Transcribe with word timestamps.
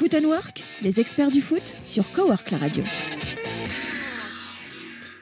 Foot 0.00 0.14
and 0.14 0.24
Work, 0.24 0.64
les 0.80 0.98
experts 0.98 1.30
du 1.30 1.42
foot 1.42 1.76
sur 1.86 2.10
Cowork 2.12 2.50
la 2.52 2.56
radio. 2.56 2.82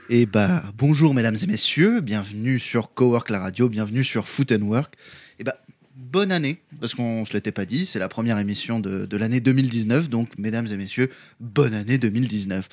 Et 0.09 0.25
bah 0.25 0.63
bonjour 0.77 1.15
mesdames 1.15 1.35
et 1.43 1.47
messieurs, 1.49 2.01
bienvenue 2.01 2.61
sur 2.61 2.95
Cowork 2.95 3.29
la 3.31 3.41
radio, 3.41 3.69
bienvenue 3.69 4.05
sur 4.05 4.29
Foot 4.29 4.53
and 4.53 4.63
Work. 4.63 4.95
Et 5.41 5.43
bah 5.43 5.57
bonne 5.97 6.31
année, 6.31 6.61
parce 6.81 6.95
qu'on 6.95 7.25
se 7.25 7.33
l'était 7.33 7.51
pas 7.51 7.65
dit, 7.65 7.87
c'est 7.87 7.99
la 7.99 8.09
première 8.09 8.39
émission 8.39 8.79
de 8.79 9.17
l'année 9.17 9.41
2019, 9.41 10.09
donc 10.09 10.29
mesdames 10.39 10.69
et 10.69 10.77
messieurs, 10.77 11.11
bonne 11.41 11.75
année 11.75 11.99
2019 11.99 12.69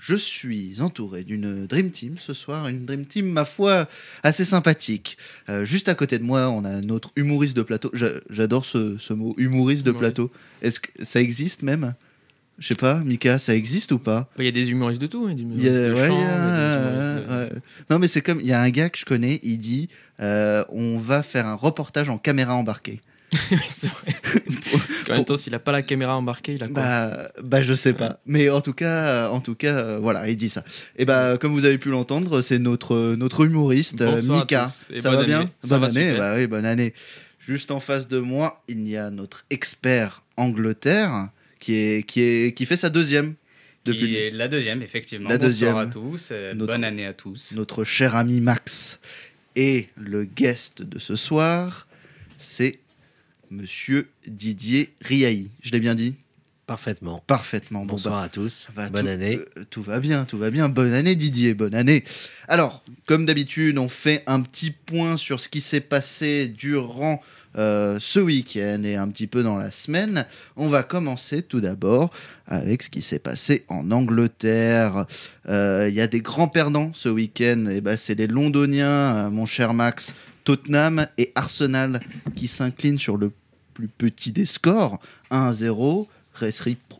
je 0.00 0.14
suis 0.14 0.80
entouré 0.80 1.24
d'une 1.24 1.66
Dream 1.66 1.90
Team 1.90 2.16
ce 2.18 2.32
soir, 2.32 2.68
une 2.68 2.86
Dream 2.86 3.04
Team, 3.04 3.30
ma 3.30 3.44
foi, 3.44 3.86
assez 4.22 4.44
sympathique. 4.44 5.18
Euh, 5.48 5.64
juste 5.64 5.88
à 5.88 5.94
côté 5.94 6.18
de 6.18 6.24
moi, 6.24 6.48
on 6.48 6.64
a 6.64 6.80
notre 6.80 7.12
humoriste 7.16 7.56
de 7.56 7.62
plateau. 7.62 7.92
J'adore 7.92 8.64
ce, 8.64 9.12
mot, 9.12 9.34
humoriste 9.36 9.84
de 9.84 9.92
plateau. 9.92 10.30
Est-ce 10.62 10.80
que 10.80 10.88
ça 11.04 11.20
existe 11.20 11.62
même? 11.62 11.94
Je 12.58 12.68
sais 12.68 12.74
pas, 12.74 12.96
Mika, 12.96 13.38
ça 13.38 13.54
existe 13.54 13.92
ou 13.92 13.98
pas? 13.98 14.28
Il 14.38 14.44
y 14.44 14.48
a 14.48 14.52
des 14.52 14.68
humoristes 14.68 15.00
de 15.00 15.06
tout. 15.06 15.28
Non, 17.90 17.98
mais 17.98 18.08
c'est 18.08 18.20
comme, 18.20 18.40
il 18.40 18.46
y 18.46 18.52
a 18.52 18.60
un 18.60 18.70
gars 18.70 18.90
que 18.90 18.98
je 18.98 19.04
connais, 19.04 19.40
il 19.42 19.58
dit, 19.58 19.88
euh, 20.20 20.64
on 20.70 20.98
va 20.98 21.22
faire 21.22 21.46
un 21.46 21.54
reportage 21.54 22.10
en 22.10 22.18
caméra 22.18 22.54
embarquée. 22.54 23.00
c'est 23.68 23.88
vrai. 23.88 24.14
Parce 24.22 25.04
qu'en 25.04 25.14
même 25.14 25.24
temps, 25.24 25.36
s'il 25.36 25.52
n'a 25.52 25.58
pas 25.58 25.72
la 25.72 25.82
caméra 25.82 26.16
embarquée, 26.16 26.54
il 26.54 26.62
a 26.62 26.66
quoi 26.66 26.74
bah, 26.74 27.28
bah, 27.42 27.62
je 27.62 27.74
sais 27.74 27.92
pas. 27.92 28.20
Mais 28.26 28.50
en 28.50 28.60
tout 28.60 28.72
cas, 28.72 29.28
en 29.30 29.40
tout 29.40 29.54
cas 29.54 29.74
euh, 29.74 29.98
voilà, 29.98 30.28
il 30.28 30.36
dit 30.36 30.48
ça. 30.48 30.64
Et 30.96 31.04
bah, 31.04 31.36
comme 31.38 31.52
vous 31.52 31.64
avez 31.64 31.78
pu 31.78 31.90
l'entendre, 31.90 32.42
c'est 32.42 32.58
notre, 32.58 33.14
notre 33.16 33.44
humoriste, 33.44 34.02
Mika. 34.28 34.72
Ça 34.98 35.10
va 35.10 35.24
bien 35.24 35.50
Bonne 35.64 35.84
année. 35.84 36.14
Bah, 36.16 36.34
oui, 36.36 36.46
bonne 36.46 36.64
année. 36.66 36.94
Juste 37.38 37.70
en 37.70 37.80
face 37.80 38.08
de 38.08 38.18
moi, 38.18 38.62
il 38.68 38.86
y 38.88 38.96
a 38.96 39.10
notre 39.10 39.44
expert 39.50 40.22
Angleterre 40.36 41.28
qui, 41.58 41.74
est, 41.74 42.06
qui, 42.06 42.22
est, 42.22 42.56
qui 42.56 42.66
fait 42.66 42.76
sa 42.76 42.90
deuxième 42.90 43.34
depuis 43.84 44.30
la 44.30 44.48
deuxième, 44.48 44.82
effectivement. 44.82 45.28
La 45.28 45.38
Bonsoir 45.38 45.50
deuxième. 45.50 45.76
à 45.76 45.86
tous. 45.86 46.28
Euh, 46.32 46.54
bonne 46.54 46.84
année 46.84 47.06
à 47.06 47.14
tous. 47.14 47.54
Notre 47.56 47.84
cher 47.84 48.14
ami 48.14 48.40
Max. 48.40 49.00
Et 49.56 49.88
le 49.96 50.24
guest 50.24 50.82
de 50.82 50.98
ce 50.98 51.16
soir, 51.16 51.88
c'est 52.36 52.78
Monsieur 53.50 54.08
Didier 54.28 54.94
Riahi. 55.02 55.50
Je 55.60 55.72
l'ai 55.72 55.80
bien 55.80 55.96
dit? 55.96 56.14
Parfaitement. 56.66 57.24
Parfaitement. 57.26 57.84
Bonsoir 57.84 58.14
bah, 58.14 58.22
à 58.22 58.28
tous. 58.28 58.68
Bonne 58.92 59.08
année. 59.08 59.40
Euh, 59.58 59.64
tout 59.70 59.82
va 59.82 59.98
bien, 59.98 60.24
tout 60.24 60.38
va 60.38 60.52
bien. 60.52 60.68
Bonne 60.68 60.92
année 60.92 61.16
Didier, 61.16 61.52
bonne 61.52 61.74
année. 61.74 62.04
Alors, 62.46 62.84
comme 63.06 63.26
d'habitude, 63.26 63.76
on 63.76 63.88
fait 63.88 64.22
un 64.28 64.40
petit 64.40 64.70
point 64.70 65.16
sur 65.16 65.40
ce 65.40 65.48
qui 65.48 65.60
s'est 65.60 65.80
passé 65.80 66.46
durant 66.46 67.20
euh, 67.58 67.98
ce 68.00 68.20
week-end 68.20 68.84
et 68.84 68.94
un 68.94 69.08
petit 69.08 69.26
peu 69.26 69.42
dans 69.42 69.58
la 69.58 69.72
semaine. 69.72 70.26
On 70.54 70.68
va 70.68 70.84
commencer 70.84 71.42
tout 71.42 71.60
d'abord 71.60 72.12
avec 72.46 72.84
ce 72.84 72.88
qui 72.88 73.02
s'est 73.02 73.18
passé 73.18 73.64
en 73.66 73.90
Angleterre. 73.90 75.06
Euh, 75.48 75.86
il 75.88 75.94
y 75.94 76.00
a 76.00 76.06
des 76.06 76.20
grands 76.20 76.46
perdants 76.46 76.92
ce 76.94 77.08
week-end. 77.08 77.66
Et 77.66 77.80
ben, 77.80 77.96
c'est 77.96 78.14
les 78.14 78.28
Londoniens, 78.28 79.28
mon 79.30 79.44
cher 79.44 79.74
Max. 79.74 80.14
Tottenham 80.44 81.06
et 81.18 81.32
Arsenal 81.34 82.00
qui 82.34 82.46
s'inclinent 82.46 82.98
sur 82.98 83.16
le 83.16 83.32
plus 83.74 83.88
petit 83.88 84.32
des 84.32 84.46
scores, 84.46 85.00
1-0 85.30 86.06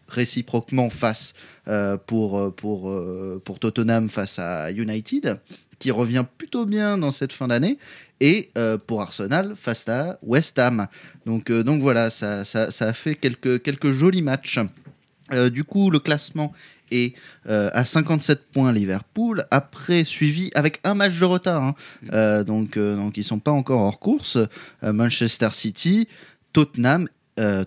réciproquement 0.08 0.90
face 0.90 1.34
euh, 1.68 1.96
pour, 1.96 2.38
euh, 2.38 2.50
pour, 2.50 2.90
euh, 2.90 3.40
pour 3.44 3.58
Tottenham 3.58 4.08
face 4.08 4.38
à 4.38 4.70
United, 4.72 5.40
qui 5.78 5.90
revient 5.90 6.24
plutôt 6.36 6.66
bien 6.66 6.98
dans 6.98 7.10
cette 7.10 7.32
fin 7.32 7.48
d'année, 7.48 7.78
et 8.22 8.50
pour 8.86 9.00
Arsenal 9.00 9.54
face 9.56 9.88
à 9.88 10.18
West 10.22 10.58
Ham. 10.58 10.86
Donc, 11.24 11.50
donc 11.50 11.80
voilà, 11.80 12.10
ça, 12.10 12.44
ça, 12.44 12.70
ça, 12.70 12.88
a 12.88 12.92
fait 12.92 13.14
quelques, 13.14 13.62
quelques 13.62 13.92
jolis 13.92 14.20
matchs. 14.20 14.58
du 15.50 15.64
coup, 15.64 15.90
le 15.90 16.00
classement 16.00 16.52
et 16.90 17.14
euh, 17.48 17.70
à 17.72 17.84
57 17.84 18.50
points 18.52 18.72
Liverpool, 18.72 19.44
après 19.50 20.04
suivi 20.04 20.50
avec 20.54 20.80
un 20.84 20.94
match 20.94 21.18
de 21.18 21.24
retard. 21.24 21.62
Hein. 21.62 21.74
Mm. 22.02 22.08
Euh, 22.12 22.44
donc, 22.44 22.76
euh, 22.76 22.96
donc 22.96 23.16
ils 23.16 23.24
sont 23.24 23.38
pas 23.38 23.52
encore 23.52 23.80
hors 23.80 24.00
course. 24.00 24.38
Manchester 24.82 25.48
City, 25.52 26.08
Tottenham, 26.52 27.08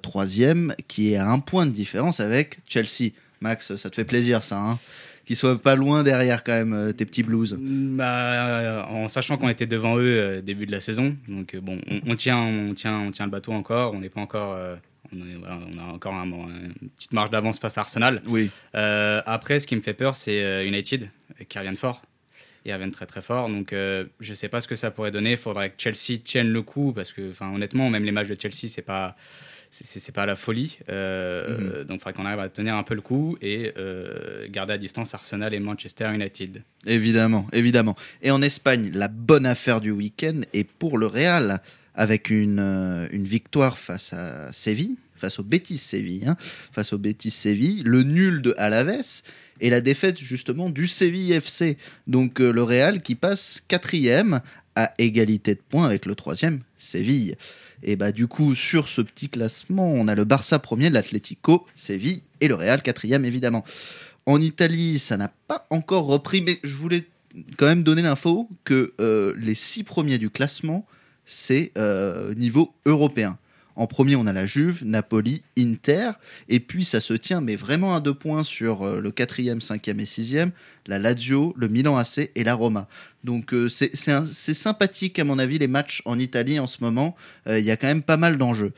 troisième, 0.01 0.73
qui 0.87 1.13
est 1.13 1.17
à 1.17 1.27
un 1.27 1.39
point 1.39 1.65
de 1.65 1.71
différence 1.71 2.19
avec 2.19 2.59
Chelsea. 2.67 3.11
Max, 3.41 3.75
ça 3.75 3.89
te 3.89 3.95
fait 3.95 4.05
plaisir 4.05 4.43
ça 4.43 4.59
hein 4.59 4.79
qu'ils 5.25 5.37
soient 5.37 5.57
pas 5.57 5.75
loin 5.75 6.03
derrière 6.03 6.43
quand 6.43 6.51
même 6.51 6.91
tes 6.93 7.05
petits 7.05 7.23
Blues. 7.23 7.57
Bah, 7.57 8.85
en 8.89 9.07
sachant 9.07 9.37
qu'on 9.37 9.47
était 9.47 9.65
devant 9.65 9.97
eux 9.97 10.41
début 10.41 10.65
de 10.65 10.71
la 10.71 10.81
saison, 10.81 11.15
donc 11.29 11.55
bon, 11.55 11.77
on, 12.05 12.15
tient, 12.17 12.39
on 12.39 12.73
tient, 12.73 12.99
on 12.99 13.11
tient 13.11 13.25
le 13.25 13.31
bateau 13.31 13.53
encore. 13.53 13.93
On 13.93 13.99
n'est 13.99 14.09
pas 14.09 14.19
encore 14.19 14.57
on, 15.13 15.77
a 15.79 15.93
encore 15.93 16.13
une 16.13 16.73
petite 16.95 17.13
marge 17.13 17.29
d'avance 17.29 17.59
face 17.59 17.77
à 17.77 17.81
Arsenal. 17.81 18.21
Oui. 18.27 18.49
Euh, 18.75 19.21
après, 19.25 19.59
ce 19.59 19.67
qui 19.67 19.75
me 19.75 19.81
fait 19.81 19.93
peur, 19.93 20.15
c'est 20.15 20.43
euh, 20.43 20.65
United 20.65 21.09
qui 21.47 21.57
reviennent 21.57 21.77
fort. 21.77 22.01
Ils 22.65 22.73
reviennent 22.73 22.91
très 22.91 23.05
très 23.05 23.21
fort. 23.21 23.49
Donc, 23.49 23.73
euh, 23.73 24.05
je 24.19 24.31
ne 24.31 24.35
sais 24.35 24.47
pas 24.47 24.61
ce 24.61 24.67
que 24.67 24.75
ça 24.75 24.91
pourrait 24.91 25.11
donner. 25.11 25.31
Il 25.31 25.37
faudrait 25.37 25.69
que 25.69 25.75
Chelsea 25.77 26.19
tienne 26.23 26.49
le 26.49 26.61
coup 26.61 26.93
parce 26.93 27.11
que, 27.11 27.33
honnêtement, 27.41 27.89
même 27.89 28.05
les 28.05 28.11
matchs 28.11 28.29
de 28.29 28.37
Chelsea, 28.39 28.69
c'est 28.69 28.81
pas 28.81 29.15
c'est 29.71 30.13
pas 30.13 30.27
la 30.27 30.35
folie. 30.35 30.77
Mhm. 30.87 31.85
Donc, 31.85 31.97
il 31.97 31.99
faudrait 31.99 32.13
qu'on 32.13 32.27
arrive 32.27 32.39
à 32.39 32.47
tenir 32.47 32.75
un 32.75 32.83
peu 32.83 32.93
le 32.93 33.01
coup 33.01 33.39
et 33.41 33.73
garder 34.49 34.73
à 34.73 34.77
distance 34.77 35.15
Arsenal 35.15 35.51
et 35.51 35.59
Manchester 35.59 36.13
United. 36.13 36.61
Évidemment, 36.85 37.47
évidemment. 37.51 37.95
Et 38.21 38.29
en 38.29 38.43
Espagne, 38.43 38.91
la 38.93 39.07
bonne 39.07 39.47
affaire 39.47 39.81
du 39.81 39.89
week-end 39.89 40.41
est 40.53 40.63
pour 40.63 40.99
le 40.99 41.07
Real 41.07 41.59
avec 41.95 42.29
une, 42.29 43.07
une 43.11 43.25
victoire 43.25 43.77
face 43.77 44.13
à 44.13 44.51
Séville, 44.51 44.97
face 45.23 45.39
au 45.39 45.43
Betis 45.43 45.77
Séville, 45.77 46.27
hein, 46.27 46.35
face 46.73 46.91
au 46.91 46.97
Betis 46.97 47.31
Séville, 47.31 47.81
le 47.85 48.03
nul 48.03 48.41
de 48.41 48.53
Alaves 48.57 49.21
et 49.61 49.69
la 49.69 49.79
défaite 49.79 50.19
justement 50.19 50.69
du 50.69 50.85
Séville 50.85 51.31
FC. 51.31 51.77
Donc 52.07 52.41
euh, 52.41 52.51
le 52.51 52.61
Real 52.61 53.01
qui 53.01 53.15
passe 53.15 53.63
quatrième 53.65 54.41
à 54.75 54.93
égalité 54.97 55.55
de 55.55 55.61
points 55.61 55.85
avec 55.85 56.05
le 56.05 56.15
troisième 56.15 56.59
Séville. 56.77 57.37
Et 57.83 57.95
bah 57.95 58.11
du 58.11 58.27
coup 58.27 58.53
sur 58.53 58.89
ce 58.89 58.99
petit 58.99 59.29
classement, 59.29 59.93
on 59.93 60.09
a 60.09 60.15
le 60.15 60.25
Barça 60.25 60.59
premier, 60.59 60.89
l'Atlético, 60.89 61.65
Séville 61.73 62.23
et 62.41 62.49
le 62.49 62.55
Real 62.55 62.81
quatrième 62.81 63.23
évidemment. 63.23 63.63
En 64.25 64.41
Italie, 64.41 64.99
ça 64.99 65.15
n'a 65.15 65.31
pas 65.47 65.67
encore 65.69 66.05
repris, 66.05 66.41
mais 66.41 66.59
je 66.63 66.75
voulais 66.75 67.05
quand 67.57 67.67
même 67.67 67.83
donner 67.83 68.01
l'info 68.01 68.49
que 68.65 68.93
euh, 68.99 69.33
les 69.37 69.55
six 69.55 69.83
premiers 69.83 70.17
du 70.17 70.29
classement 70.29 70.85
c'est 71.25 71.71
euh, 71.77 72.33
niveau 72.35 72.73
européen. 72.85 73.37
En 73.75 73.87
premier, 73.87 74.15
on 74.15 74.27
a 74.27 74.33
la 74.33 74.45
Juve, 74.45 74.83
Napoli, 74.85 75.41
Inter, 75.57 76.11
et 76.49 76.59
puis 76.59 76.85
ça 76.85 77.01
se 77.01 77.13
tient, 77.13 77.41
mais 77.41 77.55
vraiment 77.55 77.95
à 77.95 78.01
deux 78.01 78.13
points 78.13 78.43
sur 78.43 78.83
euh, 78.83 79.01
le 79.01 79.11
quatrième, 79.11 79.61
cinquième 79.61 79.99
et 79.99 80.05
sixième, 80.05 80.51
la 80.87 80.99
Lazio, 80.99 81.53
le 81.57 81.67
Milan 81.67 81.97
AC 81.97 82.31
et 82.35 82.43
la 82.43 82.53
Roma. 82.53 82.87
Donc 83.23 83.53
euh, 83.53 83.69
c'est 83.69 83.95
sympathique 83.95 85.17
à 85.17 85.23
mon 85.23 85.39
avis 85.39 85.57
les 85.57 85.67
matchs 85.67 86.01
en 86.05 86.19
Italie 86.19 86.59
en 86.59 86.67
ce 86.67 86.77
moment. 86.81 87.15
Il 87.47 87.59
y 87.59 87.71
a 87.71 87.77
quand 87.77 87.87
même 87.87 88.03
pas 88.03 88.17
mal 88.17 88.37
d'enjeux. 88.37 88.73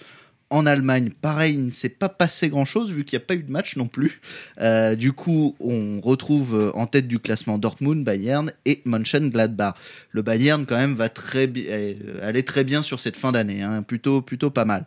En 0.51 0.67
Allemagne, 0.67 1.09
pareil, 1.09 1.56
il 1.56 1.66
ne 1.66 1.72
s'est 1.72 1.89
pas 1.89 2.07
passé 2.07 2.50
grand-chose 2.50 2.91
vu 2.91 3.03
qu'il 3.03 3.17
n'y 3.17 3.23
a 3.23 3.25
pas 3.25 3.33
eu 3.33 3.41
de 3.41 3.51
match 3.51 3.78
non 3.78 3.88
plus. 3.88 4.22
Euh, 4.61 4.95
du 4.95 5.11
coup, 5.11 5.56
on 5.59 6.00
retrouve 6.01 6.56
euh, 6.56 6.72
en 6.75 6.85
tête 6.85 7.07
du 7.07 7.17
classement 7.17 7.57
Dortmund, 7.57 8.03
Bayern 8.03 8.51
et 8.66 8.83
Mönchengladbach. 8.85 9.73
Le 10.11 10.22
Bayern, 10.22 10.67
quand 10.67 10.78
même, 10.78 10.94
va 10.94 11.09
très 11.09 11.51
euh, 11.57 11.95
aller 12.22 12.44
très 12.44 12.63
bien 12.63 12.83
sur 12.83 13.00
cette 13.00 13.17
fin 13.17 13.31
d'année, 13.31 13.63
hein, 13.63 13.81
plutôt, 13.81 14.22
plutôt 14.22 14.51
pas 14.51 14.66
mal. 14.66 14.85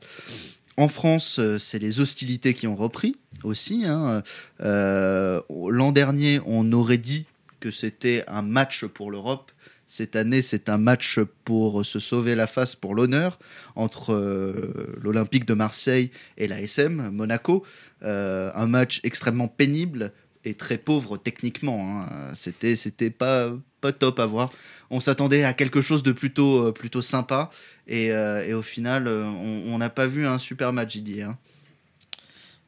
En 0.77 0.87
France, 0.87 1.41
c'est 1.59 1.81
les 1.81 1.99
hostilités 1.99 2.55
qui 2.55 2.69
ont 2.69 2.77
repris 2.77 3.17
aussi. 3.43 3.85
Hein. 3.85 4.23
L'an 4.61 5.91
dernier, 5.91 6.41
on 6.47 6.73
aurait 6.73 6.99
dit 6.99 7.27
que 7.59 7.73
c'était 7.73 8.23
un 8.29 8.43
match 8.43 8.85
pour 8.85 9.11
l'Europe 9.11 9.51
cette 9.91 10.17
année, 10.17 10.43
c'est 10.43 10.69
un 10.69 10.77
match 10.77 11.19
pour 11.45 11.85
se 11.85 11.99
sauver 11.99 12.35
la 12.35 12.47
face 12.47 12.77
pour 12.77 12.95
l'honneur 12.95 13.39
entre 13.75 14.13
euh, 14.13 14.95
l'Olympique 15.03 15.47
de 15.47 15.55
Marseille 15.55 16.11
et 16.37 16.47
la 16.47 16.61
SM 16.61 17.09
Monaco. 17.09 17.65
Euh, 18.03 18.53
un 18.55 18.67
match 18.67 19.01
extrêmement 19.03 19.49
pénible 19.49 20.13
et 20.45 20.53
très 20.53 20.77
pauvre 20.77 21.17
techniquement. 21.17 22.03
Hein. 22.03 22.33
C'était, 22.35 22.77
c'était 22.77 23.09
pas, 23.09 23.51
pas 23.81 23.93
top 23.93 24.21
à 24.21 24.27
voir. 24.27 24.53
On 24.91 25.01
s'attendait 25.01 25.45
à 25.45 25.55
quelque 25.55 25.81
chose 25.81 26.03
de 26.03 26.13
plutôt, 26.13 26.67
euh, 26.67 26.73
plutôt 26.73 27.01
sympa 27.01 27.49
et, 27.87 28.13
au 28.53 28.63
final, 28.63 29.09
on 29.09 29.79
n'a 29.79 29.89
pas 29.89 30.07
vu 30.07 30.27
un 30.27 30.39
super 30.39 30.75
match, 30.75 30.93
Didier. 30.93 31.23
Hein. 31.23 31.39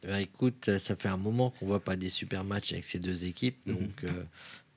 Ben, 0.03 0.17
écoute, 0.17 0.71
ça 0.79 0.97
fait 0.97 1.11
un 1.11 1.19
moment 1.19 1.51
qu'on 1.51 1.67
voit 1.67 1.85
pas 1.85 1.97
des 1.97 2.09
super 2.09 2.43
matchs 2.45 2.73
avec 2.73 2.87
ces 2.87 2.99
deux 2.99 3.27
équipes, 3.27 3.59
mhm. 3.67 3.75
donc 3.75 4.05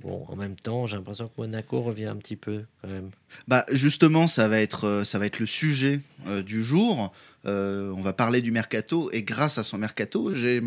Bon, 0.02 0.26
en 0.28 0.36
même 0.36 0.56
temps, 0.56 0.86
j'ai 0.86 0.98
l'impression 0.98 1.28
que 1.28 1.34
Monaco 1.38 1.82
revient 1.82 2.06
un 2.06 2.18
petit 2.18 2.36
peu 2.36 2.66
quand 2.82 2.90
même. 2.90 3.12
Bah 3.48 3.66
justement, 3.72 4.28
ça 4.28 4.48
va 4.48 4.60
être, 4.60 4.86
euh, 4.86 5.30
le 5.40 5.46
sujet 5.46 6.02
euh, 6.28 6.44
du 6.44 6.64
jour. 6.64 7.14
Euh, 7.46 7.92
on 7.96 8.02
va 8.02 8.14
parler 8.14 8.42
du 8.42 8.52
mercato 8.52 9.10
et 9.14 9.24
grâce 9.24 9.58
à 9.58 9.64
son 9.64 9.78
mercato, 9.78 10.34
j'ai 10.34 10.62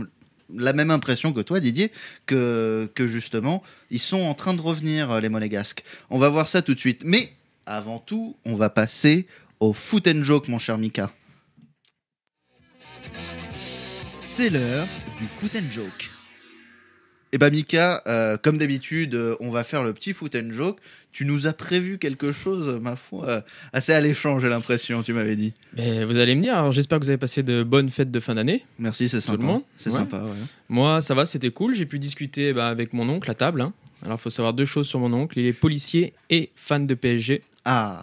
la 0.54 0.72
même 0.72 0.90
impression 0.90 1.32
que 1.32 1.40
toi, 1.40 1.60
Didier, 1.60 1.92
que, 2.24 2.90
que 2.94 3.06
justement, 3.06 3.62
ils 3.90 4.00
sont 4.00 4.22
en 4.22 4.34
train 4.34 4.54
de 4.54 4.60
revenir, 4.60 5.20
les 5.20 5.28
Monégasques. 5.28 5.84
On 6.08 6.18
va 6.18 6.28
voir 6.28 6.48
ça 6.48 6.62
tout 6.62 6.74
de 6.74 6.80
suite. 6.80 7.02
Mais 7.04 7.32
avant 7.66 7.98
tout, 7.98 8.36
on 8.44 8.56
va 8.56 8.70
passer 8.70 9.26
au 9.60 9.72
foot 9.72 10.06
and 10.06 10.22
joke, 10.22 10.48
mon 10.48 10.58
cher 10.58 10.78
Mika. 10.78 11.12
C'est 14.22 14.50
l'heure 14.50 14.86
du 15.18 15.26
foot 15.26 15.56
and 15.56 15.70
joke. 15.70 16.15
Eh 17.32 17.38
bah 17.38 17.50
Mika, 17.50 18.02
euh, 18.06 18.36
comme 18.36 18.56
d'habitude, 18.56 19.14
euh, 19.14 19.36
on 19.40 19.50
va 19.50 19.64
faire 19.64 19.82
le 19.82 19.92
petit 19.92 20.12
foot 20.12 20.34
and 20.36 20.52
joke. 20.52 20.78
Tu 21.12 21.24
nous 21.24 21.46
as 21.46 21.52
prévu 21.52 21.98
quelque 21.98 22.30
chose, 22.32 22.78
ma 22.80 22.94
foi, 22.96 23.28
euh, 23.28 23.40
assez 23.72 23.92
alléchant, 23.92 24.38
j'ai 24.38 24.48
l'impression, 24.48 25.02
tu 25.02 25.12
m'avais 25.12 25.34
dit. 25.36 25.52
Mais 25.76 26.04
vous 26.04 26.18
allez 26.18 26.34
me 26.34 26.42
dire, 26.42 26.54
alors 26.56 26.72
j'espère 26.72 26.98
que 26.98 27.04
vous 27.04 27.10
avez 27.10 27.18
passé 27.18 27.42
de 27.42 27.62
bonnes 27.62 27.90
fêtes 27.90 28.10
de 28.10 28.20
fin 28.20 28.34
d'année. 28.36 28.64
Merci, 28.78 29.08
c'est 29.08 29.20
Tout 29.20 29.32
le 29.32 29.38
sympa. 29.38 29.42
monde 29.44 29.62
C'est 29.76 29.90
Ouais. 29.90 29.96
sympa, 29.98 30.22
ouais. 30.22 30.30
Moi, 30.68 31.00
ça 31.00 31.14
va, 31.14 31.26
c'était 31.26 31.50
cool. 31.50 31.74
J'ai 31.74 31.86
pu 31.86 31.98
discuter 31.98 32.52
bah, 32.52 32.68
avec 32.68 32.92
mon 32.92 33.08
oncle 33.08 33.30
à 33.30 33.34
table. 33.34 33.60
hein. 33.60 33.72
Alors, 34.02 34.18
il 34.18 34.22
faut 34.22 34.30
savoir 34.30 34.54
deux 34.54 34.64
choses 34.66 34.86
sur 34.86 35.00
mon 35.00 35.12
oncle. 35.12 35.38
Il 35.38 35.46
est 35.46 35.52
policier 35.52 36.12
et 36.30 36.50
fan 36.54 36.86
de 36.86 36.94
PSG. 36.94 37.42
Ah, 37.64 38.02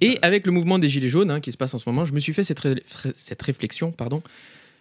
Et 0.00 0.18
avec 0.22 0.46
le 0.46 0.52
mouvement 0.52 0.78
des 0.78 0.88
Gilets 0.88 1.08
jaunes 1.08 1.30
hein, 1.30 1.40
qui 1.40 1.52
se 1.52 1.56
passe 1.56 1.74
en 1.74 1.78
ce 1.78 1.88
moment, 1.88 2.04
je 2.04 2.12
me 2.12 2.20
suis 2.20 2.32
fait 2.32 2.44
cette, 2.44 2.60
ré- 2.60 2.82
cette 3.14 3.42
réflexion. 3.42 3.92
pardon. 3.92 4.22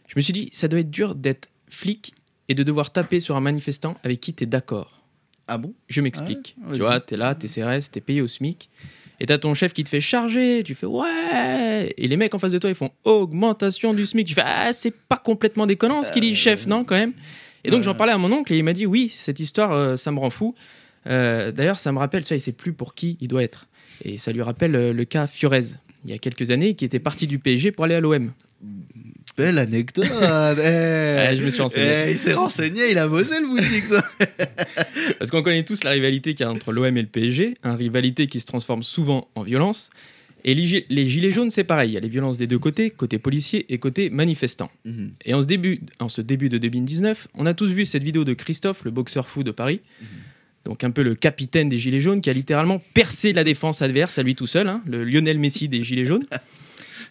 Je 0.07 0.13
me 0.15 0.21
suis 0.21 0.33
dit, 0.33 0.49
ça 0.53 0.67
doit 0.67 0.79
être 0.79 0.91
dur 0.91 1.15
d'être 1.15 1.49
flic 1.69 2.13
et 2.49 2.55
de 2.55 2.63
devoir 2.63 2.91
taper 2.91 3.19
sur 3.19 3.35
un 3.35 3.41
manifestant 3.41 3.95
avec 4.03 4.21
qui 4.21 4.33
tu 4.33 4.43
es 4.43 4.47
d'accord. 4.47 5.01
ah 5.47 5.57
bon? 5.57 5.73
Je 5.87 6.01
m'explique. 6.01 6.55
Ah 6.61 6.69
ouais, 6.69 6.77
tu 6.77 6.81
vois, 6.81 6.99
t'es 6.99 7.17
là, 7.17 7.35
t'es 7.35 7.47
CRS, 7.47 7.89
t'es 7.91 8.01
payé 8.01 8.21
au 8.21 8.27
SMIC. 8.27 8.69
Et 9.19 9.25
t'as 9.25 9.37
ton 9.37 9.53
chef 9.53 9.73
qui 9.73 9.83
te 9.83 9.89
fait 9.89 10.01
charger. 10.01 10.61
Tu 10.65 10.75
fais 10.75 10.85
ouais. 10.85 11.93
Et 11.97 12.07
les 12.07 12.17
mecs 12.17 12.35
en 12.35 12.39
face 12.39 12.51
de 12.51 12.59
toi, 12.59 12.69
ils 12.69 12.75
font 12.75 12.91
augmentation 13.05 13.93
du 13.93 14.05
SMIC. 14.05 14.27
Tu 14.27 14.33
fais 14.33 14.43
ah, 14.43 14.73
c'est 14.73 14.91
pas 14.91 15.17
complètement 15.17 15.65
déconnant 15.65 16.03
ce 16.03 16.11
qu'il 16.11 16.21
dit, 16.21 16.35
chef, 16.35 16.67
non, 16.67 16.83
quand 16.83 16.95
même? 16.95 17.13
Et 17.63 17.71
donc 17.71 17.81
j'en 17.81 17.95
parlais 17.95 18.13
à 18.13 18.17
mon 18.17 18.31
oncle 18.31 18.53
et 18.53 18.57
il 18.57 18.63
m'a 18.63 18.73
dit 18.73 18.85
oui, 18.85 19.09
cette 19.13 19.39
histoire, 19.39 19.71
euh, 19.71 19.95
ça 19.95 20.11
me 20.11 20.19
rend 20.19 20.29
fou. 20.29 20.53
Euh, 21.07 21.51
D'ailleurs, 21.51 21.79
ça 21.79 21.91
me 21.91 21.97
rappelle, 21.97 22.23
tu 22.23 22.29
vois, 22.29 22.37
il 22.37 22.41
sait 22.41 22.51
plus 22.51 22.73
pour 22.73 22.93
qui 22.93 23.17
il 23.21 23.27
doit 23.27 23.43
être. 23.43 23.67
Et 24.03 24.17
ça 24.17 24.31
lui 24.31 24.41
rappelle 24.41 24.75
euh, 24.75 24.93
le 24.93 25.05
cas 25.05 25.27
Fiorez, 25.27 25.63
il 26.03 26.11
y 26.11 26.13
a 26.13 26.17
quelques 26.17 26.51
années, 26.51 26.75
qui 26.75 26.85
était 26.85 26.99
parti 26.99 27.25
du 27.25 27.39
PSG 27.39 27.71
pour 27.71 27.85
aller 27.85 27.95
à 27.95 28.01
l'OM. 28.01 28.33
Belle 29.37 29.57
anecdote 29.57 30.05
eh. 30.09 31.35
je 31.37 31.43
me 31.43 31.49
suis 31.49 31.61
renseigné. 31.61 32.05
Eh, 32.07 32.11
Il 32.11 32.17
s'est 32.17 32.33
renseigné, 32.33 32.89
il 32.91 32.97
a 32.97 33.07
bossé 33.07 33.39
le 33.41 33.47
boutique, 33.47 33.85
ça 33.85 34.03
Parce 35.19 35.29
qu'on 35.31 35.43
connaît 35.43 35.63
tous 35.63 35.83
la 35.83 35.91
rivalité 35.91 36.33
qu'il 36.33 36.45
y 36.45 36.47
a 36.47 36.51
entre 36.51 36.71
l'OM 36.71 36.95
et 36.97 37.01
le 37.01 37.07
PSG, 37.07 37.57
une 37.63 37.71
rivalité 37.71 38.27
qui 38.27 38.39
se 38.39 38.45
transforme 38.45 38.83
souvent 38.83 39.27
en 39.35 39.43
violence. 39.43 39.89
Et 40.47 40.53
les 40.53 40.63
gi- 40.63 40.85
les 40.89 41.07
gilets 41.07 41.31
jaunes, 41.31 41.49
c'est 41.49 41.63
pareil. 41.63 41.89
Il 41.89 41.93
y 41.93 41.97
a 41.97 41.99
les 41.99 42.07
violences 42.07 42.37
des 42.37 42.47
deux 42.47 42.59
côtés, 42.59 42.91
côté 42.91 43.17
policier 43.17 43.65
et 43.73 43.77
côté 43.79 44.09
manifestant. 44.09 44.69
Mhm. 44.85 45.11
Et 45.25 45.33
en 45.33 45.41
ce, 45.41 45.47
début, 45.47 45.79
en 45.99 46.07
ce 46.07 46.21
début 46.21 46.49
de 46.49 46.57
2019, 46.59 47.27
on 47.33 47.45
a 47.45 47.53
tous 47.53 47.71
vu 47.73 47.85
cette 47.85 48.03
vidéo 48.03 48.23
de 48.23 48.33
Christophe, 48.33 48.83
le 48.85 48.91
boxeur 48.91 49.27
fou 49.27 49.43
de 49.43 49.51
Paris. 49.51 49.81
Donc 50.63 50.83
un 50.83 50.91
peu 50.91 51.03
le 51.03 51.13
capitaine 51.15 51.67
des 51.69 51.77
Gilets 51.77 51.99
jaunes 51.99 52.21
qui 52.21 52.29
a 52.29 52.33
littéralement 52.33 52.81
percé 52.93 53.33
la 53.33 53.43
défense 53.43 53.81
adverse 53.81 54.17
à 54.17 54.23
lui 54.23 54.33
tout 54.35 54.47
seul, 54.47 54.67
hein, 54.67 54.81
le 54.87 55.03
Lionel 55.03 55.39
Messi 55.39 55.67
des 55.67 55.81
Gilets 55.83 56.05
jaunes. 56.05 56.23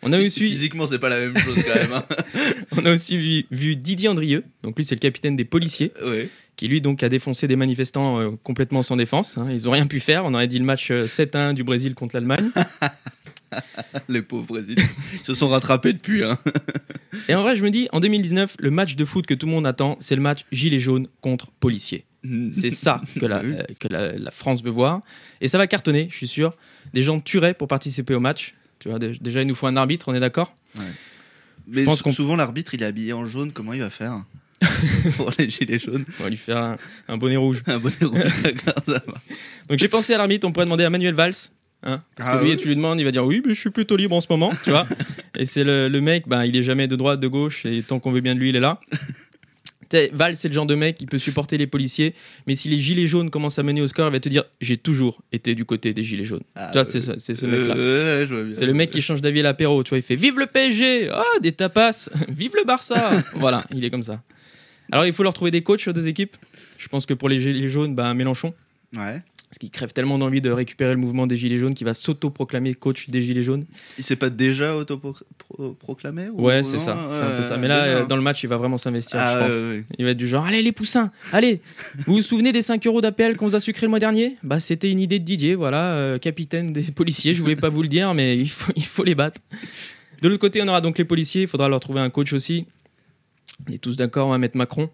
On 0.04 0.12
a 0.12 0.20
aussi, 0.20 0.40
Physiquement, 0.40 0.86
c'est 0.86 0.98
pas 0.98 1.08
la 1.08 1.18
même 1.20 1.36
chose 1.38 1.56
quand 1.66 1.74
même. 1.80 1.92
hein. 1.92 2.04
on 2.76 2.84
a 2.86 2.92
aussi 2.92 3.16
vu, 3.16 3.46
vu 3.50 3.76
Didier 3.76 4.08
Andrieux, 4.08 4.44
donc 4.62 4.76
lui 4.76 4.84
c'est 4.84 4.94
le 4.94 5.00
capitaine 5.00 5.34
des 5.36 5.44
policiers, 5.44 5.92
Ouais. 6.04 6.28
qui 6.56 6.68
lui 6.68 6.80
donc 6.80 7.02
a 7.02 7.08
défoncé 7.08 7.48
des 7.48 7.56
manifestants 7.56 8.20
euh, 8.20 8.30
complètement 8.42 8.82
sans 8.82 8.96
défense. 8.96 9.38
hein. 9.38 9.46
Ils 9.50 9.68
ont 9.68 9.72
rien 9.72 9.86
pu 9.86 10.00
faire. 10.00 10.24
On 10.24 10.34
aurait 10.34 10.46
dit 10.48 10.58
le 10.58 10.64
match 10.64 10.90
euh, 10.90 11.06
7-1 11.06 11.54
du 11.54 11.64
Brésil 11.64 11.94
contre 11.94 12.14
l'Allemagne. 12.16 12.50
Les 14.08 14.22
pauvres 14.22 14.46
Brésiliens. 14.46 14.84
Ils 15.12 15.24
se 15.24 15.34
sont 15.34 15.48
rattrapés 15.48 15.92
depuis. 15.92 16.24
Hein. 16.24 16.36
Et 17.28 17.34
en 17.36 17.42
vrai, 17.42 17.54
je 17.54 17.62
me 17.62 17.70
dis, 17.70 17.88
en 17.92 18.00
2019, 18.00 18.56
le 18.58 18.70
match 18.72 18.96
de 18.96 19.04
foot 19.04 19.24
que 19.26 19.34
tout 19.34 19.46
le 19.46 19.52
monde 19.52 19.66
attend, 19.66 19.96
c'est 20.00 20.16
le 20.16 20.22
match 20.22 20.40
Gilets 20.50 20.80
jaunes 20.80 21.06
contre 21.20 21.50
policiers. 21.60 22.04
C'est 22.52 22.70
ça 22.70 23.00
que, 23.20 23.26
la, 23.26 23.42
Oui. 23.44 23.52
euh, 23.52 23.62
que 23.78 23.86
la, 23.88 24.16
la 24.16 24.30
France 24.30 24.64
veut 24.64 24.70
voir. 24.70 25.02
Et 25.40 25.46
ça 25.48 25.58
va 25.58 25.66
cartonner, 25.66 26.08
je 26.10 26.16
suis 26.16 26.26
sûr. 26.26 26.56
Des 26.94 27.02
gens 27.02 27.20
tueraient 27.20 27.54
pour 27.54 27.68
participer 27.68 28.14
au 28.14 28.20
match. 28.20 28.54
Tu 28.84 28.90
vois, 28.90 28.98
dé- 28.98 29.16
déjà, 29.18 29.40
il 29.40 29.48
nous 29.48 29.54
faut 29.54 29.66
un 29.66 29.76
arbitre, 29.78 30.08
on 30.08 30.14
est 30.14 30.20
d'accord? 30.20 30.54
Mais 31.66 31.84
pense 31.84 31.96
sou- 31.98 32.04
qu'on- 32.04 32.12
souvent, 32.12 32.36
l'arbitre, 32.36 32.74
il 32.74 32.82
est 32.82 32.84
habillé 32.84 33.14
en 33.14 33.24
jaune. 33.24 33.50
Comment 33.50 33.72
il 33.72 33.80
va 33.80 33.88
faire? 33.88 34.22
Pour 35.16 35.30
les 35.38 35.48
gilets 35.48 35.78
jaunes. 35.78 36.04
On 36.20 36.24
va 36.24 36.28
lui 36.28 36.36
faire 36.36 36.58
un, 36.58 36.76
un 37.08 37.16
bonnet 37.16 37.36
rouge. 37.38 37.62
Un 37.66 37.78
bonnet 37.78 37.96
rouge. 38.02 38.20
Donc 39.70 39.78
j'ai 39.78 39.88
pensé 39.88 40.12
à 40.12 40.18
l'arbitre, 40.18 40.46
on 40.46 40.52
pourrait 40.52 40.66
demander 40.66 40.84
à 40.84 40.90
Manuel 40.90 41.14
Valls. 41.14 41.32
Hein, 41.82 42.02
parce 42.14 42.28
Ah 42.30 42.38
que 42.40 42.44
lui, 42.44 42.50
oui 42.50 42.56
tu 42.58 42.68
lui 42.68 42.76
demandes, 42.76 43.00
il 43.00 43.04
va 43.04 43.10
dire 43.10 43.24
oui, 43.24 43.40
mais 43.46 43.54
je 43.54 43.60
suis 43.60 43.70
plutôt 43.70 43.96
libre 43.96 44.14
en 44.16 44.20
ce 44.20 44.26
moment, 44.28 44.52
tu 44.64 44.68
vois. 44.70 44.86
et 45.38 45.46
c'est 45.46 45.64
le, 45.64 45.88
le 45.88 46.00
mec, 46.02 46.24
bah, 46.28 46.44
il 46.44 46.54
est 46.56 46.62
jamais 46.62 46.88
de 46.88 46.96
droite, 46.96 47.20
de 47.20 47.28
gauche, 47.28 47.64
et 47.66 47.82
tant 47.82 48.00
qu'on 48.00 48.10
veut 48.10 48.20
bien 48.20 48.34
de 48.34 48.40
lui, 48.40 48.50
il 48.50 48.56
est 48.56 48.60
là. 48.60 48.80
Valls, 50.12 50.36
c'est 50.36 50.48
le 50.48 50.54
genre 50.54 50.66
de 50.66 50.74
mec 50.74 50.96
qui 50.96 51.06
peut 51.06 51.18
supporter 51.18 51.56
les 51.58 51.66
policiers, 51.66 52.14
mais 52.46 52.54
si 52.54 52.68
les 52.68 52.78
gilets 52.78 53.06
jaunes 53.06 53.30
commencent 53.30 53.58
à 53.58 53.62
mener 53.62 53.80
au 53.82 53.86
score, 53.86 54.08
il 54.08 54.12
va 54.12 54.20
te 54.20 54.28
dire 54.28 54.44
j'ai 54.60 54.76
toujours 54.76 55.20
été 55.32 55.54
du 55.54 55.64
côté 55.64 55.92
des 55.92 56.04
gilets 56.04 56.24
jaunes. 56.24 56.42
Ah, 56.54 56.68
tu 56.72 56.74
vois, 56.74 56.84
c'est 56.84 57.00
ce, 57.00 57.46
mec-là. 57.46 57.74
euh, 57.76 58.26
ouais. 58.26 58.54
C'est 58.54 58.66
le 58.66 58.74
mec 58.74 58.90
qui 58.90 59.02
change 59.02 59.20
d'avis 59.20 59.40
à 59.40 59.44
l'apéro, 59.44 59.82
tu 59.82 59.90
vois, 59.90 59.98
il 59.98 60.02
fait 60.02 60.16
vive 60.16 60.38
le 60.38 60.46
PSG, 60.46 61.08
ah 61.12 61.22
des 61.40 61.52
tapas, 61.52 62.08
vive 62.28 62.52
le 62.56 62.64
Barça. 62.64 63.22
voilà, 63.34 63.62
il 63.74 63.84
est 63.84 63.90
comme 63.90 64.02
ça. 64.02 64.22
Alors 64.92 65.06
il 65.06 65.12
faut 65.12 65.22
leur 65.22 65.32
trouver 65.34 65.50
des 65.50 65.62
coachs 65.62 65.86
aux 65.88 65.92
deux 65.92 66.08
équipes. 66.08 66.36
Je 66.78 66.88
pense 66.88 67.06
que 67.06 67.14
pour 67.14 67.28
les 67.28 67.38
gilets 67.38 67.68
jaunes, 67.68 67.94
bah, 67.94 68.12
Mélenchon, 68.14 68.52
Ouais. 68.96 69.22
Parce 69.54 69.60
qu'il 69.60 69.70
crève 69.70 69.92
tellement 69.92 70.18
d'envie 70.18 70.40
de 70.40 70.50
récupérer 70.50 70.90
le 70.90 70.96
mouvement 70.98 71.28
des 71.28 71.36
Gilets 71.36 71.58
jaunes 71.58 71.74
qu'il 71.74 71.84
va 71.84 71.94
s'auto-proclamer 71.94 72.74
coach 72.74 73.08
des 73.08 73.22
Gilets 73.22 73.44
jaunes. 73.44 73.66
Il 73.98 74.02
s'est 74.02 74.16
pas 74.16 74.28
déjà 74.28 74.74
autoproclamé 74.74 76.28
ou- 76.28 76.42
Ouais, 76.42 76.64
c'est 76.64 76.80
ça. 76.80 76.98
C'est 77.08 77.24
un 77.24 77.36
peu 77.36 77.42
ça. 77.44 77.56
Mais 77.56 77.68
là, 77.68 78.02
dans 78.04 78.16
le 78.16 78.22
match, 78.22 78.42
il 78.42 78.48
va 78.48 78.56
vraiment 78.56 78.78
s'investir, 78.78 79.16
Ah, 79.20 79.46
je 79.48 79.76
pense. 79.78 79.84
Il 79.96 80.04
va 80.04 80.10
être 80.10 80.16
du 80.16 80.26
genre 80.26 80.44
Allez, 80.44 80.60
les 80.60 80.72
poussins, 80.72 81.12
allez 81.32 81.60
Vous 82.06 82.14
vous 82.14 82.22
souvenez 82.22 82.50
des 82.50 82.62
5 82.62 82.84
euros 82.88 83.00
d'appel 83.00 83.36
qu'on 83.36 83.46
vous 83.46 83.54
a 83.54 83.60
sucré 83.60 83.86
le 83.86 83.90
mois 83.90 84.00
dernier? 84.00 84.36
Bah, 84.42 84.58
c'était 84.58 84.90
une 84.90 84.98
idée 84.98 85.20
de 85.20 85.24
Didier, 85.24 85.54
voilà, 85.54 85.92
euh, 85.94 86.18
capitaine 86.18 86.72
des 86.72 86.82
policiers. 86.92 87.32
Je 87.34 87.40
voulais 87.40 87.54
pas 87.54 87.68
vous 87.68 87.82
le 87.82 87.88
dire, 87.88 88.12
mais 88.12 88.36
il 88.36 88.50
faut, 88.50 88.72
il 88.74 88.84
faut 88.84 89.04
les 89.04 89.14
battre. 89.14 89.40
De 90.20 90.26
l'autre 90.26 90.40
côté, 90.40 90.60
on 90.62 90.66
aura 90.68 90.80
donc 90.80 90.98
les 90.98 91.04
policiers. 91.04 91.42
Il 91.42 91.48
faudra 91.48 91.68
leur 91.68 91.78
trouver 91.78 92.00
un 92.00 92.10
coach 92.10 92.32
aussi. 92.32 92.66
On 93.68 93.72
est 93.72 93.78
tous 93.78 93.96
d'accord, 93.96 94.26
on 94.26 94.30
va 94.30 94.38
mettre 94.38 94.56
Macron. 94.56 94.90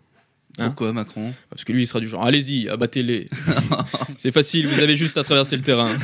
Hein 0.58 0.67
Pourquoi 0.67 0.93
Macron? 0.93 1.32
Parce 1.49 1.64
que 1.64 1.73
lui, 1.73 1.85
il 1.85 1.87
sera 1.87 2.00
du 2.00 2.08
genre, 2.08 2.25
allez-y, 2.25 2.69
abattez-les. 2.69 3.29
c'est 4.19 4.32
facile, 4.32 4.67
vous 4.67 4.81
avez 4.81 4.97
juste 4.97 5.17
à 5.17 5.23
traverser 5.23 5.56
le 5.56 5.62
terrain. 5.62 5.97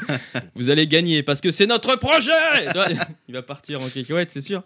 vous 0.54 0.70
allez 0.70 0.86
gagner 0.86 1.22
parce 1.22 1.40
que 1.40 1.50
c'est 1.50 1.66
notre 1.66 1.96
projet 1.96 2.30
Il 3.28 3.34
va 3.34 3.42
partir 3.42 3.80
en 3.82 3.88
cacahuète, 3.88 4.30
c'est 4.30 4.40
sûr. 4.40 4.62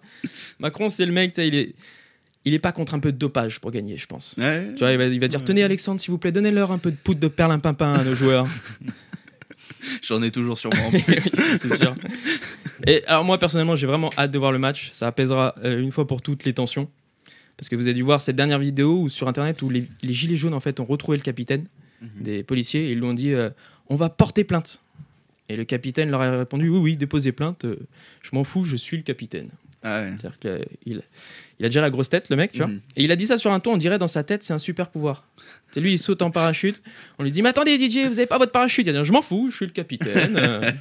Macron, 0.60 0.88
c'est 0.88 1.04
le 1.04 1.12
mec, 1.12 1.34
il 1.38 1.54
est, 1.54 1.74
il 2.44 2.54
est 2.54 2.58
pas 2.58 2.72
contre 2.72 2.94
un 2.94 3.00
peu 3.00 3.12
de 3.12 3.18
dopage 3.18 3.60
pour 3.60 3.70
gagner, 3.70 3.96
je 3.96 4.06
pense. 4.06 4.34
Ouais. 4.38 4.68
Tu 4.74 4.78
vois, 4.78 4.92
il 4.92 4.98
va, 4.98 5.04
il 5.06 5.20
va 5.20 5.28
dire, 5.28 5.42
tenez 5.44 5.62
Alexandre, 5.64 6.00
s'il 6.00 6.10
vous 6.12 6.18
plaît, 6.18 6.32
donnez-leur 6.32 6.72
un 6.72 6.78
peu 6.78 6.90
de 6.90 6.96
poudre 6.96 7.20
de 7.20 7.28
perlimpinpin 7.28 7.92
à 7.92 8.04
nos 8.04 8.14
joueurs. 8.14 8.46
J'en 10.02 10.22
ai 10.22 10.30
toujours 10.30 10.58
sur 10.58 10.70
moi 10.74 10.86
en 10.86 10.90
Oui, 10.90 11.02
plus. 11.02 11.20
c'est 11.60 11.76
sûr. 11.76 11.94
Et 12.86 13.04
alors 13.06 13.24
moi 13.24 13.38
personnellement, 13.38 13.76
j'ai 13.76 13.86
vraiment 13.86 14.10
hâte 14.16 14.30
de 14.30 14.38
voir 14.38 14.52
le 14.52 14.58
match. 14.58 14.90
Ça 14.92 15.06
apaisera 15.08 15.54
euh, 15.64 15.80
une 15.80 15.92
fois 15.92 16.06
pour 16.06 16.22
toutes 16.22 16.44
les 16.44 16.52
tensions. 16.54 16.88
Parce 17.56 17.68
que 17.68 17.76
vous 17.76 17.86
avez 17.86 17.94
dû 17.94 18.02
voir 18.02 18.20
cette 18.20 18.36
dernière 18.36 18.58
vidéo 18.58 19.00
où, 19.02 19.08
sur 19.08 19.28
internet 19.28 19.62
où 19.62 19.70
les, 19.70 19.86
les 20.02 20.12
gilets 20.12 20.36
jaunes 20.36 20.54
en 20.54 20.60
fait 20.60 20.80
ont 20.80 20.84
retrouvé 20.84 21.16
le 21.16 21.22
capitaine 21.22 21.66
Mhm. 22.02 22.22
des 22.22 22.42
policiers 22.42 22.88
et 22.88 22.92
ils 22.92 22.98
lui 22.98 23.04
ont 23.06 23.14
dit 23.14 23.32
euh, 23.32 23.48
on 23.88 23.96
va 23.96 24.10
porter 24.10 24.44
plainte. 24.44 24.82
Et 25.48 25.56
le 25.56 25.64
capitaine 25.64 26.10
leur 26.10 26.20
a 26.20 26.38
répondu 26.38 26.68
oui 26.68 26.78
oui 26.78 26.96
déposez 26.96 27.32
plainte. 27.32 27.64
euh, 27.64 27.76
je 28.20 28.30
m'en 28.32 28.44
fous, 28.44 28.64
je 28.64 28.76
suis 28.76 28.96
le 28.98 29.02
capitaine. 29.04 29.48
Ah 29.82 30.02
ouais. 30.02 30.12
C'est-à-dire 30.20 30.38
qu'il 30.38 31.02
il 31.60 31.64
a 31.66 31.68
déjà 31.68 31.80
la 31.80 31.90
grosse 31.90 32.08
tête 32.10 32.28
le 32.30 32.36
mec, 32.36 32.52
tu 32.52 32.58
vois. 32.58 32.66
Mhm. 32.66 32.80
Et 32.96 33.04
il 33.04 33.12
a 33.12 33.16
dit 33.16 33.26
ça 33.26 33.38
sur 33.38 33.52
un 33.52 33.60
ton, 33.60 33.74
on 33.74 33.76
dirait 33.78 33.98
dans 33.98 34.08
sa 34.08 34.22
tête 34.24 34.42
c'est 34.42 34.52
un 34.52 34.58
super 34.58 34.90
pouvoir. 34.90 35.24
C'est 35.70 35.80
lui 35.80 35.92
il 35.92 35.98
saute 35.98 36.20
en 36.20 36.30
parachute. 36.30 36.82
On 37.18 37.22
lui 37.22 37.30
dit 37.30 37.40
mais 37.40 37.50
attendez 37.50 37.78
DJ 37.78 38.06
vous 38.06 38.18
avez 38.18 38.26
pas 38.26 38.38
votre 38.38 38.52
parachute. 38.52 38.86
Il 38.86 38.94
a 38.94 39.00
dit 39.00 39.06
je 39.06 39.12
m'en 39.12 39.22
fous, 39.22 39.48
je 39.50 39.56
suis 39.56 39.66
le 39.66 39.72
capitaine. 39.72 40.36
Euh, 40.36 40.72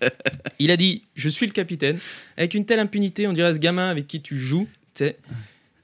il 0.58 0.70
a 0.70 0.76
dit 0.76 1.02
je 1.14 1.28
suis 1.28 1.46
le 1.46 1.52
capitaine 1.52 1.98
avec 2.36 2.54
une 2.54 2.64
telle 2.64 2.80
impunité, 2.80 3.26
on 3.28 3.32
dirait 3.32 3.54
ce 3.54 3.58
gamin 3.60 3.90
avec 3.90 4.06
qui 4.06 4.20
tu 4.22 4.38
joues, 4.38 4.66
tu 4.94 5.04
sais. 5.04 5.18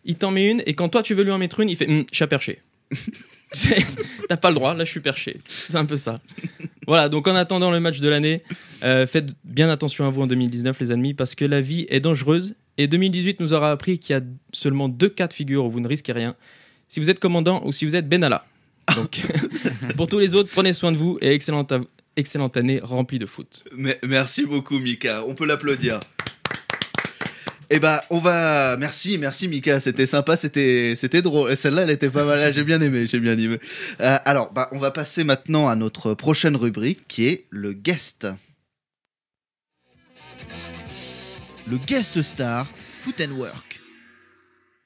Il 0.05 0.15
t'en 0.17 0.31
met 0.31 0.51
une 0.51 0.63
et 0.67 0.75
quand 0.75 0.89
toi 0.89 1.03
tu 1.03 1.15
veux 1.15 1.23
lui 1.25 1.31
en 1.31 1.39
mettre 1.39 1.61
une, 1.61 1.69
il 1.69 1.77
fait 1.77 1.89
Hum, 1.89 2.05
chat 2.13 2.27
perché. 2.27 2.61
C'est- 3.53 3.85
T'as 4.29 4.37
pas 4.37 4.51
le 4.51 4.55
droit, 4.55 4.75
là 4.75 4.85
je 4.85 4.91
suis 4.91 5.01
perché. 5.01 5.37
C'est 5.49 5.77
un 5.77 5.85
peu 5.85 5.97
ça. 5.97 6.15
Voilà, 6.87 7.09
donc 7.09 7.27
en 7.29 7.35
attendant 7.35 7.71
le 7.71 7.81
match 7.81 7.99
de 8.01 8.09
l'année, 8.09 8.43
euh, 8.85 9.07
faites 9.07 9.31
bien 9.45 9.69
attention 9.69 10.07
à 10.07 10.11
vous 10.11 10.23
en 10.23 10.27
2019 10.27 10.79
les 10.81 10.91
amis 10.93 11.15
parce 11.15 11.35
que 11.35 11.45
la 11.45 11.61
vie 11.61 11.87
est 11.89 12.01
dangereuse 12.01 12.55
et 12.79 12.87
2018 12.87 13.41
nous 13.41 13.53
aura 13.53 13.71
appris 13.73 13.99
qu'il 13.99 14.15
y 14.15 14.19
a 14.19 14.23
seulement 14.53 14.89
deux 14.89 15.09
cas 15.09 15.27
de 15.27 15.33
figure 15.33 15.65
où 15.67 15.71
vous 15.71 15.81
ne 15.81 15.89
risquez 15.89 16.13
rien. 16.13 16.37
Si 16.89 16.99
vous 17.01 17.11
êtes 17.11 17.21
commandant 17.21 17.63
ou 17.65 17.73
si 17.73 17.85
vous 17.85 17.95
êtes 17.97 18.09
Benalla. 18.09 18.45
Donc 18.97 19.21
pour 19.97 20.09
tous 20.09 20.19
les 20.19 20.35
autres, 20.35 20.51
prenez 20.53 20.73
soin 20.73 20.91
de 20.93 20.97
vous 20.97 21.19
et 21.21 21.33
excellente, 21.33 21.73
excellente 22.17 22.57
année 22.57 22.81
remplie 22.83 23.19
de 23.19 23.27
foot. 23.27 23.65
Mais- 23.77 23.99
merci 24.05 24.45
beaucoup, 24.47 24.79
Mika. 24.79 25.25
On 25.27 25.35
peut 25.35 25.47
l'applaudir. 25.47 26.01
Eh 27.73 27.79
bah, 27.79 28.05
on 28.11 28.19
va. 28.19 28.77
Merci, 28.79 29.17
merci, 29.17 29.47
Mika. 29.47 29.79
C'était 29.79 30.07
sympa, 30.07 30.37
c'était, 30.37 30.95
c'était 30.97 31.23
drôle. 31.23 31.53
Et 31.53 31.57
Celle-là, 31.57 31.83
elle 31.83 31.91
était 31.91 32.11
pas 32.11 32.25
mal. 32.25 32.53
J'ai 32.53 32.65
bien 32.65 32.81
aimé, 32.81 33.07
j'ai 33.07 33.21
bien 33.21 33.39
aimé. 33.39 33.59
Euh, 34.01 34.19
alors, 34.25 34.53
bah, 34.53 34.69
on 34.73 34.79
va 34.79 34.91
passer 34.91 35.23
maintenant 35.23 35.69
à 35.69 35.77
notre 35.77 36.15
prochaine 36.15 36.57
rubrique, 36.57 37.07
qui 37.07 37.27
est 37.29 37.47
le 37.51 37.73
guest. 37.73 38.27
Le 41.69 41.79
guest 41.79 42.21
star 42.23 42.67
Foot 42.67 43.21
and 43.21 43.33
Work. 43.37 43.81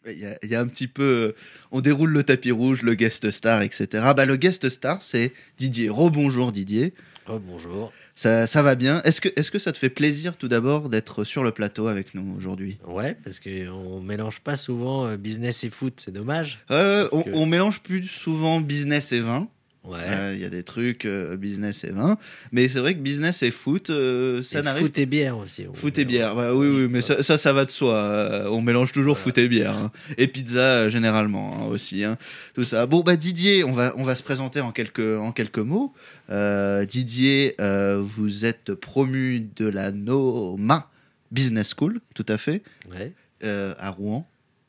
Il 0.06 0.18
y, 0.18 0.26
a, 0.26 0.36
il 0.42 0.50
y 0.50 0.54
a 0.54 0.60
un 0.60 0.66
petit 0.66 0.86
peu. 0.86 1.02
euh, 1.02 1.32
On 1.70 1.80
déroule 1.80 2.10
le 2.10 2.22
tapis 2.22 2.50
rouge, 2.50 2.82
le 2.82 2.94
guest 2.94 3.30
star, 3.30 3.62
etc. 3.62 3.86
Bah, 4.14 4.26
le 4.26 4.36
guest 4.36 4.68
star, 4.68 5.00
c'est 5.00 5.32
Didier. 5.56 5.88
Rebonjour, 5.88 6.52
Didier. 6.52 6.92
Oh, 7.26 7.38
bonjour. 7.38 7.90
Ça, 8.16 8.46
ça 8.46 8.62
va 8.62 8.76
bien. 8.76 9.02
Est-ce 9.02 9.20
que, 9.20 9.28
est 9.34 9.50
que 9.50 9.58
ça 9.58 9.72
te 9.72 9.78
fait 9.78 9.90
plaisir 9.90 10.36
tout 10.36 10.46
d'abord 10.46 10.88
d'être 10.88 11.24
sur 11.24 11.42
le 11.42 11.50
plateau 11.50 11.88
avec 11.88 12.14
nous 12.14 12.36
aujourd'hui? 12.36 12.78
Ouais, 12.86 13.16
parce 13.24 13.40
qu'on 13.40 14.00
mélange 14.00 14.40
pas 14.40 14.54
souvent 14.56 15.06
euh, 15.06 15.16
business 15.16 15.64
et 15.64 15.70
foot, 15.70 15.94
c'est 16.04 16.12
dommage. 16.12 16.64
Euh, 16.70 17.08
on, 17.12 17.22
que- 17.22 17.30
on 17.32 17.46
mélange 17.46 17.80
plus 17.80 18.04
souvent 18.04 18.60
business 18.60 19.10
et 19.12 19.20
vin. 19.20 19.48
Ouais. 19.84 19.98
Euh, 20.02 20.32
Il 20.34 20.40
y 20.40 20.44
a 20.44 20.48
des 20.48 20.62
trucs 20.62 21.04
euh, 21.04 21.36
business 21.36 21.84
et 21.84 21.90
vin. 21.90 22.16
Mais 22.52 22.68
c'est 22.68 22.78
vrai 22.80 22.94
que 22.94 23.00
business 23.00 23.42
et 23.42 23.50
foot, 23.50 23.90
euh, 23.90 24.40
ça 24.42 24.62
n'arrive 24.62 24.84
foot 24.84 24.98
et 24.98 25.04
bière 25.06 25.36
aussi. 25.36 25.66
Foot 25.74 25.98
et 25.98 26.04
bière, 26.06 26.34
bah 26.34 26.54
oui, 26.54 26.68
oui, 26.68 26.88
mais 26.88 27.02
ça, 27.02 27.22
ça, 27.22 27.36
ça 27.36 27.52
va 27.52 27.64
de 27.66 27.70
soi. 27.70 27.94
Euh, 27.98 28.48
on 28.48 28.62
mélange 28.62 28.92
toujours 28.92 29.18
foot 29.18 29.36
et 29.36 29.46
bière. 29.46 29.76
hein. 29.76 29.92
Et 30.16 30.26
pizza, 30.26 30.58
euh, 30.84 30.88
généralement, 30.88 31.54
hein, 31.58 31.66
aussi. 31.66 32.02
hein. 32.02 32.16
Tout 32.54 32.64
ça. 32.64 32.86
Bon, 32.86 33.00
bah 33.02 33.16
Didier, 33.16 33.62
on 33.64 33.72
va, 33.72 33.92
on 33.96 34.04
va 34.04 34.16
se 34.16 34.22
présenter 34.22 34.60
en 34.60 34.72
quelques, 34.72 35.00
en 35.18 35.32
quelques 35.32 35.58
mots. 35.58 35.92
Euh, 36.30 36.84
Didier, 36.86 37.54
euh, 37.60 38.00
vous 38.02 38.46
êtes 38.46 38.72
promu 38.74 39.40
de 39.56 39.66
la 39.66 39.92
NOMA 39.92 40.90
Business 41.30 41.74
School, 41.76 42.00
tout 42.14 42.24
à 42.28 42.38
fait, 42.38 42.62
Ouais, 42.90 43.12
euh, 43.42 43.74
à 43.78 43.90
Rouen. 43.90 44.26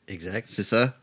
exact. 0.08 0.46
C'est 0.50 0.62
ça? 0.64 0.98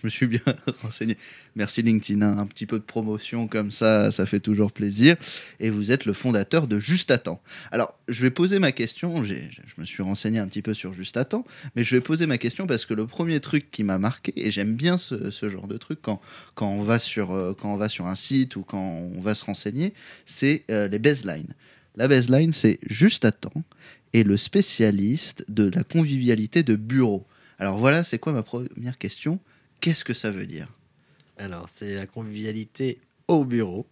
Je 0.00 0.06
me 0.06 0.10
suis 0.10 0.26
bien 0.26 0.40
renseigné. 0.82 1.16
Merci 1.56 1.82
LinkedIn, 1.82 2.22
hein. 2.22 2.38
un 2.38 2.46
petit 2.46 2.64
peu 2.64 2.78
de 2.78 2.84
promotion 2.84 3.46
comme 3.46 3.70
ça, 3.70 4.10
ça 4.10 4.24
fait 4.24 4.40
toujours 4.40 4.72
plaisir. 4.72 5.16
Et 5.58 5.68
vous 5.68 5.92
êtes 5.92 6.06
le 6.06 6.14
fondateur 6.14 6.66
de 6.66 6.80
Juste 6.80 7.10
à 7.10 7.18
temps. 7.18 7.42
Alors, 7.70 7.98
je 8.08 8.22
vais 8.22 8.30
poser 8.30 8.58
ma 8.58 8.72
question, 8.72 9.22
je 9.22 9.34
me 9.76 9.84
suis 9.84 10.02
renseigné 10.02 10.38
un 10.38 10.48
petit 10.48 10.62
peu 10.62 10.72
sur 10.72 10.94
Juste 10.94 11.18
à 11.18 11.24
temps, 11.24 11.44
mais 11.76 11.84
je 11.84 11.94
vais 11.94 12.00
poser 12.00 12.26
ma 12.26 12.38
question 12.38 12.66
parce 12.66 12.86
que 12.86 12.94
le 12.94 13.06
premier 13.06 13.40
truc 13.40 13.70
qui 13.70 13.84
m'a 13.84 13.98
marqué, 13.98 14.32
et 14.36 14.50
j'aime 14.50 14.74
bien 14.74 14.96
ce, 14.96 15.30
genre 15.48 15.68
de 15.68 15.76
truc 15.76 15.98
quand, 16.00 16.20
quand, 16.54 16.68
on 16.68 16.82
va 16.82 16.98
sur, 16.98 17.32
euh, 17.32 17.52
quand 17.52 17.72
on 17.72 17.76
va 17.76 17.88
sur 17.88 18.06
un 18.06 18.14
site 18.14 18.56
ou 18.56 18.62
quand 18.62 19.10
on 19.14 19.20
va 19.20 19.34
se 19.34 19.44
renseigner, 19.44 19.92
c'est 20.24 20.64
euh, 20.70 20.88
les 20.88 20.98
baselines. 20.98 21.54
La 21.96 22.08
baseline, 22.08 22.52
c'est 22.52 22.78
Juste 22.88 23.24
à 23.24 23.32
temps 23.32 23.64
et 24.12 24.22
le 24.22 24.36
spécialiste 24.36 25.44
de 25.48 25.70
la 25.74 25.84
convivialité 25.84 26.62
de 26.62 26.76
bureau. 26.76 27.26
Alors 27.58 27.78
voilà, 27.78 28.04
c'est 28.04 28.18
quoi 28.18 28.32
ma 28.32 28.42
première 28.42 28.98
question? 28.98 29.38
Qu'est-ce 29.80 30.04
que 30.04 30.12
ça 30.14 30.30
veut 30.30 30.46
dire 30.46 30.68
Alors, 31.38 31.68
c'est 31.72 31.94
la 31.94 32.06
convivialité 32.06 33.00
au 33.28 33.44
bureau. 33.44 33.86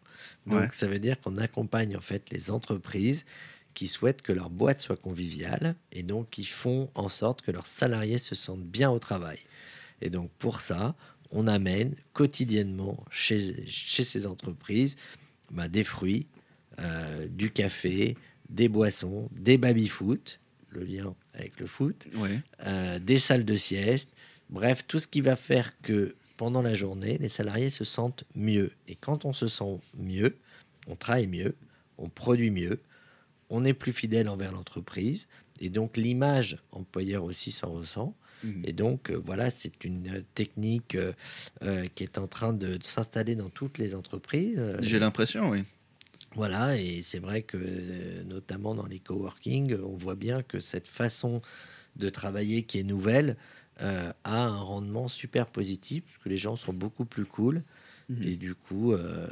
Donc, 0.47 0.61
Ouais. 0.61 0.69
ça 0.73 0.87
veut 0.89 0.99
dire 0.99 1.21
qu'on 1.21 1.37
accompagne 1.37 1.97
en 1.97 2.01
fait 2.01 2.31
les 2.31 2.51
entreprises 2.51 3.25
qui 3.75 3.87
souhaitent 3.87 4.23
que 4.23 4.33
leur 4.33 4.51
boîte 4.51 4.81
soit 4.81 4.97
conviviale 4.97 5.77
et 5.93 6.03
donc 6.03 6.31
qui 6.31 6.45
font 6.45 6.91
en 6.95 7.09
sorte 7.09 7.43
que 7.43 7.51
leurs 7.53 7.67
salariés 7.69 8.19
se 8.19 8.35
sentent 8.35 8.65
bien 8.67 8.91
au 8.91 8.99
travail. 8.99 9.39
Et 10.01 10.11
donc, 10.11 10.31
pour 10.39 10.61
ça, 10.61 10.95
on 11.31 11.47
amène 11.47 11.95
quotidiennement 12.13 13.05
chez, 13.11 13.67
chez 13.67 14.03
ces 14.05 14.27
entreprises 14.27 14.97
bah, 15.51 15.69
des 15.69 15.85
fruits, 15.85 16.27
euh, 16.81 17.29
du 17.29 17.51
café, 17.51 18.17
des 18.51 18.69
boissons, 18.69 19.29
des 19.33 19.59
baby-foot, 19.59 20.41
le 20.71 20.85
lien 20.85 21.15
avec 21.35 21.59
le 21.61 21.67
foot, 21.67 22.07
Ouais. 22.15 22.41
euh, 22.67 22.99
des 22.99 23.19
salles 23.19 23.45
de 23.45 23.57
sieste, 23.57 24.11
bref, 24.51 24.85
tout 24.87 24.99
ce 24.99 25.07
qui 25.07 25.21
va 25.21 25.37
faire 25.37 25.81
que 25.81 26.15
pendant 26.37 26.63
la 26.63 26.75
journée, 26.75 27.19
les 27.19 27.29
salariés 27.29 27.71
se 27.71 27.85
sentent 27.85 28.25
mieux. 28.35 28.73
Et 28.87 28.95
quand 28.95 29.25
on 29.25 29.33
se 29.33 29.49
sent 29.49 29.81
mieux, 29.97 30.37
on 30.87 30.97
travaille 30.97 31.27
mieux, 31.27 31.57
on 31.99 32.09
produit 32.09 32.51
mieux, 32.51 32.81
on 33.51 33.65
est 33.65 33.75
plus 33.75 33.93
fidèle 33.93 34.29
envers 34.29 34.53
l'entreprise, 34.53 35.27
et 35.61 35.69
donc 35.69 35.97
l'image 35.97 36.59
employeur 36.71 37.25
aussi 37.25 37.51
s'en 37.51 37.73
ressent. 37.73 38.15
Mhm. 38.45 38.63
Et 38.65 38.73
donc, 38.73 39.11
euh, 39.11 39.17
voilà, 39.17 39.51
c'est 39.51 39.85
une 39.85 40.23
technique 40.35 40.95
euh, 40.95 41.13
euh, 41.65 41.83
qui 41.97 42.05
est 42.05 42.19
en 42.19 42.29
train 42.29 42.53
de, 42.53 42.77
de 42.77 42.85
s'installer 42.85 43.35
dans 43.35 43.51
toutes 43.51 43.79
les 43.79 43.97
entreprises. 43.97 44.63
J'ai 44.81 45.01
l'impression, 45.01 45.51
oui. 45.51 45.65
voilà, 46.37 46.79
et 46.79 47.03
c'est 47.03 47.19
vrai 47.19 47.43
que 47.43 48.23
notamment 48.23 48.77
dans 48.77 48.87
les 48.87 49.01
coworking, 49.01 49.77
on 49.83 49.97
voit 49.97 50.15
bien 50.15 50.43
que 50.43 50.61
cette 50.61 50.87
façon 50.87 51.43
de 51.97 52.09
travailler 52.09 52.63
qui 52.63 52.79
est 52.79 52.85
nouvelle 52.85 53.37
euh, 53.83 54.13
a 54.25 54.43
un 54.45 54.57
rendement 54.59 55.09
super 55.09 55.47
positif, 55.47 56.03
parce 56.07 56.19
que 56.25 56.29
les 56.29 56.37
gens 56.39 56.57
sont 56.57 56.73
beaucoup 56.73 57.05
plus 57.05 57.25
cool, 57.25 57.63
Mhm. 58.11 58.23
et 58.23 58.37
du 58.37 58.55
coup, 58.55 58.93
euh, 58.95 59.27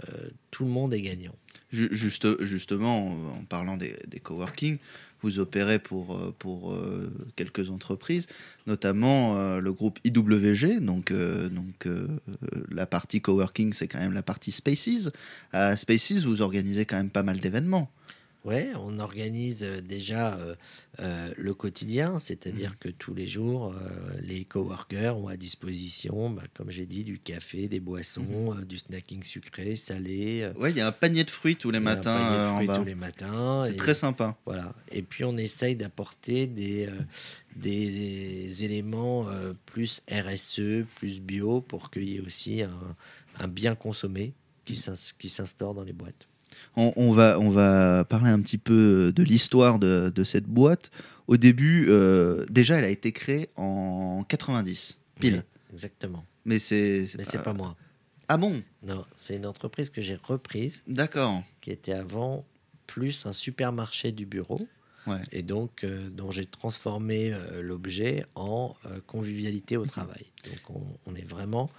tout 0.50 0.64
le 0.64 0.70
monde 0.70 0.92
est 0.92 1.00
gagnant. 1.00 1.34
Ju- 1.72 1.88
Juste, 1.92 2.42
justement, 2.44 3.08
en 3.32 3.44
parlant 3.48 3.78
des, 3.78 3.96
des 4.06 4.20
coworking, 4.20 4.76
vous 5.22 5.38
opérez 5.38 5.78
pour, 5.78 6.14
euh, 6.14 6.34
pour 6.38 6.74
euh, 6.74 7.10
quelques 7.36 7.70
entreprises, 7.70 8.26
notamment 8.66 9.38
euh, 9.38 9.60
le 9.60 9.72
groupe 9.72 9.98
IWG. 10.04 10.80
Donc, 10.80 11.10
euh, 11.10 11.48
donc 11.48 11.86
euh, 11.86 12.06
la 12.70 12.84
partie 12.86 13.22
coworking, 13.22 13.72
c'est 13.72 13.88
quand 13.88 13.98
même 13.98 14.12
la 14.12 14.22
partie 14.22 14.52
Spaces. 14.52 15.10
À 15.52 15.74
Spaces, 15.76 16.24
vous 16.24 16.42
organisez 16.42 16.84
quand 16.84 16.96
même 16.96 17.10
pas 17.10 17.22
mal 17.22 17.38
d'événements. 17.40 17.90
Ouais, 18.46 18.70
on 18.76 19.00
organise 19.00 19.64
euh, 19.64 19.80
déjà 19.80 20.34
euh, 20.34 20.54
euh, 21.00 21.30
le 21.36 21.52
quotidien, 21.52 22.18
c'est-à-dire 22.20 22.78
que 22.78 22.88
tous 22.88 23.12
les 23.12 23.26
jours, 23.26 23.74
euh, 23.74 24.20
les 24.20 24.44
coworkers 24.44 25.18
ont 25.18 25.26
à 25.26 25.36
disposition, 25.36 26.30
bah, 26.30 26.44
comme 26.54 26.70
j'ai 26.70 26.86
dit, 26.86 27.02
du 27.02 27.18
café, 27.18 27.66
des 27.66 27.80
boissons, 27.80 28.54
euh, 28.56 28.64
du 28.64 28.78
snacking 28.78 29.24
sucré, 29.24 29.74
salé. 29.74 30.48
Ouais, 30.60 30.70
il 30.70 30.76
y 30.76 30.80
a 30.80 30.86
un 30.86 30.92
panier 30.92 31.24
de 31.24 31.30
fruits 31.30 31.56
tous 31.56 31.72
les 31.72 31.78
a 31.78 31.80
un 31.80 31.84
matins 31.84 32.16
panier 32.16 32.38
de 32.38 32.44
en 32.44 32.54
fruits 32.54 32.66
bas. 32.68 32.78
tous 32.78 32.84
les 32.84 32.94
matins. 32.94 33.62
C'est 33.62 33.76
très 33.76 33.96
sympa. 33.96 34.36
Voilà. 34.46 34.72
Et 34.92 35.02
puis 35.02 35.24
on 35.24 35.36
essaye 35.36 35.74
d'apporter 35.74 36.46
des, 36.46 36.88
des, 37.56 38.64
éléments 38.64 39.26
plus 39.66 40.02
RSE, 40.08 40.86
plus 40.94 41.20
bio, 41.20 41.60
pour 41.60 41.90
qu'il 41.90 42.08
y 42.08 42.16
ait 42.16 42.20
aussi 42.20 42.62
un, 42.62 42.96
un 43.40 43.48
bien 43.48 43.74
consommé 43.74 44.34
qui 44.64 44.76
s'instaure 45.28 45.74
dans 45.74 45.84
les 45.84 45.92
boîtes. 45.92 46.28
On, 46.76 46.92
on 46.96 47.12
va, 47.12 47.38
on 47.40 47.50
va 47.50 48.04
parler 48.04 48.30
un 48.30 48.40
petit 48.40 48.58
peu 48.58 49.12
de 49.14 49.22
l'histoire 49.22 49.78
de, 49.78 50.12
de 50.14 50.24
cette 50.24 50.46
boîte. 50.46 50.90
Au 51.26 51.36
début, 51.36 51.86
euh, 51.88 52.44
déjà, 52.50 52.76
elle 52.76 52.84
a 52.84 52.88
été 52.90 53.12
créée 53.12 53.48
en 53.56 54.24
90, 54.28 54.98
pile. 55.18 55.34
Oui, 55.34 55.40
exactement. 55.72 56.24
Mais 56.44 56.58
c'est. 56.58 57.06
Mais 57.18 57.24
c'est 57.24 57.42
pas 57.42 57.52
moi. 57.52 57.76
Ah 58.28 58.36
bon? 58.36 58.62
Non, 58.82 59.04
c'est 59.16 59.36
une 59.36 59.46
entreprise 59.46 59.90
que 59.90 60.02
j'ai 60.02 60.16
reprise, 60.16 60.82
D'accord. 60.86 61.42
qui 61.60 61.70
était 61.70 61.92
avant 61.92 62.44
plus 62.86 63.26
un 63.26 63.32
supermarché 63.32 64.12
du 64.12 64.26
bureau. 64.26 64.66
Ouais. 65.06 65.22
Et 65.30 65.42
donc, 65.42 65.84
euh, 65.84 66.10
dont 66.10 66.32
j'ai 66.32 66.46
transformé 66.46 67.32
euh, 67.32 67.62
l'objet 67.62 68.26
en 68.34 68.74
convivialité 69.06 69.76
au 69.76 69.86
travail. 69.86 70.26
Donc, 70.44 70.76
on, 70.76 71.10
on 71.10 71.14
est 71.14 71.24
vraiment 71.24 71.70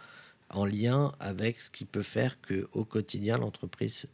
en 0.50 0.66
lien 0.66 1.14
avec 1.20 1.60
ce 1.60 1.70
qui 1.70 1.84
peut 1.84 2.02
faire 2.02 2.40
que 2.42 2.70
au 2.72 2.86
quotidien, 2.86 3.38
l'entreprise 3.38 4.06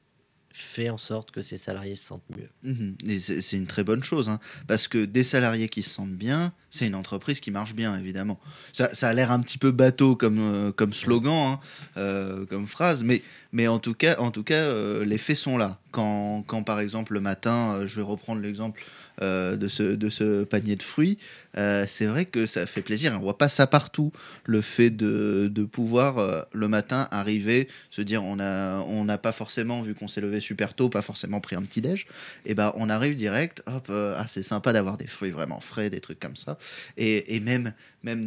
fait 0.62 0.89
en 0.89 0.98
sorte 0.98 1.31
que 1.31 1.41
ses 1.41 1.57
salariés 1.57 1.95
se 1.95 2.05
sentent 2.05 2.29
mieux. 2.29 2.50
Mhm. 2.63 2.95
C'est 3.19 3.57
une 3.57 3.67
très 3.67 3.83
bonne 3.83 4.03
chose, 4.03 4.29
hein, 4.29 4.39
parce 4.67 4.88
que 4.88 5.03
des 5.03 5.24
salariés 5.24 5.67
qui 5.67 5.81
se 5.81 5.89
sentent 5.89 6.15
bien, 6.15 6.53
c'est 6.69 6.86
une 6.86 6.95
entreprise 6.95 7.39
qui 7.39 7.51
marche 7.51 7.74
bien, 7.74 7.98
évidemment. 7.98 8.39
Ça, 8.72 8.93
ça 8.93 9.10
a 9.10 9.13
l'air 9.13 9.31
un 9.31 9.39
petit 9.39 9.57
peu 9.57 9.72
bateau 9.72 10.15
comme, 10.15 10.39
euh, 10.39 10.72
comme 10.72 10.93
slogan, 10.93 11.53
hein, 11.53 11.60
euh, 11.98 12.45
comme 12.45 12.67
phrase, 12.67 13.03
mais, 13.03 13.22
mais 13.51 13.67
en 13.67 13.79
tout 13.79 13.95
cas, 13.95 14.15
en 14.19 14.31
tout 14.31 14.43
cas 14.43 14.55
euh, 14.55 15.03
les 15.03 15.17
faits 15.17 15.38
sont 15.38 15.57
là. 15.57 15.79
Quand, 15.94 16.64
par 16.66 16.80
exemple, 16.80 17.14
le 17.14 17.20
matin, 17.22 17.76
euh, 17.76 17.88
je 17.88 17.98
vais 17.98 18.06
reprendre 18.06 18.42
l'exemple 18.42 18.84
euh, 19.22 19.56
de, 19.56 19.68
ce, 19.68 20.44
panier 20.44 20.76
de 20.76 20.82
fruits, 20.82 21.20
euh, 21.56 21.86
c'est 21.88 22.08
vrai 22.08 22.26
que 22.26 22.48
ça 22.48 22.66
fait 22.66 22.82
plaisir. 22.82 23.14
On 23.16 23.20
voit 23.20 23.38
pas 23.38 23.48
ça 23.48 23.68
partout, 23.68 24.12
le 24.46 24.62
fait 24.62 24.90
de, 24.90 25.64
pouvoir, 25.72 26.48
le 26.52 26.68
matin, 26.68 27.08
arriver, 27.12 27.68
se 27.92 28.02
dire 28.02 28.24
on 28.24 28.36
n'a 28.36 29.18
pas 29.20 29.32
forcément, 29.32 29.84
vu 29.84 29.94
qu'on 29.94 30.08
s'est 30.08 30.20
levé 30.20 30.40
super 30.40 30.74
tôt, 30.74 30.90
pas 30.90 31.04
forcément 31.04 31.40
pris 31.42 31.56
un 31.56 31.62
petit-déj, 31.62 32.08
et 32.48 32.56
ben 32.56 32.74
on 32.76 32.90
arrive 32.90 33.16
direct, 33.16 33.62
hop, 33.68 33.92
ah, 33.92 34.26
c'est 34.28 34.42
sympa 34.42 34.74
d'avoir 34.74 34.98
des 34.98 35.08
fruits 35.08 35.32
vraiment 35.32 35.60
frais, 35.60 35.92
des 35.92 36.00
trucs 36.00 36.20
comme 36.20 36.36
ça. 36.36 36.58
Et, 36.98 37.40
même, 37.40 37.72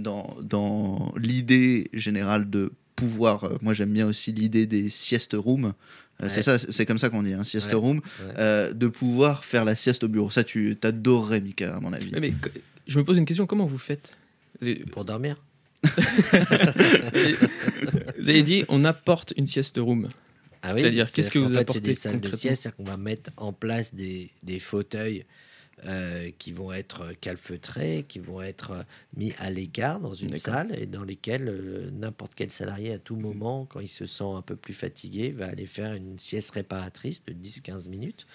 dans, 0.02 0.36
dans 0.40 1.12
l'idée 1.16 1.90
générale 1.92 2.48
de 2.48 2.72
pouvoir, 2.94 3.50
moi 3.60 3.74
j'aime 3.74 3.92
bien 3.92 4.06
aussi 4.06 4.32
l'idée 4.32 4.66
des 4.66 4.88
sieste 4.88 5.34
rooms. 5.36 5.74
Euh, 6.22 6.28
C'est 6.30 6.42
ça, 6.42 6.58
c'est 6.58 6.86
comme 6.86 6.98
ça 6.98 7.10
qu'on 7.10 7.22
dit, 7.22 7.34
un 7.34 7.44
sieste 7.44 7.68
Ouais. 7.68 7.74
room, 7.74 7.98
Ouais. 7.98 8.34
euh, 8.38 8.72
de 8.72 8.86
pouvoir 8.88 9.44
faire 9.44 9.64
la 9.64 9.74
sieste 9.74 10.04
au 10.04 10.08
bureau. 10.08 10.30
Ça, 10.30 10.44
tu 10.44 10.74
t'adorerais, 10.76 11.40
Mika, 11.40 11.76
à 11.76 11.80
mon 11.80 11.92
avis. 11.92 12.10
Mais 12.18 12.32
je 12.86 12.98
me 12.98 13.04
pose 13.04 13.18
une 13.18 13.24
question 13.26 13.46
comment 13.46 13.66
vous 13.66 13.78
faites? 13.78 14.16
Pour 14.92 15.04
dormir 15.04 15.36
vous 18.18 18.28
avez 18.28 18.42
dit 18.42 18.64
on 18.68 18.84
apporte 18.84 19.32
une 19.36 19.46
sieste 19.46 19.76
room. 19.78 20.08
Ah 20.62 20.72
oui, 20.74 20.80
C'est-à-dire, 20.80 21.10
qu'est-ce 21.12 21.30
que 21.30 21.38
vous 21.38 21.48
fait, 21.52 21.58
apportez 21.58 21.80
C'est 21.80 21.86
des 21.86 21.94
salles 21.94 22.20
de 22.20 22.28
sieste, 22.30 22.62
c'est-à-dire 22.62 22.76
qu'on 22.76 22.84
va 22.84 22.96
mettre 22.96 23.30
en 23.36 23.52
place 23.52 23.94
des, 23.94 24.30
des 24.42 24.58
fauteuils 24.58 25.24
euh, 25.84 26.30
qui 26.38 26.52
vont 26.52 26.72
être 26.72 27.12
calfeutrés, 27.20 28.04
qui 28.08 28.18
vont 28.18 28.40
être 28.40 28.86
mis 29.14 29.32
à 29.38 29.50
l'écart 29.50 30.00
dans 30.00 30.14
une 30.14 30.30
salle 30.38 30.74
et 30.80 30.86
dans 30.86 31.04
lesquels 31.04 31.48
euh, 31.48 31.90
n'importe 31.90 32.32
quel 32.34 32.50
salarié 32.50 32.92
à 32.94 32.98
tout 32.98 33.16
moment, 33.16 33.66
quand 33.66 33.80
il 33.80 33.88
se 33.88 34.06
sent 34.06 34.24
un 34.24 34.40
peu 34.42 34.56
plus 34.56 34.72
fatigué, 34.74 35.32
va 35.32 35.48
aller 35.48 35.66
faire 35.66 35.92
une 35.94 36.18
sieste 36.18 36.52
réparatrice 36.52 37.24
de 37.26 37.32
10-15 37.34 37.88
minutes, 37.90 38.26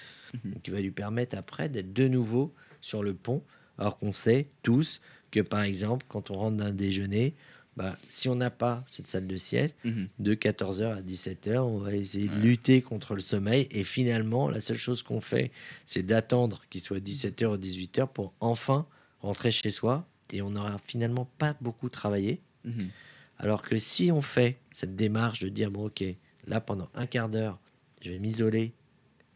Mhm. 0.45 0.61
qui 0.61 0.71
va 0.71 0.79
lui 0.79 0.91
permettre 0.91 1.37
après 1.37 1.67
d'être 1.67 1.91
de 1.93 2.07
nouveau 2.07 2.53
sur 2.79 3.03
le 3.03 3.13
pont, 3.13 3.43
alors 3.77 3.97
qu'on 3.99 4.11
sait 4.13 4.47
tous 4.63 5.01
que 5.31 5.39
par 5.41 5.61
exemple, 5.63 6.05
quand 6.07 6.29
on 6.31 6.35
rentre 6.35 6.57
d'un 6.57 6.73
déjeuner, 6.73 7.35
bah, 7.77 7.97
si 8.09 8.27
on 8.29 8.35
n'a 8.35 8.49
pas 8.49 8.83
cette 8.89 9.07
salle 9.07 9.27
de 9.27 9.37
sieste, 9.37 9.77
Mhm. 9.85 10.07
de 10.19 10.33
14h 10.33 10.97
à 10.97 11.01
17h, 11.01 11.65
on 11.65 11.79
va 11.79 11.93
essayer 11.95 12.27
de 12.27 12.35
lutter 12.39 12.81
contre 12.81 13.13
le 13.15 13.21
sommeil. 13.21 13.67
Et 13.71 13.83
finalement, 13.83 14.49
la 14.49 14.59
seule 14.61 14.77
chose 14.77 15.03
qu'on 15.03 15.21
fait, 15.21 15.51
c'est 15.85 16.03
d'attendre 16.03 16.61
qu'il 16.69 16.81
soit 16.81 16.99
17h 16.99 17.45
ou 17.53 17.57
18h 17.57 18.07
pour 18.07 18.33
enfin 18.39 18.85
rentrer 19.21 19.51
chez 19.51 19.71
soi. 19.71 20.05
Et 20.33 20.41
on 20.41 20.49
n'aura 20.51 20.77
finalement 20.87 21.29
pas 21.37 21.55
beaucoup 21.61 21.89
travaillé. 21.89 22.41
Mhm. 22.65 22.89
Alors 23.37 23.63
que 23.63 23.77
si 23.79 24.11
on 24.11 24.21
fait 24.21 24.57
cette 24.73 24.95
démarche 24.95 25.39
de 25.41 25.49
dire, 25.49 25.71
bon, 25.71 25.85
ok, 25.87 26.03
là, 26.47 26.61
pendant 26.61 26.89
un 26.93 27.05
quart 27.05 27.27
d'heure, 27.29 27.59
je 28.01 28.11
vais 28.11 28.19
m'isoler 28.19 28.73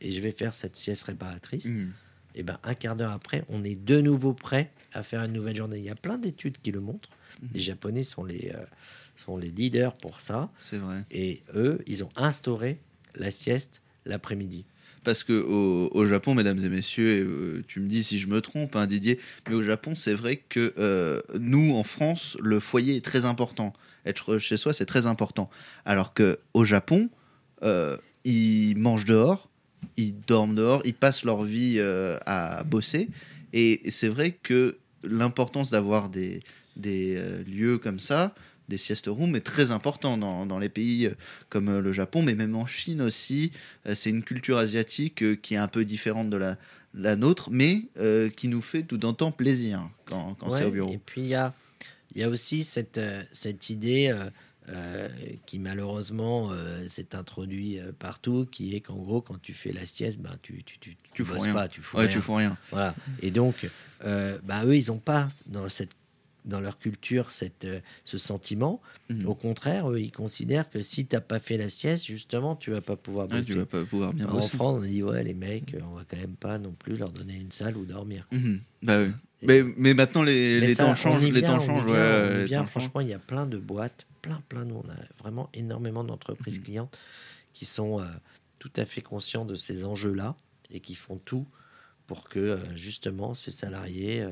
et 0.01 0.11
je 0.11 0.21
vais 0.21 0.31
faire 0.31 0.53
cette 0.53 0.75
sieste 0.75 1.03
réparatrice, 1.03 1.65
Mhm. 1.65 1.91
et 2.35 2.43
ben 2.43 2.59
un 2.63 2.73
quart 2.75 2.95
d'heure 2.95 3.11
après, 3.11 3.43
on 3.49 3.63
est 3.63 3.75
de 3.81 4.01
nouveau 4.01 4.33
prêt 4.33 4.71
à 4.93 5.03
faire 5.03 5.21
une 5.23 5.33
nouvelle 5.33 5.55
journée. 5.55 5.77
Il 5.79 5.85
y 5.85 5.89
a 5.89 5.95
plein 5.95 6.17
d'études 6.17 6.57
qui 6.61 6.71
le 6.71 6.79
montrent. 6.81 7.09
Mhm. 7.41 7.49
Les 7.53 7.59
Japonais 7.59 8.03
sont 8.03 8.23
les, 8.23 8.51
euh, 8.53 8.63
sont 9.15 9.37
les 9.37 9.51
leaders 9.51 9.93
pour 9.93 10.21
ça. 10.21 10.49
C'est 10.57 10.77
vrai. 10.77 11.03
Et 11.11 11.41
eux, 11.55 11.79
ils 11.87 12.03
ont 12.03 12.09
instauré 12.17 12.79
la 13.15 13.31
sieste 13.31 13.81
l'après-midi. 14.05 14.65
Parce 15.03 15.23
que 15.23 15.33
au, 15.33 15.89
au 15.93 16.05
Japon, 16.07 16.33
mesdames 16.33 16.59
et 16.59 16.69
messieurs, 16.69 17.17
et, 17.17 17.21
euh, 17.21 17.63
tu 17.67 17.79
me 17.79 17.87
dis 17.87 18.03
si 18.03 18.19
je 18.19 18.27
me 18.27 18.41
trompe, 18.41 18.75
hein, 18.75 18.87
Didier, 18.87 19.19
mais 19.47 19.53
au 19.53 19.61
Japon, 19.61 19.95
c'est 19.95 20.15
vrai 20.15 20.37
que 20.49 20.73
euh, 20.79 21.21
nous, 21.39 21.75
en 21.75 21.83
France, 21.83 22.37
le 22.41 22.59
foyer 22.59 22.97
est 22.97 23.05
très 23.05 23.25
important. 23.25 23.71
Être 24.05 24.39
chez 24.39 24.57
soi, 24.57 24.73
c'est 24.73 24.85
très 24.85 25.05
important. 25.05 25.49
Alors 25.85 26.13
que 26.13 26.39
au 26.53 26.65
Japon, 26.65 27.09
euh, 27.61 27.97
ils 28.23 28.75
mangent 28.77 29.05
dehors, 29.05 29.49
ils 29.95 30.19
dorment 30.21 30.55
dehors, 30.55 30.81
ils 30.85 30.95
passent 30.95 31.23
leur 31.23 31.43
vie 31.43 31.79
à 32.25 32.63
bosser. 32.63 33.09
Et 33.53 33.81
c'est 33.89 34.09
vrai 34.09 34.31
que 34.31 34.77
l'importance 35.03 35.69
d'avoir 35.69 36.09
des, 36.09 36.41
des 36.75 37.15
euh, 37.17 37.43
lieux 37.43 37.77
comme 37.77 37.99
ça, 37.99 38.33
des 38.67 38.77
sieste 38.77 39.07
rooms, 39.07 39.35
est 39.35 39.41
très 39.45 39.71
important 39.71 40.17
dans, 40.17 40.45
dans 40.45 40.57
les 40.59 40.69
pays 40.69 41.05
euh, 41.05 41.13
comme 41.49 41.69
euh, 41.69 41.81
le 41.81 41.93
Japon, 41.93 42.21
mais 42.23 42.33
même 42.35 42.55
en 42.55 42.65
Chine 42.65 43.01
aussi. 43.01 43.51
C'est 43.93 44.09
une 44.09 44.23
culture 44.23 44.57
asiatique 44.57 45.41
qui 45.41 45.53
est 45.53 45.57
un 45.57 45.67
peu 45.67 45.85
différente 45.85 46.29
de 46.29 46.37
la, 46.37 46.57
la 46.95 47.15
nôtre, 47.15 47.49
mais 47.51 47.83
euh, 47.97 48.29
qui 48.29 48.47
nous 48.47 48.61
fait 48.61 48.83
tout 48.83 48.97
d'un 48.97 49.13
temps 49.13 49.31
plaisir 49.31 49.87
quand, 50.05 50.35
quand 50.39 50.49
c'est 50.49 50.63
au 50.65 50.71
bureau. 50.71 50.91
Et 50.93 50.97
puis 50.97 51.21
il 51.21 51.27
y 51.27 51.35
a, 51.35 51.53
y 52.15 52.23
a 52.23 52.29
aussi 52.29 52.63
cette, 52.63 52.99
cette 53.31 53.69
idée 53.69 54.07
euh, 54.07 54.29
euh, 54.69 55.09
qui 55.45 55.59
malheureusement 55.59 56.51
s'est 56.87 57.15
introduite 57.15 57.91
partout, 57.99 58.47
qui 58.51 58.75
est 58.75 58.79
qu'en 58.81 58.95
gros, 58.95 59.21
quand 59.21 59.39
tu 59.39 59.53
fais 59.53 59.71
la 59.71 59.85
sieste, 59.85 60.19
ben, 60.19 60.35
tu, 60.41 60.63
tu, 60.63 60.79
tu, 60.79 60.97
Tu 61.13 61.23
fous 61.23 61.33
bosses 61.33 61.43
rien. 61.43 61.53
pas, 61.53 61.67
tu 61.67 61.81
fous 61.81 61.97
Ouais, 61.97 62.05
rien. 62.07 62.11
tu 62.11 62.21
fous 62.21 62.33
rien. 62.33 62.57
Voilà. 62.71 62.95
Et 63.21 63.29
donc, 63.29 63.69
bah, 64.01 64.65
eux, 64.65 64.75
ils 64.75 64.87
n'ont 64.87 64.97
pas 64.97 65.29
dans, 65.45 65.69
cette, 65.69 65.91
dans 66.45 66.59
leur 66.59 66.77
culture 66.79 67.31
cette, 67.31 67.65
euh, 67.65 67.79
ce 68.03 68.17
sentiment. 68.17 68.81
Mhm. 69.09 69.25
Au 69.27 69.35
contraire, 69.35 69.89
eux, 69.91 69.99
ils 69.99 70.11
considèrent 70.11 70.69
que 70.69 70.79
si 70.81 71.05
tu 71.05 71.15
n'as 71.15 71.21
pas 71.21 71.39
fait 71.39 71.57
la 71.57 71.69
sieste, 71.69 72.05
justement, 72.05 72.55
tu 72.55 72.71
vas 72.71 72.81
pas 72.81 72.95
pouvoir 72.95 73.27
Ouais, 73.29 73.37
bosser. 73.37 73.53
tu 73.53 73.57
vas 73.57 73.65
pas 73.65 73.83
pouvoir 73.85 74.13
bien 74.13 74.27
en 74.27 74.31
bosser. 74.31 74.55
France, 74.55 74.77
on 74.79 74.85
dit, 74.85 75.01
ouais, 75.03 75.23
les 75.23 75.33
mecs, 75.33 75.75
on 75.83 75.95
va 75.95 76.03
quand 76.07 76.17
même 76.17 76.35
pas 76.35 76.57
non 76.59 76.71
plus 76.71 76.95
leur 76.97 77.09
donner 77.09 77.35
une 77.35 77.51
salle 77.51 77.75
où 77.77 77.85
dormir. 77.85 78.27
Bah 78.83 78.99
oui. 79.03 79.11
Mais, 79.41 79.63
mais 79.77 79.93
maintenant, 79.93 80.23
les, 80.23 80.59
Mais 80.61 80.67
les 80.67 80.75
ça, 80.75 80.85
temps 80.85 80.95
changent. 80.95 81.23
Les 81.25 81.41
temps 81.41 81.59
changent. 81.59 81.85
ouais, 81.85 82.43
les 82.47 82.49
temps. 82.55 82.65
Franchement, 82.65 83.01
il 83.01 83.09
y 83.09 83.13
a 83.13 83.19
plein 83.19 83.45
de 83.45 83.57
boîtes, 83.57 84.05
plein, 84.21 84.41
plein. 84.49 84.65
Nous, 84.65 84.81
on 84.83 84.89
a 84.89 84.95
vraiment 85.19 85.49
énormément 85.53 86.03
d'entreprises 86.03 86.57
Mhm. 86.59 86.63
clientes 86.63 86.97
qui 87.53 87.65
sont 87.65 87.99
euh, 88.01 88.05
tout 88.59 88.71
à 88.75 88.85
fait 88.85 89.01
conscients 89.01 89.45
de 89.45 89.55
ces 89.55 89.83
enjeux-là 89.85 90.35
et 90.71 90.79
qui 90.79 90.95
font 90.95 91.17
tout 91.17 91.45
pour 92.07 92.27
que, 92.29 92.39
euh, 92.39 92.57
justement, 92.75 93.33
ces 93.35 93.51
salariés. 93.51 94.21
euh, 94.21 94.31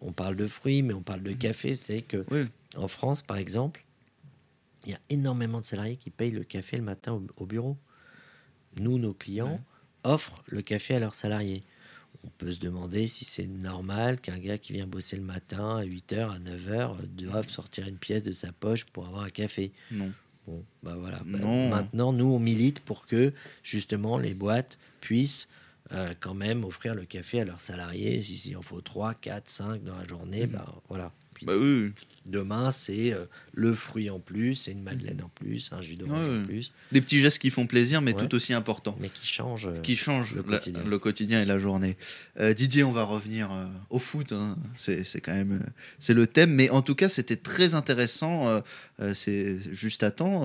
on 0.00 0.12
parle 0.12 0.36
de 0.36 0.46
fruits, 0.46 0.82
mais 0.82 0.94
on 0.94 1.02
parle 1.02 1.22
de 1.22 1.32
café. 1.32 1.76
C'est 1.76 2.02
que 2.02 2.24
Oui. 2.30 2.46
en 2.76 2.88
France, 2.88 3.22
par 3.22 3.36
exemple, 3.36 3.84
il 4.84 4.92
y 4.92 4.94
a 4.94 5.00
énormément 5.10 5.60
de 5.60 5.64
salariés 5.64 5.96
qui 5.96 6.10
payent 6.10 6.30
le 6.30 6.44
café 6.44 6.76
le 6.76 6.82
matin 6.82 7.12
au, 7.12 7.26
au 7.36 7.46
bureau. 7.46 7.76
Nous, 8.78 8.98
nos 8.98 9.14
clients, 9.14 9.60
offrent 10.04 10.42
le 10.48 10.62
café 10.62 10.94
à 10.94 11.00
leurs 11.00 11.14
salariés. 11.14 11.62
On 12.24 12.28
peut 12.38 12.52
se 12.52 12.60
demander 12.60 13.06
si 13.06 13.24
c'est 13.24 13.46
normal 13.46 14.20
qu'un 14.20 14.38
gars 14.38 14.58
qui 14.58 14.72
vient 14.72 14.86
bosser 14.86 15.16
le 15.16 15.22
matin 15.22 15.78
à 15.78 15.84
8h, 15.84 16.30
à 16.30 16.38
9h, 16.38 17.06
doive 17.08 17.48
sortir 17.48 17.86
une 17.88 17.96
pièce 17.98 18.22
de 18.24 18.32
sa 18.32 18.52
poche 18.52 18.84
pour 18.84 19.06
avoir 19.06 19.22
un 19.24 19.30
café. 19.30 19.72
Non. 19.90 20.12
Bon, 20.46 20.64
bah 20.82 20.94
voilà. 20.98 21.20
Bah, 21.26 21.38
Non. 21.38 21.68
maintenant, 21.68 22.12
nous, 22.12 22.26
on 22.26 22.38
milite 22.38 22.80
pour 22.80 23.06
que 23.06 23.32
justement 23.64 24.18
les 24.18 24.34
boîtes 24.34 24.78
puissent 25.00 25.48
euh, 25.92 26.14
quand 26.20 26.34
même 26.34 26.64
offrir 26.64 26.94
le 26.94 27.04
café 27.04 27.40
à 27.40 27.44
leurs 27.44 27.60
salariés. 27.60 28.22
Si, 28.22 28.36
si 28.36 28.56
en 28.56 28.62
faut 28.62 28.80
3, 28.80 29.14
4, 29.14 29.48
5 29.48 29.84
dans 29.84 29.96
la 29.96 30.04
journée, 30.04 30.46
bah 30.46 30.66
voilà. 30.88 31.12
Puis 31.34 31.44
Bah 31.44 31.52
oui. 31.54 31.92
demain, 32.24 32.70
c'est 32.70 33.12
euh, 33.12 33.26
le 33.52 33.74
fruit 33.74 34.08
en 34.08 34.18
plus, 34.18 34.54
c'est 34.54 34.72
une 34.72 34.82
madeleine 34.82 35.20
en 35.22 35.28
plus, 35.28 35.68
un 35.70 35.82
jus 35.82 35.94
d'orange 35.94 36.28
Ouais, 36.30 36.38
en 36.38 36.44
plus, 36.44 36.72
Des 36.92 37.02
petits 37.02 37.18
gestes 37.20 37.38
qui 37.40 37.50
font 37.50 37.66
plaisir, 37.66 38.00
mais 38.00 38.14
Ouais. 38.14 38.26
tout 38.26 38.34
aussi 38.34 38.54
importants. 38.54 38.96
mais 38.98 39.10
qui 39.10 39.26
changent. 39.26 39.66
euh, 39.66 39.80
qui 39.82 39.96
changent 39.96 40.32
le 40.34 40.40
la- 40.48 40.56
quotidien. 40.56 40.82
le 40.82 40.98
quotidien 40.98 41.42
et 41.42 41.44
la 41.44 41.58
journée. 41.58 41.98
Euh, 42.40 42.54
Didier, 42.54 42.84
on 42.84 42.90
va 42.92 43.04
revenir 43.04 43.50
au 43.90 43.98
foot. 43.98 44.32
hein. 44.32 44.56
C'est 44.78 45.04
quand 45.20 45.34
même 45.34 45.62
c'est 45.98 46.14
le 46.14 46.26
thème, 46.26 46.52
mais 46.54 46.70
en 46.70 46.80
tout 46.80 46.94
cas, 46.94 47.10
c'était 47.10 47.36
très 47.36 47.74
intéressant. 47.74 48.62
c'est 49.12 49.58
juste 49.74 50.02
à 50.02 50.10
temps. 50.10 50.44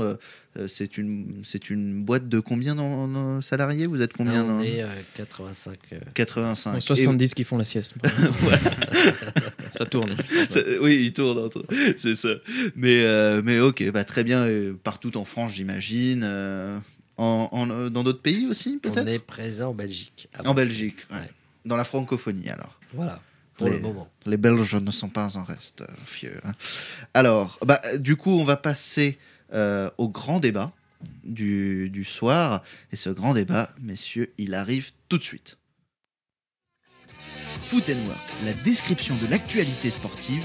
Euh, 0.58 0.68
c'est 0.68 0.98
une 0.98 1.42
c'est 1.46 1.70
une 1.70 2.04
boîte 2.04 2.28
de 2.28 2.40
combien 2.40 2.76
dans, 2.76 3.08
dans 3.08 3.42
salariés? 3.42 3.86
Vous 3.88 4.02
êtes 4.02 4.12
Là, 4.12 4.18
combien 4.18 4.44
on 4.44 4.58
dans 4.58 4.64
est 4.64 4.82
euh, 4.84 4.88
85. 5.16 5.78
euh, 5.94 6.00
85. 6.14 6.72
Bon, 6.72 6.78
Et- 6.78 6.82
70 6.82 7.34
qui 7.34 7.44
font 7.44 7.58
la 7.58 7.64
sieste. 7.64 7.94
ça 9.74 9.86
tourne. 9.86 10.10
Ça- 10.50 10.60
oui, 10.82 11.00
il 11.06 11.14
tourne 11.14 11.38
entre. 11.40 11.66
C'est 11.98 12.16
ça. 12.16 12.30
Mais, 12.76 13.02
euh, 13.04 13.42
mais 13.44 13.60
ok, 13.60 13.92
bah, 13.92 14.04
très 14.04 14.24
bien. 14.24 14.40
euh, 14.46 14.74
partout 14.84 15.16
en 15.18 15.24
France, 15.26 15.52
j'imagine. 15.54 16.22
euh, 16.24 16.78
en, 17.18 17.50
en- 17.52 17.70
euh, 17.70 17.90
dans 17.90 18.04
d'autres 18.04 18.22
pays 18.22 18.48
aussi, 18.48 18.80
on 18.84 18.90
peut-être 18.90 19.08
est 19.08 19.20
présent 19.20 19.70
en 19.70 19.74
Belgique. 19.74 20.28
En. 20.44 20.54
Belgique, 20.54 20.98
ouais. 21.12 21.18
Ouais. 21.18 21.30
Dans 21.66 21.76
la 21.78 21.84
francophonie, 21.84 22.50
alors. 22.50 22.80
Voilà, 22.94 23.22
pour 23.56 23.68
Les- 23.68 23.74
le 23.76 23.80
moment. 23.80 24.10
Les 24.26 24.38
Belges 24.38 24.76
ne 24.76 24.92
sont 24.92 25.10
pas 25.10 25.38
en 25.38 25.44
reste, 25.44 25.82
euh, 25.82 25.86
fieux. 26.06 26.40
hein. 26.44 26.54
Alors, 27.14 27.60
bah, 27.66 27.80
du 28.00 28.16
coup, 28.16 28.32
on 28.32 28.44
va 28.44 28.58
passer 28.58 29.18
euh, 29.20 29.31
au 29.54 30.10
grand 30.10 30.40
débat 30.40 30.74
du, 31.24 31.90
du 31.90 32.04
soir. 32.04 32.64
Et 32.92 32.96
ce 32.96 33.10
grand 33.10 33.34
débat, 33.34 33.70
messieurs, 33.80 34.34
il 34.38 34.54
arrive 34.54 34.92
tout 35.10 35.18
de 35.18 35.24
suite. 35.24 35.58
Foot 37.60 37.90
and 37.90 38.08
Work, 38.08 38.20
la 38.44 38.54
description 38.54 39.16
de 39.18 39.28
l'actualité 39.28 39.92
sportive 39.92 40.44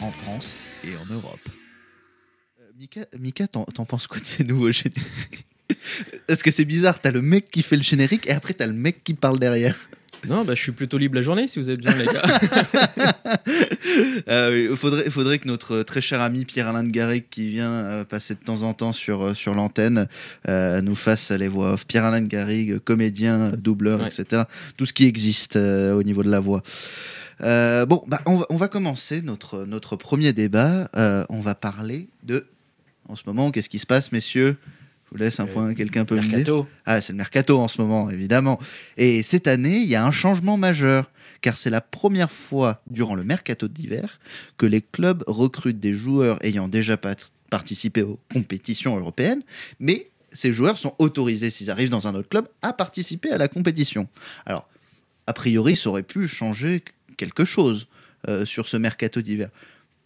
en 0.00 0.10
France 0.12 0.54
et 0.84 0.96
en 0.96 1.06
Europe. 1.06 1.40
Euh, 2.60 2.70
Mika, 2.78 3.06
Mika, 3.18 3.48
t'en 3.48 3.64
penses 3.64 4.06
quoi 4.06 4.20
de 4.20 4.24
ces 4.24 4.44
nouveaux 4.44 4.70
génériques? 4.70 5.46
Est-ce 6.28 6.44
que 6.44 6.50
c'est 6.50 6.64
bizarre? 6.64 7.00
T'as 7.00 7.10
le 7.10 7.22
mec 7.22 7.50
qui 7.50 7.62
fait 7.62 7.76
le 7.76 7.82
générique 7.82 8.26
et 8.28 8.32
après 8.32 8.54
t'as 8.54 8.66
le 8.66 8.74
mec 8.74 9.02
qui 9.02 9.14
parle 9.14 9.38
derrière. 9.38 9.76
Non, 10.26 10.44
bah, 10.44 10.54
je 10.54 10.60
suis 10.62 10.72
plutôt 10.72 10.98
libre 10.98 11.14
la 11.14 11.22
journée 11.22 11.46
si 11.46 11.58
vous 11.60 11.70
êtes 11.70 11.80
bien, 11.80 11.94
les 11.94 12.06
gars. 12.06 13.14
Euh, 14.28 14.68
il 14.70 14.76
faudrait, 14.76 15.08
faudrait 15.10 15.38
que 15.38 15.48
notre 15.48 15.82
très 15.82 16.00
cher 16.00 16.20
ami 16.20 16.44
Pierre-Alain 16.44 16.84
de 16.84 16.90
Garrigue, 16.90 17.24
qui 17.30 17.48
vient 17.48 17.70
euh, 17.72 18.04
passer 18.04 18.34
de 18.34 18.40
temps 18.40 18.62
en 18.62 18.74
temps 18.74 18.92
sur, 18.92 19.22
euh, 19.22 19.34
sur 19.34 19.54
l'antenne, 19.54 20.06
euh, 20.48 20.80
nous 20.82 20.94
fasse 20.94 21.30
les 21.30 21.48
voix 21.48 21.72
off. 21.72 21.86
Pierre-Alain 21.86 22.20
de 22.20 22.26
Garrigue, 22.26 22.78
comédien, 22.78 23.50
doubleur, 23.56 24.00
Ouais. 24.02 24.08
etc. 24.08 24.42
Tout 24.76 24.86
ce 24.86 24.92
qui 24.92 25.04
existe 25.06 25.56
euh, 25.56 25.94
au 25.94 26.02
niveau 26.02 26.22
de 26.22 26.30
la 26.30 26.40
voix. 26.40 26.62
Euh, 27.40 27.86
bon, 27.86 28.02
bah, 28.06 28.20
on, 28.26 28.36
va, 28.36 28.46
on 28.50 28.56
va 28.56 28.68
commencer 28.68 29.22
notre, 29.22 29.64
notre 29.64 29.96
premier 29.96 30.32
débat. 30.32 30.88
Euh, 30.96 31.24
on 31.30 31.40
va 31.40 31.54
parler 31.54 32.08
de. 32.24 32.46
En 33.08 33.16
ce 33.16 33.22
moment, 33.26 33.50
qu'est-ce 33.50 33.70
qui 33.70 33.78
se 33.78 33.86
passe, 33.86 34.12
messieurs? 34.12 34.56
Je 35.10 35.16
vous 35.16 35.22
laisse 35.22 35.40
un 35.40 35.46
Euh, 35.46 35.52
point, 35.52 35.74
quelqu'un 35.74 36.04
peut 36.04 36.16
me 36.16 36.20
dire. 36.20 36.30
Mercato. 36.30 36.66
Ah, 36.84 37.00
c'est 37.00 37.12
le 37.12 37.16
mercato 37.16 37.58
en 37.58 37.68
ce 37.68 37.80
moment, 37.80 38.10
évidemment. 38.10 38.60
Et 38.96 39.22
cette 39.22 39.46
année, 39.46 39.78
il 39.78 39.88
y 39.88 39.94
a 39.94 40.04
un 40.04 40.12
changement 40.12 40.56
majeur, 40.58 41.10
car 41.40 41.56
c'est 41.56 41.70
la 41.70 41.80
première 41.80 42.30
fois 42.30 42.82
durant 42.90 43.14
le 43.14 43.24
mercato 43.24 43.68
d'hiver 43.68 44.20
que 44.58 44.66
les 44.66 44.82
clubs 44.82 45.24
recrutent 45.26 45.80
des 45.80 45.94
joueurs 45.94 46.38
ayant 46.44 46.68
déjà 46.68 46.98
participé 47.50 48.02
aux 48.02 48.18
compétitions 48.32 48.98
européennes, 48.98 49.42
mais 49.80 50.10
ces 50.30 50.52
joueurs 50.52 50.76
sont 50.76 50.94
autorisés, 50.98 51.48
s'ils 51.48 51.70
arrivent 51.70 51.88
dans 51.88 52.06
un 52.06 52.14
autre 52.14 52.28
club, 52.28 52.46
à 52.60 52.74
participer 52.74 53.30
à 53.30 53.38
la 53.38 53.48
compétition. 53.48 54.08
Alors, 54.44 54.68
a 55.26 55.32
priori, 55.32 55.74
ça 55.74 55.88
aurait 55.88 56.02
pu 56.02 56.28
changer 56.28 56.84
quelque 57.16 57.46
chose 57.46 57.86
euh, 58.28 58.44
sur 58.44 58.68
ce 58.68 58.76
mercato 58.76 59.22
d'hiver. 59.22 59.48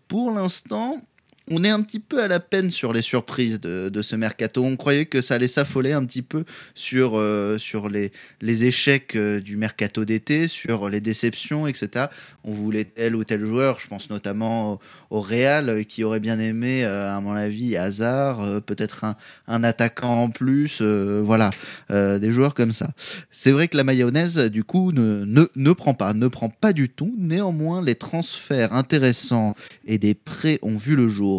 Pour 0.06 0.30
l'instant, 0.30 1.02
on 1.50 1.64
est 1.64 1.70
un 1.70 1.82
petit 1.82 1.98
peu 1.98 2.22
à 2.22 2.28
la 2.28 2.40
peine 2.40 2.70
sur 2.70 2.92
les 2.92 3.02
surprises 3.02 3.60
de, 3.60 4.02
ce 4.02 4.16
mercato. 4.16 4.64
On 4.64 4.76
croyait 4.76 5.06
que 5.06 5.20
ça 5.20 5.34
allait 5.34 5.48
s'affoler 5.48 5.92
un 5.92 6.04
petit 6.04 6.22
peu 6.22 6.44
sur, 6.74 7.12
euh, 7.16 7.58
sur 7.58 7.88
les, 7.88 8.12
les 8.40 8.64
échecs 8.64 9.16
euh, 9.16 9.40
du 9.40 9.56
mercato 9.56 10.04
d'été, 10.04 10.48
sur 10.48 10.88
les 10.88 11.00
déceptions, 11.00 11.66
etc. 11.66 12.06
On 12.44 12.52
voulait 12.52 12.84
tel 12.84 13.16
ou 13.16 13.24
tel 13.24 13.44
joueur, 13.44 13.80
je 13.80 13.88
pense 13.88 14.10
notamment 14.10 14.78
au, 15.10 15.20
Real, 15.20 15.68
euh, 15.68 15.82
qui 15.82 16.04
aurait 16.04 16.20
bien 16.20 16.38
aimé, 16.38 16.84
à 16.84 17.20
mon 17.20 17.32
avis, 17.32 17.76
Hazard, 17.76 18.62
peut-être 18.62 19.04
un, 19.04 19.16
un 19.46 19.62
attaquant 19.62 20.22
en 20.22 20.30
plus, 20.30 20.80
voilà, 20.82 21.50
des 21.90 22.32
joueurs 22.32 22.54
comme 22.54 22.72
ça. 22.72 22.90
C'est 23.30 23.50
vrai 23.50 23.68
que 23.68 23.76
la 23.76 23.84
mayonnaise, 23.84 24.38
du 24.38 24.64
coup, 24.64 24.92
ne, 24.92 25.24
ne 25.54 25.72
prend 25.72 25.94
pas, 25.94 26.14
ne 26.14 26.28
prend 26.28 26.48
pas 26.48 26.72
du 26.72 26.88
tout. 26.88 27.14
Néanmoins, 27.18 27.82
les 27.82 27.94
transferts 27.94 28.72
intéressants 28.72 29.54
et 29.84 29.98
des 29.98 30.14
prêts 30.14 30.58
ont 30.62 30.76
vu 30.76 30.96
le 30.96 31.08
jour 31.08 31.31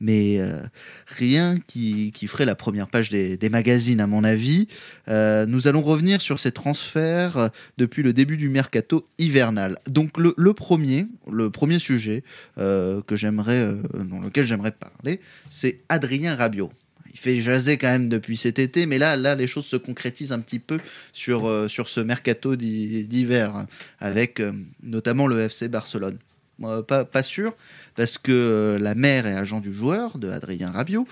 Mais 0.00 0.40
euh, 0.40 0.62
rien 1.06 1.58
qui, 1.66 2.12
ferait 2.26 2.46
la 2.46 2.54
première 2.54 2.88
page 2.88 3.10
des, 3.10 3.50
magazines, 3.50 4.00
à 4.00 4.06
mon 4.06 4.24
avis. 4.24 4.66
Euh, 5.08 5.44
nous 5.46 5.68
allons 5.68 5.82
revenir 5.82 6.20
sur 6.20 6.38
ces 6.38 6.52
transferts 6.52 7.36
euh, 7.36 7.48
depuis 7.76 8.02
le 8.02 8.12
début 8.12 8.36
du 8.36 8.48
mercato 8.48 9.06
hivernal. 9.18 9.78
Donc 9.86 10.16
le, 10.16 10.52
premier, 10.54 11.06
le 11.30 11.50
premier 11.50 11.78
sujet 11.78 12.24
que 12.56 13.16
j'aimerais, 13.16 13.74
dans 13.94 14.20
lequel 14.20 14.46
j'aimerais 14.46 14.72
parler, 14.72 15.20
c'est 15.48 15.80
Adrien 15.88 16.34
Rabiot. 16.34 16.70
Il 17.12 17.18
fait 17.18 17.40
jaser 17.40 17.76
quand 17.76 17.88
même 17.88 18.08
depuis 18.08 18.36
cet 18.36 18.58
été, 18.58 18.86
mais 18.86 18.96
là, 18.96 19.16
là 19.16 19.34
les 19.34 19.46
choses 19.48 19.66
se 19.66 19.76
concrétisent 19.76 20.32
un 20.32 20.38
petit 20.38 20.60
peu 20.60 20.78
sur, 21.12 21.68
sur 21.68 21.88
ce 21.88 22.00
mercato 22.00 22.54
d'hi- 22.56 23.04
d'hiver, 23.04 23.66
avec 23.98 24.40
notamment 24.82 25.26
le 25.26 25.40
FC 25.40 25.68
Barcelone. 25.68 26.18
Moi, 26.60 26.86
pas, 26.86 27.22
sûr, 27.22 27.54
parce 27.96 28.18
que 28.18 28.32
euh, 28.32 28.78
la 28.78 28.94
mère 28.94 29.26
et 29.26 29.34
agent 29.34 29.60
du 29.60 29.72
joueur, 29.72 30.18
de 30.18 30.28
Adrien 30.28 30.70
Rabiot, 30.70 31.08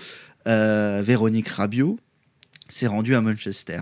euh, 0.47 1.01
Véronique 1.03 1.47
Rabiot, 1.47 1.97
s'est 2.69 2.87
rendue 2.87 3.15
à 3.15 3.21
Manchester. 3.21 3.79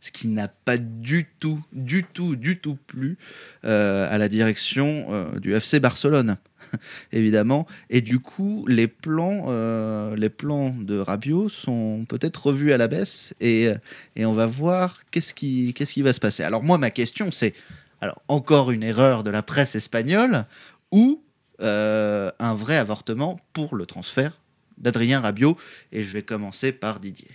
Ce 0.00 0.12
qui 0.12 0.28
n'a 0.28 0.48
pas 0.48 0.76
du 0.76 1.26
tout, 1.40 1.64
du 1.72 2.04
tout, 2.04 2.36
du 2.36 2.58
tout 2.58 2.76
plu 2.86 3.16
euh, 3.64 4.12
à 4.12 4.18
la 4.18 4.28
direction 4.28 5.06
euh, 5.10 5.38
du 5.38 5.54
FC 5.54 5.80
Barcelone, 5.80 6.36
évidemment. 7.12 7.66
Et 7.90 8.00
du 8.00 8.18
coup, 8.18 8.64
les 8.68 8.88
plans, 8.88 9.46
euh, 9.48 10.16
les 10.16 10.30
plans 10.30 10.70
de 10.70 10.98
Rabiot 10.98 11.48
sont 11.48 12.06
peut-être 12.08 12.46
revus 12.46 12.72
à 12.72 12.76
la 12.76 12.88
baisse 12.88 13.34
et, 13.40 13.70
et 14.16 14.24
on 14.24 14.34
va 14.34 14.46
voir 14.46 14.98
qu'est-ce 15.10 15.34
qui, 15.34 15.74
qu'est-ce 15.74 15.94
qui 15.94 16.02
va 16.02 16.12
se 16.12 16.20
passer. 16.20 16.42
Alors 16.42 16.62
moi, 16.62 16.78
ma 16.78 16.90
question, 16.90 17.30
c'est 17.32 17.54
alors 18.00 18.22
encore 18.28 18.70
une 18.70 18.84
erreur 18.84 19.24
de 19.24 19.30
la 19.30 19.42
presse 19.42 19.74
espagnole 19.74 20.44
ou 20.90 21.22
euh, 21.60 22.30
un 22.38 22.54
vrai 22.54 22.76
avortement 22.76 23.40
pour 23.52 23.74
le 23.74 23.84
transfert 23.86 24.40
d'Adrien 24.78 25.20
Rabiot 25.20 25.56
Et 25.92 26.04
je 26.04 26.12
vais 26.12 26.22
commencer 26.22 26.72
par 26.72 27.00
Didier. 27.00 27.28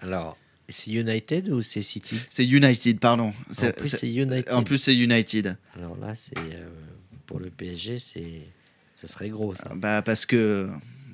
Alors, 0.00 0.36
c'est 0.68 0.90
United 0.90 1.48
ou 1.50 1.62
c'est 1.62 1.82
City? 1.82 2.16
C'est 2.30 2.46
United, 2.46 2.98
pardon. 3.00 3.28
En 3.28 3.32
plus, 3.72 3.88
c'est- 3.88 3.96
c'est 3.98 4.10
United. 4.12 4.52
En 4.52 4.62
plus, 4.62 4.78
c'est 4.78 4.96
United. 4.96 5.56
Alors 5.76 5.96
là, 5.96 6.14
c'est 6.14 6.36
euh, 6.38 6.68
pour 7.26 7.40
le 7.40 7.50
PSG, 7.50 7.98
c'est 7.98 8.42
ça 8.94 9.06
serait 9.06 9.28
gros 9.28 9.54
ça. 9.54 9.70
Bah, 9.76 10.02
parce 10.02 10.26
que, 10.26 10.68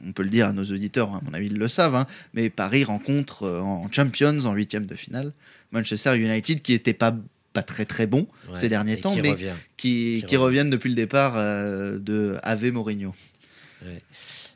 on 0.07 0.12
peut 0.12 0.23
le 0.23 0.31
dire 0.31 0.49
à 0.49 0.53
nos 0.53 0.64
auditeurs, 0.64 1.14
à 1.14 1.21
mon 1.23 1.35
avis, 1.35 1.47
ils 1.47 1.59
le 1.59 1.69
savent, 1.69 1.95
hein, 1.95 2.07
mais 2.35 2.51
Paris 2.51 2.85
rencontre 2.85 3.43
euh, 3.45 3.61
en 3.61 3.90
Champions, 3.90 4.38
en 4.45 4.53
huitième 4.55 4.87
de 4.87 4.95
finale, 4.97 5.33
Manchester 5.73 6.17
United, 6.17 6.62
qui 6.62 6.73
n'était 6.73 6.95
pas, 6.95 7.14
pas 7.55 7.62
très 7.62 7.87
très 7.87 8.07
bon 8.07 8.29
Ouais, 8.49 8.55
ces 8.55 8.69
derniers 8.69 8.99
temps, 9.01 9.14
qui 9.14 9.23
mais 9.23 9.31
revient. 9.31 9.53
qui, 9.79 10.19
qui 10.21 10.27
qui 10.27 10.37
revient. 10.37 10.45
reviennent 10.45 10.71
depuis 10.71 10.90
le 10.90 10.95
départ 10.97 11.37
euh, 11.38 11.99
de 11.99 12.37
Ave 12.43 12.71
Mourinho. 12.71 13.14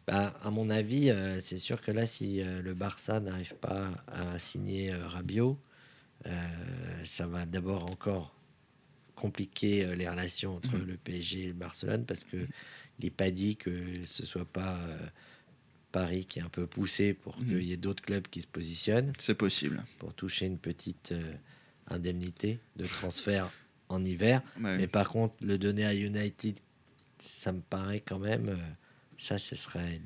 Bah, 0.07 0.35
à 0.43 0.51
mon 0.51 0.71
avis, 0.71 1.11
euh, 1.11 1.39
c'est 1.41 1.59
sûr 1.59 1.81
que 1.83 1.91
là, 1.91 2.07
si 2.07 2.41
euh, 2.41 2.63
le 2.63 2.73
Barça 2.75 3.21
n'arrive 3.21 3.55
pas 3.57 3.91
à 4.09 4.39
signer 4.39 4.93
Rabiot, 4.95 5.59
ça 7.05 7.27
va 7.27 7.47
d'abord 7.47 7.85
encore 7.85 8.35
compliquer 9.15 9.95
les 9.97 10.09
relations 10.09 10.57
entre 10.57 10.77
Mhm. 10.77 10.87
le 10.87 10.97
PSG 10.97 11.45
et 11.45 11.49
le 11.49 11.55
Barcelone 11.55 12.05
parce 12.05 12.23
que 12.25 12.37
il 12.99 13.05
n'est 13.05 13.11
pas 13.11 13.31
dit 13.31 13.57
que 13.57 13.71
ce 14.05 14.27
soit 14.27 14.45
pas 14.45 14.79
Paris 15.93 16.27
qui 16.27 16.39
est 16.41 16.43
un 16.43 16.49
peu 16.51 16.67
poussé 16.67 17.15
pour 17.15 17.39
Mhm. 17.39 17.47
qu'il 17.49 17.63
y 17.63 17.73
ait 17.73 17.77
d'autres 17.79 18.03
clubs 18.03 18.27
qui 18.29 18.43
se 18.43 18.47
positionnent 18.47 19.13
C'est 19.19 19.35
possible. 19.35 19.83
pour 19.99 20.13
toucher 20.15 20.47
une 20.47 20.59
petite 20.59 21.15
indemnité 21.90 22.59
de 22.77 22.85
transfert 22.87 23.51
en 23.88 24.05
hiver. 24.05 24.42
Ouais. 24.62 24.77
Mais 24.77 24.87
par 24.87 25.09
contre, 25.09 25.35
le 25.42 25.57
donner 25.59 25.85
à 25.85 25.94
United, 25.94 26.59
ça 27.20 27.53
me 27.53 27.61
paraît 27.61 28.01
quand 28.07 28.18
même, 28.18 28.48
euh, 28.48 28.57
ça, 29.18 29.38
ce 29.38 29.55
serait, 29.57 30.01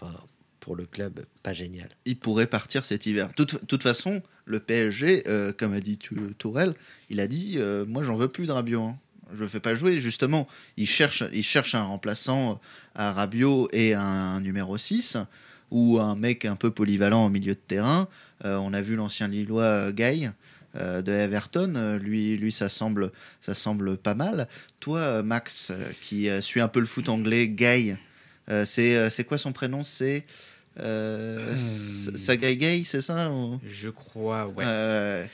enfin, 0.00 0.14
pour 0.60 0.76
le 0.76 0.86
club, 0.86 1.24
pas 1.42 1.52
génial. 1.52 1.90
il 2.06 2.18
pourrait 2.18 2.46
partir 2.46 2.84
cet 2.84 3.06
hiver. 3.06 3.28
De 3.28 3.34
toute, 3.34 3.66
toute 3.66 3.82
façon, 3.82 4.22
le 4.46 4.60
PSG, 4.60 5.24
euh, 5.28 5.52
comme 5.52 5.72
a 5.74 5.80
dit 5.80 5.98
Tou- 5.98 6.32
Tourelle, 6.38 6.74
il 7.10 7.20
a 7.20 7.26
dit 7.26 7.54
euh, 7.58 7.84
Moi, 7.86 8.02
j'en 8.02 8.14
veux 8.14 8.28
plus 8.28 8.46
de 8.46 8.52
Rabiot. 8.52 8.82
hein. 8.82 8.98
Je 9.34 9.42
ne 9.42 9.48
fais 9.48 9.60
pas 9.60 9.74
jouer. 9.74 9.98
Justement, 10.00 10.46
il 10.76 10.86
cherche, 10.86 11.24
il 11.32 11.42
cherche 11.42 11.74
un 11.74 11.82
remplaçant 11.84 12.60
à 12.94 13.12
Rabiot 13.12 13.68
et 13.72 13.94
un, 13.94 14.40
numéro 14.40 14.76
6 14.78 15.16
ou 15.70 15.98
un 15.98 16.14
mec 16.14 16.44
un 16.44 16.56
peu 16.56 16.70
polyvalent 16.70 17.26
au 17.26 17.30
milieu 17.30 17.54
de 17.54 17.60
terrain. 17.60 18.08
Euh, 18.44 18.56
on 18.58 18.72
a 18.74 18.80
vu 18.82 18.96
l'ancien 18.96 19.26
Lillois 19.28 19.92
Guy. 19.92 20.28
Euh, 20.76 21.02
de 21.02 21.12
Everton, 21.12 21.74
Euh, 21.76 21.98
lui, 21.98 22.36
lui 22.36 22.52
ça, 22.52 22.68
semble, 22.68 23.12
ça 23.40 23.54
semble 23.54 23.96
pas 23.96 24.14
mal. 24.14 24.48
Toi, 24.80 24.98
euh, 25.00 25.22
Max, 25.22 25.72
qui 26.02 26.28
suit 26.42 26.60
un 26.60 26.68
peu 26.68 26.80
le 26.80 26.86
foot 26.86 27.08
anglais, 27.08 27.48
euh, 28.96 29.10
c'est 29.10 29.24
quoi 29.24 29.38
son 29.38 29.52
prénom? 29.52 29.82
C'est 29.82 30.24
euh, 30.80 31.54
Sagai 31.56 32.56
Gay, 32.56 32.82
c'est 32.84 33.00
ça 33.00 33.30
ou- 33.30 33.60
Je 33.68 33.88
crois, 33.88 34.46
ouais. 34.48 34.64
Euh, 34.66 35.24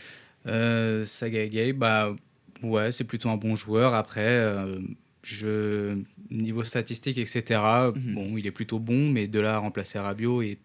Euh, 0.46 1.05
Saga 1.05 1.46
Gay, 1.48 1.74
bah 1.74 2.14
ouais, 2.62 2.92
c'est 2.92 3.05
plutôt 3.05 3.29
un 3.29 3.37
bon 3.37 3.57
joueur. 3.57 3.92
Après, 3.94 4.26
je 5.22 5.98
niveau 6.31 6.64
statistique, 6.64 7.18
etc. 7.18 7.61
Mhm. 7.94 8.14
Bon, 8.14 8.37
il 8.38 8.46
est 8.46 8.50
plutôt 8.50 8.79
bon, 8.79 9.11
mais 9.11 9.26
de 9.26 9.38
là 9.38 9.57
à 9.57 9.59
remplacer 9.59 9.98
Rabiot 9.98 10.40
et 10.42 10.59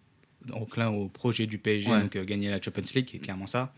enclin 0.53 0.89
au 0.89 1.09
projet 1.09 1.45
du 1.45 1.57
PSG, 1.57 1.89
Ouais. 1.91 1.99
donc 2.01 2.17
gagner 2.17 2.49
la 2.49 2.61
Champions 2.61 2.83
League, 2.93 3.09
c'est 3.11 3.17
clairement 3.17 3.47
ça. 3.47 3.73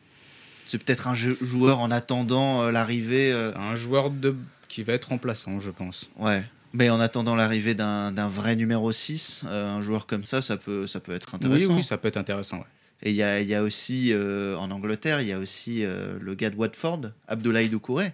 C'est 0.67 0.77
peut-être 0.83 1.07
un 1.07 1.15
joueur 1.15 1.79
en 1.79 1.89
attendant 1.91 2.63
euh, 2.63 2.71
l'arrivée. 2.71 3.31
euh, 3.31 3.51
un 3.57 3.73
joueur 3.75 4.09
de 4.11 4.35
qui 4.67 4.83
va 4.83 4.93
être 4.93 5.05
remplaçant, 5.09 5.59
je 5.59 5.71
pense. 5.71 6.09
ouais. 6.19 6.43
Mais 6.73 6.89
en 6.89 6.99
attendant 6.99 7.35
l'arrivée 7.35 7.73
d'un 7.73 8.11
vrai 8.29 8.55
numéro 8.55 8.91
6, 8.91 9.45
euh, 9.47 9.77
un 9.77 9.81
joueur 9.81 10.05
comme 10.05 10.25
ça, 10.25 10.41
ça 10.41 10.57
peut, 10.57 10.85
ça 10.85 10.99
peut 10.99 11.13
être 11.13 11.29
Oui, 11.31 11.35
intéressant. 11.47 11.75
oui, 11.77 11.83
ça 11.83 11.97
peut 11.97 12.09
être 12.09 12.17
intéressant. 12.17 12.57
ouais. 12.57 12.63
Et 13.03 13.09
il 13.11 13.15
y 13.15 13.23
a, 13.23 13.39
il 13.39 13.47
y 13.47 13.55
a 13.55 13.63
aussi, 13.63 14.11
euh, 14.11 14.55
en 14.57 14.69
Angleterre, 14.69 15.21
il 15.21 15.27
y 15.27 15.31
a 15.31 15.39
aussi 15.39 15.85
euh, 15.85 16.17
le 16.19 16.35
gars 16.35 16.49
de 16.49 16.55
Watford, 16.55 17.01
Abdoulaye 17.27 17.69
Doucouré, 17.69 18.11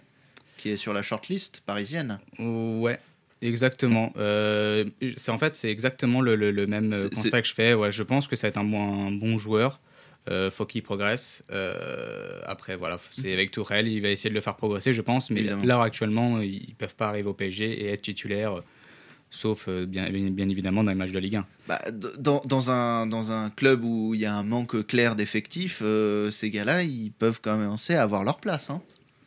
qui 0.58 0.70
est 0.70 0.78
sur 0.78 0.94
la 0.94 1.02
shortlist 1.02 1.62
parisienne. 1.66 2.20
Ouais, 2.38 3.00
exactement. 3.42 4.13
Euh, 4.18 4.86
c'est 5.18 5.32
en 5.32 5.38
fait 5.38 5.56
c'est 5.56 5.70
exactement 5.72 6.22
le, 6.22 6.36
le- 6.36 6.52
le 6.52 6.66
même 6.68 6.92
constat 7.13 7.42
que 7.42 7.48
je 7.48 7.54
fais. 7.54 7.74
Ouais, 7.74 7.92
je 7.92 8.04
pense 8.04 8.28
que 8.28 8.36
ça 8.36 8.48
va 8.48 8.50
être 8.50 8.58
un 8.60 8.63
bon 9.12 9.38
joueur. 9.38 9.80
Euh, 10.29 10.49
faut 10.49 10.65
qu'il 10.65 10.81
progresse. 10.83 11.43
Euh, 11.51 12.39
après 12.45 12.75
voilà, 12.77 12.97
c'est 13.12 13.33
avec 13.33 13.51
Tourelle, 13.51 13.88
il 13.89 14.01
va 14.01 14.09
essayer 14.09 14.29
de 14.29 14.36
le 14.36 14.41
faire 14.41 14.55
progresser, 14.55 14.93
je 14.93 15.01
pense. 15.01 15.29
Mais 15.29 15.41
Évidemment. 15.41 15.65
là 15.65 15.81
actuellement, 15.81 16.39
ils 16.39 16.75
peuvent 16.77 16.95
pas 16.95 17.09
arriver 17.09 17.27
au 17.27 17.33
PSG 17.33 17.65
et 17.83 17.88
être 17.89 18.03
titulaires, 18.03 18.59
euh, 18.59 18.62
sauf 19.31 19.65
euh, 19.67 19.86
bien, 19.86 20.09
bien, 20.09 20.47
évidemment 20.47 20.81
dans 20.83 20.91
les 20.91 20.95
matchs 20.97 21.12
de 21.12 21.19
Ligue 21.19 21.36
1. 21.38 21.45
Bah, 21.67 21.81
dans, 22.19 22.41
dans 22.45 22.71
un, 22.71 23.05
dans 23.05 23.33
un 23.33 23.49
club 23.49 23.83
où 23.83 24.13
il 24.13 24.21
y 24.21 24.25
a 24.25 24.33
un 24.33 24.43
manque 24.43 24.88
clair 24.88 25.15
d'effectifs, 25.17 25.79
euh, 25.81 26.31
ces 26.31 26.49
gars-là, 26.51 26.83
ils 26.83 27.12
peuvent 27.12 27.41
commencer 27.41 27.95
à 27.95 28.03
avoir 28.03 28.23
leur 28.23 28.39
place. 28.39 28.69
Hein. 28.69 28.81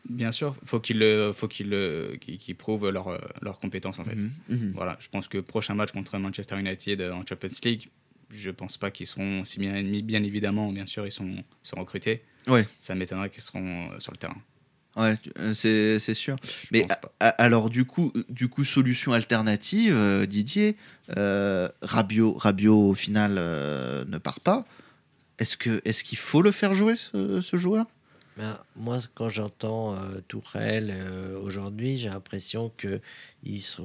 Bien 0.09 0.33
sûr, 0.33 0.55
faut 0.65 0.79
qu'ils 0.81 1.01
le- 1.01 1.33
faut 1.35 1.49
qu'ils 1.49 2.19
qu'ils 2.21 2.55
prouvent 2.57 2.89
leur, 2.89 3.59
compétences 3.61 3.99
en 3.99 4.05
fait. 4.05 4.15
Mhm, 4.15 4.31
mhm. 4.49 4.73
Voilà, 4.75 4.97
je 5.01 5.09
pense 5.09 5.29
que 5.29 5.39
prochain 5.39 5.75
match 5.75 5.91
contre 5.93 6.17
Manchester 6.17 6.59
United 6.59 7.03
en 7.03 7.27
Champions 7.27 7.51
League, 7.65 7.89
je 8.31 8.51
pense 8.51 8.77
pas 8.77 8.91
qu'ils 8.91 9.07
seront 9.07 9.45
si 9.45 9.59
bien 9.59 9.75
ennemis. 9.75 10.03
Bien 10.03 10.23
évidemment, 10.23 10.73
bien 10.73 10.87
sûr, 10.87 11.07
ils 11.07 11.13
sont, 11.13 11.27
ils 11.27 11.45
sont 11.63 11.77
recrutés. 11.77 12.23
Ouais. 12.49 12.67
Ça 12.81 12.95
m'étonnerait 12.95 13.31
qu'ils 13.31 13.43
seront 13.43 13.77
euh, 13.77 13.99
sur 14.01 14.13
le 14.13 14.19
terrain. 14.19 14.37
Ouais, 14.97 15.17
euh, 15.39 15.53
c'est 15.53 15.99
c'est 15.99 16.15
sûr. 16.15 16.37
Je 16.43 16.69
Mais 16.73 16.87
a- 17.21 17.29
alors 17.29 17.69
du 17.69 17.85
coup, 17.85 18.13
du 18.31 18.49
coup, 18.49 18.65
solution 18.65 19.13
alternative, 19.13 19.95
euh, 19.95 20.25
Didier, 20.25 20.75
euh, 21.19 21.69
Rabiot, 21.83 22.33
Rabiot 22.33 22.89
au 22.91 22.95
final 22.95 23.35
euh, 23.37 24.05
ne 24.07 24.17
part 24.17 24.41
pas. 24.41 24.65
Est-ce 25.39 25.59
que 25.59 25.83
est-ce 25.85 26.03
qu'il 26.03 26.17
faut 26.17 26.41
le 26.41 26.51
faire 26.51 26.73
jouer 26.73 26.97
ce, 26.97 27.43
ce 27.43 27.57
joueur? 27.59 27.85
Ben, 28.39 28.59
moi, 28.75 28.99
quand 29.15 29.29
j'entends 29.29 29.95
euh, 29.97 30.21
Tourelle 30.29 30.91
euh, 30.91 31.39
aujourd'hui, 31.41 31.99
j'ai 31.99 32.09
l'impression 32.09 32.73
que 32.79 33.01
il 33.45 33.61
se 33.61 33.83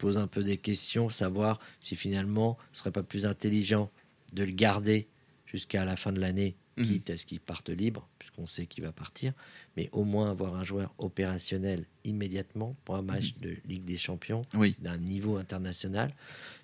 pose 0.00 0.18
un 0.18 0.26
peu 0.26 0.42
des 0.42 0.56
questions, 0.56 1.10
savoir 1.10 1.60
si 1.80 1.94
finalement 1.94 2.56
ce 2.72 2.78
serait 2.80 2.90
pas 2.90 3.02
plus 3.02 3.26
intelligent 3.26 3.90
de 4.32 4.42
le 4.44 4.52
garder 4.52 5.08
jusqu'à 5.46 5.84
la 5.84 5.96
fin 5.96 6.12
de 6.12 6.20
l'année, 6.20 6.56
Mhm. 6.76 6.86
quitte 6.86 7.10
à 7.10 7.16
ce 7.18 7.26
qu'il 7.26 7.40
parte 7.40 7.68
libre, 7.68 8.08
puisqu'on 8.18 8.46
sait 8.46 8.64
qu'il 8.66 8.84
va 8.84 8.92
partir, 8.92 9.34
mais 9.76 9.90
au 9.92 10.04
moins 10.04 10.30
avoir 10.30 10.54
un 10.54 10.64
joueur 10.64 10.94
opérationnel 10.98 11.84
immédiatement 12.04 12.74
pour 12.84 12.94
un 12.94 13.02
match 13.02 13.34
de 13.40 13.56
Ligue 13.68 13.84
des 13.84 13.98
Champions 13.98 14.40
Oui. 14.54 14.74
d'un 14.80 14.96
niveau 14.96 15.36
international, 15.36 16.14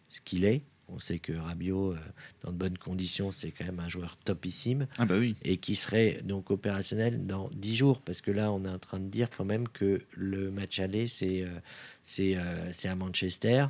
ce 0.08 0.20
qu'il 0.22 0.44
est. 0.44 0.62
On 0.88 0.98
sait 1.00 1.18
que 1.18 1.32
Rabiot, 1.32 1.92
euh, 1.94 1.98
dans 2.44 2.52
de 2.52 2.56
bonnes 2.56 2.78
conditions, 2.78 3.32
c'est 3.32 3.50
quand 3.50 3.64
même 3.64 3.80
un 3.80 3.88
joueur 3.88 4.16
topissime 4.18 4.86
Ah 4.98 5.04
bah 5.06 5.16
oui. 5.18 5.34
et 5.44 5.56
qui 5.56 5.74
serait 5.74 6.20
donc 6.22 6.50
opérationnel 6.52 7.26
dans 7.26 7.48
10 7.56 7.74
jours. 7.74 8.00
Parce 8.02 8.20
que 8.20 8.30
là, 8.30 8.52
on 8.52 8.64
est 8.64 8.68
en 8.68 8.78
train 8.78 9.00
de 9.00 9.08
dire 9.08 9.28
quand 9.36 9.44
même 9.44 9.66
que 9.68 10.02
le 10.12 10.50
match 10.52 10.78
aller, 10.78 11.08
c'est 11.08 11.42
euh, 11.42 11.48
c'est 12.04 12.36
euh, 12.36 12.70
à 12.84 12.94
Manchester. 12.94 13.66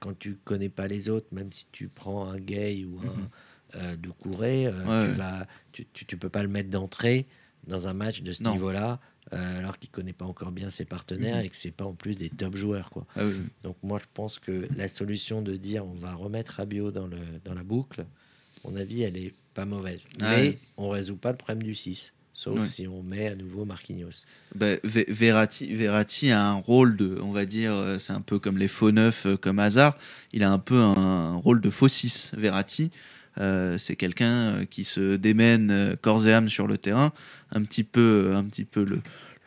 Quand 0.00 0.18
tu 0.18 0.34
connais 0.44 0.68
pas 0.68 0.88
les 0.88 1.08
autres, 1.10 1.28
même 1.30 1.52
si 1.52 1.66
tu 1.70 1.86
prends 1.88 2.26
un 2.28 2.38
Gay 2.38 2.84
ou 2.84 2.98
un 3.00 3.04
Mhm. 3.78 3.96
Doucouré, 3.98 4.66
euh, 4.66 4.70
Ouais, 4.84 5.04
tu, 5.04 5.10
ouais. 5.12 5.16
vas, 5.16 5.46
tu, 5.72 5.86
tu, 5.92 6.04
tu 6.04 6.16
peux 6.16 6.28
pas 6.28 6.42
le 6.42 6.48
mettre 6.48 6.70
d'entrée 6.70 7.26
dans 7.68 7.86
un 7.86 7.92
match 7.92 8.22
de 8.22 8.32
ce 8.32 8.42
niveau-là, 8.42 8.98
euh, 9.32 9.58
alors 9.58 9.78
qu'il 9.78 9.90
connaît 9.90 10.12
pas 10.12 10.24
encore 10.24 10.50
bien 10.52 10.70
ses 10.70 10.84
partenaires 10.84 11.36
Mhm. 11.38 11.44
et 11.44 11.48
que 11.48 11.56
c'est 11.56 11.70
pas 11.70 11.84
en 11.84 11.92
plus 11.94 12.16
des 12.16 12.30
top 12.30 12.56
joueurs. 12.56 12.90
Quoi. 12.90 13.06
Ah 13.16 13.24
oui. 13.24 13.34
Donc 13.62 13.76
moi, 13.82 13.98
je 14.00 14.06
pense 14.14 14.38
que 14.38 14.66
la 14.76 14.88
solution 14.88 15.42
de 15.42 15.56
dire 15.56 15.86
on 15.86 15.94
va 15.94 16.14
remettre 16.14 16.54
Rabiot 16.56 16.90
dans, 16.90 17.06
le, 17.06 17.18
dans 17.44 17.54
la 17.54 17.62
boucle, 17.62 18.04
mon 18.64 18.76
avis, 18.76 19.02
elle 19.02 19.16
est 19.16 19.32
pas 19.54 19.64
mauvaise. 19.64 20.06
Ah 20.20 20.30
Mais 20.36 20.36
ouais. 20.48 20.58
on 20.76 20.88
résout 20.90 21.16
pas 21.16 21.30
le 21.30 21.36
problème 21.36 21.62
du 21.62 21.74
6, 21.74 22.12
sauf 22.32 22.58
Ouais. 22.58 22.68
si 22.68 22.86
on 22.88 23.02
met 23.02 23.28
à 23.28 23.34
nouveau 23.34 23.64
Marquinhos. 23.64 24.24
Ve- 24.58 24.80
Verratti, 25.08 25.72
Verratti 25.74 26.30
a 26.30 26.44
un 26.50 26.54
rôle 26.54 26.96
de, 26.96 27.18
on 27.22 27.30
va 27.32 27.44
dire, 27.46 27.72
euh, 27.72 27.98
c'est 27.98 28.12
un 28.12 28.20
peu 28.20 28.38
comme 28.38 28.58
les 28.58 28.68
faux 28.68 28.90
neufs, 28.92 29.26
euh, 29.26 29.36
comme 29.36 29.58
Hazard. 29.58 29.96
Il 30.32 30.42
a 30.42 30.50
un 30.52 30.58
peu 30.58 30.78
un, 30.80 30.96
un 30.96 31.34
rôle 31.36 31.60
de 31.60 31.70
faux 31.70 31.88
6. 31.88 32.32
Verratti, 32.36 32.90
Euh, 33.38 33.78
c'est 33.78 33.96
quelqu'un 33.96 34.32
euh, 34.32 34.64
qui 34.64 34.84
se 34.84 35.16
démène 35.16 35.70
euh, 35.70 35.96
corps 36.00 36.26
et 36.26 36.32
âme 36.32 36.48
sur 36.48 36.66
le 36.66 36.78
terrain, 36.78 37.12
un 37.52 37.62
petit 37.62 37.84
peu, 37.84 38.32
un 38.34 38.44
petit 38.44 38.64
peu 38.64 38.84
le, 38.84 39.00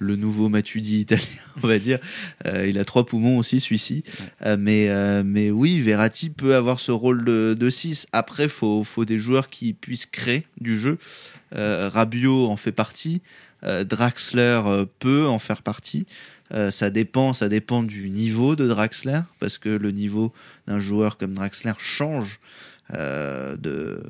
le 0.04 0.15
nouveau 0.15 0.50
Matuidi 0.50 1.00
italien, 1.00 1.26
on 1.63 1.67
va 1.67 1.80
dire. 1.80 2.00
Euh, 2.46 2.67
il 2.67 2.78
a 2.78 2.86
trois 2.86 3.06
poumons 3.06 3.38
aussi, 3.38 3.60
celui-ci. 3.60 4.04
Euh, 4.46 4.58
mais, 4.60 4.89
euh, 4.89 5.24
mais 5.26 5.50
oui, 5.50 5.80
Verratti 5.80 6.30
peut 6.30 6.56
avoir 6.56 6.80
ce 6.80 6.91
rôle 6.91 7.24
de 7.24 7.69
6. 7.69 8.08
Après, 8.12 8.43
il 8.43 8.50
faut, 8.50 8.84
faut 8.84 9.06
des 9.06 9.17
joueurs 9.17 9.50
qui 9.50 9.74
puissent 9.74 10.06
créer 10.06 10.46
du 10.60 10.78
jeu. 10.78 10.98
Rabiot 11.56 12.48
en 12.48 12.58
fait 12.58 12.72
partie. 12.72 13.22
Draxler 13.62 14.86
peut 14.98 15.28
en 15.28 15.38
faire 15.38 15.62
partie. 15.62 16.08
Ça 16.72 16.89
dépend, 16.89 17.34
ça 17.34 17.48
dépend 17.48 17.84
du 17.84 18.10
niveau 18.10 18.56
de 18.56 18.67
Draxler, 18.67 19.19
parce 19.39 19.60
que 19.60 19.69
le 19.69 19.91
niveau 19.91 20.34
d'un 20.65 20.80
joueur 20.80 21.17
comme 21.17 21.34
Draxler 21.34 21.74
change 21.78 22.39
euh, 22.93 23.56
euh, 23.65 24.01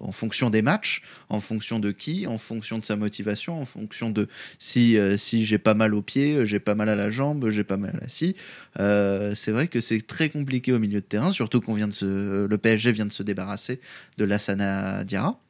en 0.00 0.12
fonction 0.12 0.50
des 0.50 0.62
matchs, 0.62 1.02
en 1.28 1.40
fonction 1.40 1.78
de 1.80 1.90
qui, 1.92 2.26
en 2.26 2.38
fonction 2.38 2.78
de 2.78 2.84
sa 2.84 2.96
motivation, 2.96 3.60
en 3.60 3.64
fonction 3.64 4.10
de 4.10 4.28
si, 4.58 4.96
euh, 4.96 5.16
si 5.16 5.44
j'ai 5.44 5.58
pas 5.58 5.74
mal 5.74 5.94
au 5.94 6.02
pied, 6.02 6.46
j'ai 6.46 6.60
pas 6.60 6.74
mal 6.74 6.88
à 6.88 6.94
la 6.94 7.10
jambe, 7.10 7.48
j'ai 7.50 7.64
pas 7.64 7.76
mal 7.76 7.96
à 7.96 8.00
la 8.00 8.08
scie. 8.08 8.34
C'est 8.76 9.52
vrai 9.52 9.68
que 9.68 9.80
c'est 9.80 10.06
très 10.06 10.28
compliqué 10.28 10.72
au 10.72 10.78
milieu 10.78 11.00
de 11.00 11.06
terrain, 11.06 11.32
surtout 11.32 11.60
qu'on 11.60 11.74
vient 11.74 11.88
de 11.88 12.46
le 12.48 12.58
PSG 12.58 12.92
vient 12.92 13.06
de 13.06 13.12
se 13.12 13.22
débarrasser 13.22 13.80
de 14.18 14.24
Lassana 14.24 15.04
Diarra, 15.04 15.40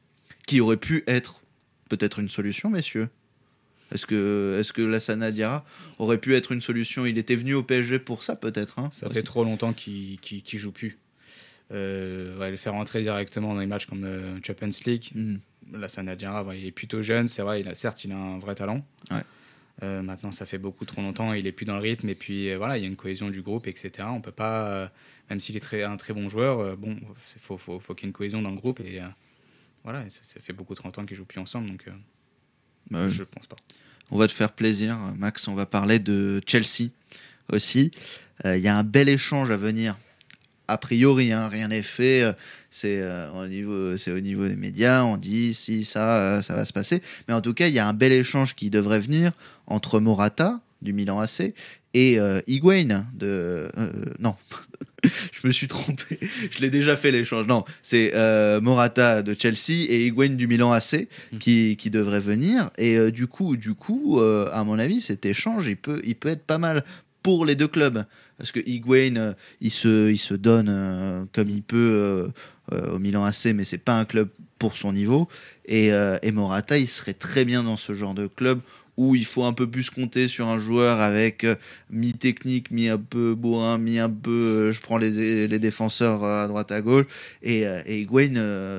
qui 0.47 0.61
aurait 0.61 0.77
pu 0.77 1.05
être 1.07 1.43
peut-être 1.89 2.19
une 2.19 2.29
solution, 2.29 2.71
messieurs. 2.71 3.09
Est-ce 3.93 4.07
que, 4.07 4.57
est-ce 4.59 4.73
que 4.73 4.81
Lassana 4.81 5.31
Diarra 5.31 5.65
aurait 5.99 6.19
pu 6.19 6.35
être 6.35 6.53
une 6.53 6.63
solution? 6.63 7.05
Il 7.05 7.19
était 7.19 7.37
venu 7.37 7.53
au 7.55 7.63
PSG 7.63 7.99
pour 7.99 8.23
ça, 8.23 8.37
peut-être. 8.37 8.79
hein, 8.79 8.89
Ça 8.93 9.11
fait 9.11 9.23
trop 9.23 9.45
longtemps 9.45 9.75
qu'il 9.75 10.19
qu'il 10.21 10.59
joue 10.59 10.73
plus. 10.73 10.99
Euh, 11.71 12.37
ouais, 12.39 12.51
le 12.51 12.57
faire 12.57 12.73
rentrer 12.75 13.03
directement 13.03 13.55
dans 13.55 13.61
les 13.61 13.67
matchs 13.67 13.87
comme 13.87 14.05
euh, 14.05 14.39
Champions 14.47 14.69
League, 14.87 15.11
Mhm. 15.15 15.41
là, 15.73 15.89
ça 15.89 16.03
Diarra, 16.03 16.45
ouais, 16.45 16.61
il 16.61 16.67
est 16.67 16.71
plutôt 16.73 17.01
jeune, 17.03 17.29
c'est 17.29 17.43
vrai, 17.43 17.61
il 17.61 17.69
a, 17.69 17.75
certes, 17.75 18.05
il 18.05 18.13
a 18.13 18.17
un 18.17 18.39
vrai 18.39 18.55
talent. 18.55 18.85
Ouais. 19.11 19.23
Euh, 19.83 20.03
maintenant, 20.03 20.33
ça 20.33 20.45
fait 20.45 20.59
beaucoup 20.59 20.85
trop 20.85 21.01
longtemps, 21.01 21.33
il 21.33 21.47
est 21.47 21.53
plus 21.53 21.65
dans 21.65 21.75
le 21.77 21.81
rythme, 21.81 22.09
et 22.11 22.15
puis 22.15 22.51
euh, 22.51 22.59
voilà, 22.59 22.77
il 22.77 22.83
y 22.83 22.85
a 22.85 22.89
une 22.89 22.97
cohésion 22.97 23.31
du 23.31 23.41
groupe, 23.41 23.67
etc. 23.67 24.07
On 24.11 24.21
peut 24.21 24.31
pas, 24.33 24.69
euh, 24.69 24.89
même 25.31 25.41
s'il 25.41 25.57
est 25.57 25.61
très, 25.61 25.83
un 25.83 25.97
très 25.97 26.13
bon 26.13 26.29
joueur, 26.29 26.77
bon, 26.77 26.95
il 27.01 27.41
faut, 27.41 27.57
faut, 27.57 27.81
faut 27.81 27.95
qu'il 27.95 28.05
y 28.05 28.07
ait 28.07 28.11
une 28.11 28.13
cohésion 28.13 28.43
dans 28.43 28.51
le 28.51 28.57
groupe, 28.57 28.81
et 28.81 29.01
voilà, 29.83 30.05
et 30.05 30.11
ça, 30.11 30.21
ça 30.25 30.41
fait 30.41 30.53
beaucoup 30.53 30.75
trop 30.75 30.89
longtemps 30.89 31.07
qu'ils 31.07 31.17
jouent 31.17 31.25
plus 31.25 31.41
ensemble, 31.41 31.69
donc 31.71 31.87
Bah, 32.91 33.09
je 33.09 33.23
pense 33.25 33.47
pas. 33.47 33.57
On 34.11 34.19
va 34.19 34.27
te 34.27 34.33
faire 34.33 34.53
plaisir, 34.53 34.99
Max. 35.17 35.49
On 35.49 35.55
va 35.55 35.65
parler 35.65 35.99
de 35.99 36.43
Chelsea 36.47 36.91
aussi. 37.51 37.93
Il 38.45 38.59
y 38.59 38.69
a 38.69 38.77
un 38.77 38.85
bel 38.85 39.09
échange 39.09 39.51
à 39.51 39.57
venir. 39.57 39.97
A 40.69 40.79
priori, 40.79 41.33
hein, 41.33 41.49
rien 41.49 41.69
n'est 41.69 41.83
fait. 41.83 42.23
Euh, 42.23 42.33
C'est 42.71 43.01
euh, 43.03 43.31
au 43.33 43.47
niveau, 43.47 43.99
c'est 43.99 44.11
au 44.11 44.21
niveau 44.21 44.49
des 44.49 44.57
médias. 44.57 45.05
On 45.05 45.19
dit 45.19 45.53
si 45.53 45.85
ça, 45.85 46.17
euh, 46.19 46.43
ça 46.43 46.55
va 46.55 46.65
se 46.65 46.73
passer. 46.73 47.03
Mais 47.29 47.35
en 47.35 47.43
tout 47.43 47.53
cas, 47.53 47.69
il 47.69 47.75
y 47.75 47.79
a 47.79 47.87
un 47.87 47.93
bel 47.93 48.13
échange 48.13 48.55
qui 48.55 48.71
devrait 48.71 49.01
venir 49.01 49.33
entre 49.67 50.01
Morata 50.01 50.61
du 50.81 50.95
Milan 50.95 51.21
AC 51.21 51.53
et 51.95 52.19
euh, 52.19 52.41
Higuain 52.47 53.07
de. 53.13 53.69
non, 54.21 54.35
je 55.05 55.47
me 55.47 55.53
suis 55.53 55.69
trompé. 55.69 56.19
Je 56.51 56.61
l'ai 56.61 56.71
déjà 56.71 56.97
fait 56.97 57.11
l'échange. 57.11 57.47
Non, 57.47 57.65
c'est 57.83 58.13
Morata 58.63 59.23
de 59.23 59.37
Chelsea 59.39 59.85
et 59.91 60.07
Higuain 60.07 60.31
du 60.31 60.47
Milan 60.47 60.73
AC 60.73 61.09
qui, 61.41 61.77
qui 61.77 61.91
devrait 61.91 62.21
venir. 62.21 62.71
Et 62.79 63.11
du 63.11 63.27
coup, 63.27 63.59
du 63.59 63.75
coup, 63.75 64.19
à 64.21 64.65
mon 64.65 64.79
avis, 64.79 65.03
cet 65.03 65.27
échange, 65.27 65.67
il 65.69 65.77
peut, 65.77 66.01
il 66.05 66.15
peut 66.15 66.31
être 66.31 66.45
pas 66.45 66.59
mal 66.59 66.85
pour 67.23 67.47
les 67.47 67.55
deux 67.55 67.69
clubs. 67.69 68.05
Parce 68.39 68.53
que 68.53 68.61
Higuain, 68.61 69.17
euh, 69.17 69.35
il, 69.61 69.71
se, 69.71 70.11
il 70.11 70.19
se 70.19 70.35
donne 70.35 70.69
euh, 70.69 71.25
comme 71.33 71.49
il 71.49 71.63
peut 71.63 72.33
euh, 72.73 72.93
au 72.93 72.99
Milan 72.99 73.25
AC, 73.25 73.47
mais 73.55 73.65
c'est 73.65 73.79
pas 73.79 73.99
un 73.99 74.05
club 74.05 74.29
pour 74.59 74.77
son 74.77 74.93
niveau. 74.93 75.29
Et, 75.67 75.93
Morata, 76.33 76.79
il 76.79 76.89
serait 76.89 77.15
très 77.15 77.45
bien 77.45 77.63
dans 77.63 77.77
ce 77.77 77.93
genre 77.95 78.15
de 78.15 78.27
club 78.27 78.61
où 78.97 79.15
il 79.15 79.25
faut 79.25 79.45
un 79.45 79.53
peu 79.55 79.69
plus 79.69 79.91
compter 79.91 80.29
sur 80.29 80.49
un 80.49 80.59
joueur 80.59 81.01
avec 81.01 81.47
mi-technique, 81.91 82.71
mi 82.71 82.89
un 82.89 82.99
peu 82.99 83.35
bourrin, 83.35 83.79
mi 83.79 83.99
un 83.99 84.11
peu 84.11 84.71
je 84.71 84.81
prends 84.81 84.99
les, 84.99 85.59
défenseurs 85.59 86.25
à 86.25 86.47
droite 86.47 86.71
à 86.73 86.81
gauche. 86.83 87.07
Et, 87.43 87.63
et 87.87 88.07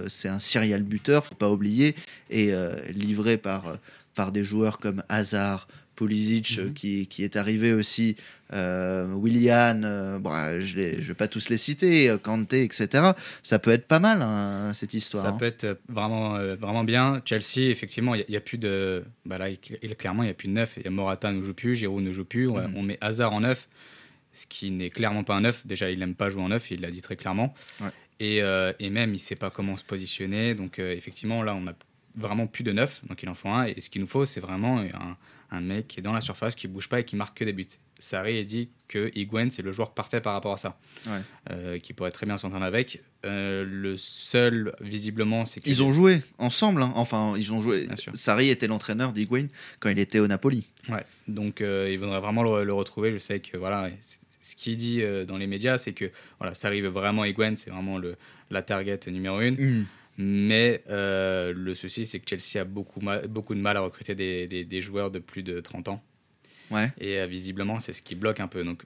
c'est 0.07 0.29
un 0.29 0.39
serial 0.39 0.83
buteur, 0.83 1.25
faut 1.25 1.35
pas 1.35 1.49
oublier, 1.49 1.95
et 2.29 2.51
livré 2.93 3.37
par, 3.37 3.77
par 4.15 4.31
des 4.31 4.43
joueurs 4.43 4.79
comme 4.79 5.03
Hazard, 5.09 5.67
Pulisic 6.07 6.59
euh, 6.59 6.69
qui, 6.73 7.07
qui 7.07 7.23
est 7.23 7.35
arrivé 7.35 7.73
aussi, 7.73 8.15
euh, 8.53 9.13
Willian, 9.15 9.81
euh, 9.83 10.19
bon, 10.19 10.31
euh, 10.33 10.59
je 10.59 10.77
ne 10.77 11.01
vais 11.01 11.13
pas 11.13 11.27
tous 11.27 11.49
les 11.49 11.57
citer, 11.57 12.13
Kanté, 12.21 12.63
etc. 12.63 13.11
Ça 13.41 13.59
peut 13.59 13.71
être 13.71 13.87
pas 13.87 13.99
mal 13.99 14.21
hein, 14.21 14.71
cette 14.73 14.93
histoire. 14.93 15.23
Ça 15.23 15.29
hein. 15.29 15.37
peut 15.39 15.45
être 15.45 15.79
vraiment, 15.89 16.35
euh, 16.35 16.55
vraiment 16.55 16.83
bien. 16.83 17.21
Chelsea, 17.25 17.69
effectivement, 17.71 18.15
il 18.15 18.25
n'y 18.29 18.35
a, 18.35 18.41
plus 18.41 18.57
de. 18.57 19.03
Bah 19.25 19.37
là, 19.37 19.49
il- 19.49 19.57
clairement, 19.95 20.23
il 20.23 20.27
n'y 20.27 20.31
a 20.31 20.35
plus 20.35 20.47
de 20.49 20.53
neuf. 20.53 20.77
Y 20.83 20.87
a 20.87 20.91
Morata 20.91 21.31
ne 21.31 21.41
joue 21.43 21.53
plus, 21.53 21.75
Giroud 21.75 22.03
ne 22.03 22.11
joue 22.11 22.25
plus. 22.25 22.47
On, 22.47 22.57
Mhm. 22.59 22.73
on 22.75 22.83
met 22.83 22.97
Hazard 23.01 23.33
en 23.33 23.41
neuf, 23.41 23.67
ce 24.33 24.45
qui 24.47 24.69
n'est 24.71 24.89
clairement 24.89 25.23
pas 25.23 25.35
un 25.35 25.41
neuf. 25.41 25.65
Déjà, 25.65 25.89
il 25.89 25.99
n'aime 25.99 26.15
pas 26.15 26.29
jouer 26.29 26.41
en 26.43 26.49
neuf, 26.49 26.69
il 26.71 26.81
l'a 26.81 26.91
dit 26.91 27.01
très 27.01 27.15
clairement. 27.15 27.53
Ouais. 27.81 27.87
Et, 28.19 28.37
et 28.37 28.89
même, 28.89 29.09
il 29.09 29.13
ne 29.13 29.17
sait 29.17 29.35
pas 29.35 29.49
comment 29.49 29.75
se 29.75 29.83
positionner. 29.83 30.53
Donc, 30.55 30.79
effectivement, 30.79 31.43
là, 31.43 31.55
on 31.55 31.61
n'a 31.61 31.73
vraiment 32.15 32.47
plus 32.47 32.63
de 32.63 32.71
neuf. 32.71 33.01
Donc, 33.09 33.21
il 33.23 33.27
en 33.27 33.33
faut 33.33 33.49
un. 33.49 33.65
Et 33.65 33.81
ce 33.81 33.89
qu'il 33.89 33.99
nous 34.01 34.07
faut, 34.07 34.23
c'est 34.25 34.39
vraiment 34.39 34.79
un, 34.79 35.17
un 35.53 35.61
mec 35.61 35.87
qui 35.87 35.99
est 35.99 36.03
dans 36.03 36.13
la 36.13 36.21
surface, 36.21 36.55
qui 36.55 36.67
bouge 36.67 36.89
pas 36.89 36.99
et 36.99 37.05
qui 37.05 37.15
marque 37.15 37.37
que 37.37 37.43
des 37.45 37.53
buts. 37.53 37.67
Sarri 37.99 38.37
a 38.37 38.43
dit 38.43 38.69
que 38.87 39.11
Higuain, 39.15 39.49
c'est 39.49 39.61
le 39.61 39.71
joueur 39.71 39.93
parfait 39.93 40.19
par 40.19 40.33
rapport 40.33 40.53
à 40.53 40.57
ça. 40.57 40.77
Ouais. 41.07 41.21
Euh, 41.51 41.79
qui 41.79 41.93
pourrait 41.93 42.11
très 42.11 42.25
bien 42.25 42.37
s'entendre 42.37 42.65
avec. 42.65 43.01
Euh, 43.25 43.63
le 43.65 43.95
seul, 43.95 44.75
visiblement, 44.81 45.45
c'est 45.45 45.61
qu'ils 45.61 45.73
Ils 45.73 45.83
ont 45.83 45.91
joué 45.91 46.21
ensemble, 46.37 46.81
hein. 46.81 46.91
enfin 46.95 47.35
ils 47.37 47.53
ont 47.53 47.61
joué. 47.61 47.87
Sarri 48.13 48.49
était 48.49 48.67
l'entraîneur 48.67 49.13
d'Higuain 49.13 49.47
quand 49.79 49.89
il 49.89 49.99
était 49.99 50.19
au 50.19 50.27
Napoli. 50.27 50.65
Ouais, 50.89 51.05
donc 51.27 51.61
euh, 51.61 51.89
il 51.91 51.97
faudrait 51.99 52.19
vraiment 52.19 52.43
le, 52.43 52.65
le 52.65 52.73
retrouver. 52.73 53.13
Je 53.13 53.19
sais 53.19 53.39
que 53.39 53.55
voilà, 53.55 53.89
ce 54.41 54.55
qu'il 54.55 54.75
dit 54.75 55.01
dans 55.27 55.37
les 55.37 55.47
médias, 55.47 55.77
c'est 55.77 55.93
que 55.93 56.11
voilà, 56.39 56.53
ça 56.53 56.67
arrive 56.67 56.87
vraiment 56.87 57.23
Higuain, 57.23 57.55
c'est 57.55 57.69
vraiment 57.69 57.97
le, 57.97 58.17
la 58.49 58.61
target 58.63 58.99
numéro 59.07 59.39
une. 59.39 59.85
Mais 60.17 60.83
euh, 60.89 61.53
le 61.55 61.73
souci, 61.75 62.05
c'est 62.05 62.19
que 62.19 62.29
Chelsea 62.29 62.61
a 62.61 62.65
beaucoup, 62.65 62.99
de 62.99 63.59
mal 63.59 63.77
à 63.77 63.81
recruter 63.81 64.13
des, 64.15 64.47
des- 64.47 64.63
des 64.65 64.81
joueurs 64.81 65.09
de 65.11 65.19
plus 65.19 65.43
de 65.43 65.59
30 65.59 65.87
ans. 65.89 66.03
Ouais. 66.71 66.91
Et 66.99 67.19
euh, 67.19 67.25
visiblement, 67.25 67.79
c'est 67.79 67.93
ce 67.93 68.01
qui 68.01 68.15
bloque 68.15 68.39
un 68.39 68.47
peu. 68.47 68.63
Donc, 68.63 68.83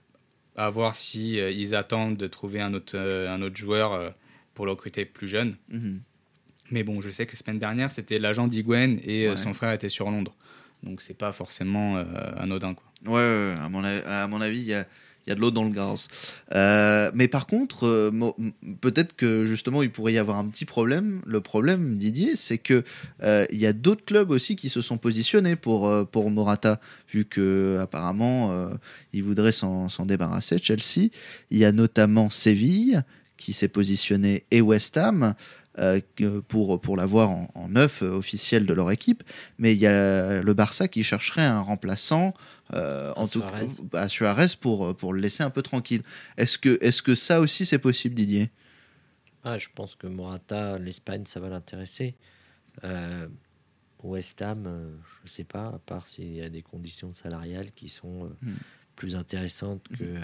à 0.55 0.69
voir 0.69 0.95
si 0.95 1.39
euh, 1.39 1.51
ils 1.51 1.75
attendent 1.75 2.17
de 2.17 2.27
trouver 2.27 2.61
un 2.61 2.73
autre, 2.73 2.97
un 2.97 3.41
autre 3.41 3.57
joueur 3.57 4.13
pour 4.53 4.65
le 4.65 4.71
recruter 4.71 5.05
plus 5.05 5.27
jeune. 5.27 5.55
Mhm. 5.69 5.99
Mais 6.71 6.83
bon, 6.83 6.99
je 7.01 7.09
sais 7.09 7.25
que 7.25 7.37
semaine 7.37 7.59
dernière, 7.59 7.91
c'était 7.91 8.19
l'agent 8.19 8.47
d'Higuain 8.47 8.97
et 9.03 9.29
Ouais. 9.29 9.35
son 9.35 9.53
frère 9.53 9.71
était 9.73 9.89
sur 9.89 10.09
Londres. 10.09 10.35
Donc, 10.83 11.01
c'est 11.01 11.17
pas 11.17 11.31
forcément 11.31 11.97
anodin. 12.37 12.73
Quoi. 12.73 12.83
Ouais, 13.05 13.13
ouais, 13.21 13.53
ouais, 13.53 13.59
à 13.61 13.69
mon, 13.69 13.83
avis- 13.83 14.03
à 14.05 14.27
mon 14.27 14.41
avis, 14.41 14.59
il 14.61 14.67
y 14.67 14.73
a, 14.73 14.85
il 15.27 15.31
y 15.31 15.33
a 15.33 15.35
de 15.35 15.41
l'eau 15.41 15.51
dans 15.51 15.65
le 15.65 15.71
gaz. 15.71 16.07
Euh, 16.55 17.11
mais 17.13 17.27
par 17.27 17.47
contre, 17.47 17.85
euh, 17.85 18.11
peut-être 18.79 19.13
que 19.13 19.45
justement, 19.45 19.83
il 19.83 19.91
pourrait 19.91 20.13
y 20.13 20.17
avoir 20.17 20.37
un 20.37 20.47
petit 20.47 20.63
problème. 20.63 21.21
Le 21.25 21.41
problème, 21.41 21.97
Didier, 21.97 22.37
c'est 22.37 22.57
que 22.57 22.83
euh, 23.23 23.45
y 23.51 23.65
a 23.65 23.73
d'autres 23.73 24.05
clubs 24.05 24.31
aussi 24.31 24.55
qui 24.55 24.69
se 24.69 24.81
sont 24.81 24.97
positionnés 24.97 25.57
pour, 25.57 26.07
pour 26.07 26.31
Morata, 26.31 26.79
vu 27.11 27.25
que 27.25 27.77
apparemment, 27.81 28.69
il 29.11 29.23
voudrait 29.23 29.51
s'en 29.51 29.89
s'en 29.89 30.05
débarrasser. 30.05 30.57
Chelsea, 30.59 31.09
il 31.51 31.57
y 31.57 31.65
a 31.65 31.71
notamment 31.71 32.29
Séville 32.29 33.03
qui 33.37 33.53
s'est 33.53 33.67
positionné 33.67 34.45
et 34.51 34.61
West 34.61 34.97
Ham. 34.97 35.35
Euh, 35.79 35.99
pour, 36.47 36.79
pour 36.81 36.97
l'avoir 36.97 37.29
en, 37.29 37.51
en 37.55 37.67
neuf 37.69 38.01
euh, 38.01 38.11
officiel 38.11 38.65
de 38.65 38.73
leur 38.73 38.91
équipe, 38.91 39.23
mais 39.57 39.73
il 39.73 39.79
y 39.79 39.87
a 39.87 40.41
le 40.41 40.53
Barça 40.53 40.87
qui 40.87 41.03
chercherait 41.03 41.45
un 41.45 41.61
remplaçant 41.61 42.33
euh, 42.73 43.13
en 43.15 43.27
tout 43.27 43.39
Suarez. 43.39 43.65
bah, 43.91 44.07
Suarez 44.07 44.47
pour, 44.59 44.95
pour 44.95 45.13
le 45.13 45.19
laisser 45.21 45.43
un 45.43 45.49
peu 45.49 45.61
tranquille. 45.61 46.01
Est-ce 46.37 46.57
que, 46.57 46.77
est 46.81 47.01
que 47.01 47.15
ça 47.15 47.39
aussi 47.39 47.65
c'est 47.65 47.79
possible, 47.79 48.15
Didier? 48.15 48.49
Ah, 49.43 49.57
je 49.57 49.67
pense 49.73 49.95
que 49.95 50.07
Morata, 50.07 50.77
l'Espagne, 50.77 51.23
ça 51.25 51.39
va 51.39 51.49
l'intéresser. 51.49 52.15
Euh, 52.83 53.27
West 54.03 54.41
Ham, 54.41 54.65
euh, 54.67 54.95
je 55.19 55.29
ne 55.29 55.29
sais 55.29 55.43
pas, 55.43 55.67
à 55.67 55.79
part 55.79 56.07
s'il 56.07 56.33
y 56.33 56.41
a 56.41 56.49
des 56.49 56.61
conditions 56.61 57.13
salariales 57.13 57.71
qui 57.71 57.89
sont 57.89 58.29
Hmm. 58.41 58.55
plus 58.95 59.15
intéressantes 59.15 59.87
que, 59.97 60.19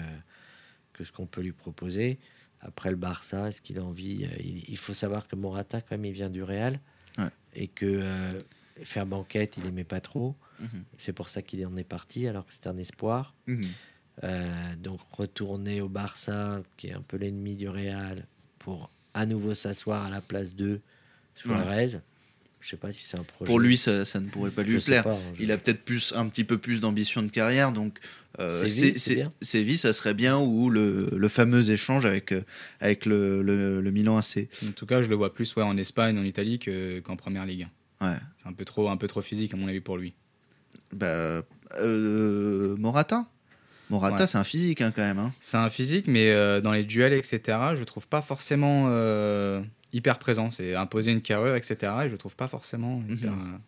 que 0.92 1.04
ce 1.04 1.12
qu'on 1.12 1.26
peut 1.26 1.40
lui 1.42 1.52
proposer. 1.52 2.18
Après 2.64 2.90
le 2.90 2.96
Barça, 2.96 3.48
est-ce 3.48 3.60
qu'il 3.60 3.78
a 3.78 3.84
envie 3.84 4.24
euh, 4.24 4.36
il, 4.40 4.64
il 4.68 4.78
faut 4.78 4.94
savoir 4.94 5.28
que 5.28 5.36
Morata, 5.36 5.80
quand 5.80 5.92
même, 5.92 6.04
il 6.06 6.12
vient 6.12 6.30
du 6.30 6.42
Real. 6.42 6.80
Ouais. 7.18 7.28
Et 7.54 7.68
que 7.68 7.86
euh, 7.86 8.30
faire 8.82 9.06
banquette, 9.06 9.56
il 9.58 9.66
aimait 9.66 9.84
pas 9.84 10.00
trop. 10.00 10.34
Mhm. 10.60 10.84
C'est 10.98 11.12
pour 11.12 11.28
ça 11.28 11.42
qu'il 11.42 11.64
en 11.66 11.76
est 11.76 11.84
parti, 11.84 12.26
alors 12.26 12.46
que 12.46 12.52
c'était 12.52 12.68
un 12.68 12.78
espoir. 12.78 13.34
Mhm. 13.46 13.64
Euh, 14.22 14.76
donc 14.76 15.00
retourner 15.12 15.80
au 15.80 15.88
Barça, 15.88 16.62
qui 16.76 16.88
est 16.88 16.92
un 16.92 17.02
peu 17.02 17.16
l'ennemi 17.16 17.56
du 17.56 17.68
Real, 17.68 18.26
pour 18.58 18.90
à 19.12 19.26
nouveau 19.26 19.54
s'asseoir 19.54 20.04
à 20.06 20.10
la 20.10 20.20
place 20.20 20.54
de 20.54 20.80
Suarez. 21.34 22.00
Je 22.64 22.70
sais 22.70 22.76
pas 22.78 22.90
si 22.92 23.04
c'est 23.04 23.18
un 23.20 23.24
projet. 23.24 23.46
Pour 23.46 23.60
lui, 23.60 23.76
ça, 23.76 24.06
ça 24.06 24.20
ne 24.20 24.26
pourrait 24.28 24.50
pas 24.50 24.62
lui 24.62 24.72
Je 24.80 24.84
plaire. 24.84 25.02
pas, 25.04 25.12
hein, 25.12 25.18
je- 25.36 25.42
Il 25.42 25.52
a 25.52 25.58
peut-être 25.58 25.84
plus, 25.84 26.14
un 26.16 26.26
petit 26.28 26.44
peu 26.44 26.56
plus 26.56 26.80
d'ambition 26.80 27.22
de 27.22 27.30
carrière, 27.30 27.72
donc 27.72 27.98
euh, 28.40 28.66
Séville, 29.42 29.76
ça 29.78 29.92
serait 29.92 30.14
bien, 30.14 30.38
ou 30.38 30.70
le, 30.70 31.10
le 31.14 31.28
fameux 31.28 31.68
échange 31.70 32.06
avec, 32.06 32.32
euh, 32.32 32.40
avec 32.80 33.04
le, 33.04 33.42
le, 33.42 33.82
le 33.82 33.90
Milan 33.90 34.16
AC. 34.16 34.48
En 34.66 34.72
tout 34.72 34.86
cas, 34.86 35.02
je 35.02 35.08
le 35.10 35.14
vois 35.14 35.34
plus 35.34 35.54
ouais, 35.56 35.62
en 35.62 35.76
Espagne, 35.76 36.18
en 36.18 36.24
Italie 36.24 36.58
que- 36.58 37.00
qu'en 37.00 37.16
première 37.16 37.44
ligue. 37.44 37.68
Ouais. 38.00 38.16
C'est 38.42 38.48
un 38.48 38.52
peu 38.54 38.64
trop, 38.64 38.88
un 38.88 38.96
peu 38.96 39.08
trop 39.08 39.20
physique 39.20 39.52
à 39.52 39.58
mon 39.58 39.68
avis 39.68 39.80
pour 39.80 39.98
lui. 39.98 40.14
Bah, 40.92 41.42
euh, 41.80 42.76
Morata 42.78 43.26
Morata, 43.90 44.22
Ouais. 44.22 44.26
c'est 44.26 44.38
un 44.38 44.44
physique 44.44 44.80
hein, 44.80 44.90
quand 44.94 45.02
même. 45.02 45.18
hein. 45.18 45.32
C'est 45.42 45.58
un 45.58 45.68
physique, 45.68 46.06
mais 46.08 46.30
euh, 46.30 46.62
dans 46.62 46.72
les 46.72 46.84
duels, 46.84 47.12
etc., 47.12 47.40
je 47.74 47.80
le 47.80 47.84
trouve 47.84 48.08
pas 48.08 48.22
forcément 48.22 48.86
euh, 48.88 49.60
hyper 49.94 50.18
présent. 50.18 50.50
C'est 50.50 50.74
imposer 50.74 51.12
une 51.12 51.22
carrure, 51.22 51.54
etc., 51.54 51.92
et 52.04 52.08
je 52.10 52.16
trouve 52.16 52.36
pas 52.36 52.48
forcément 52.48 53.00
hyper, 53.08 53.30
Mhm. 53.32 53.54
euh, 53.54 53.58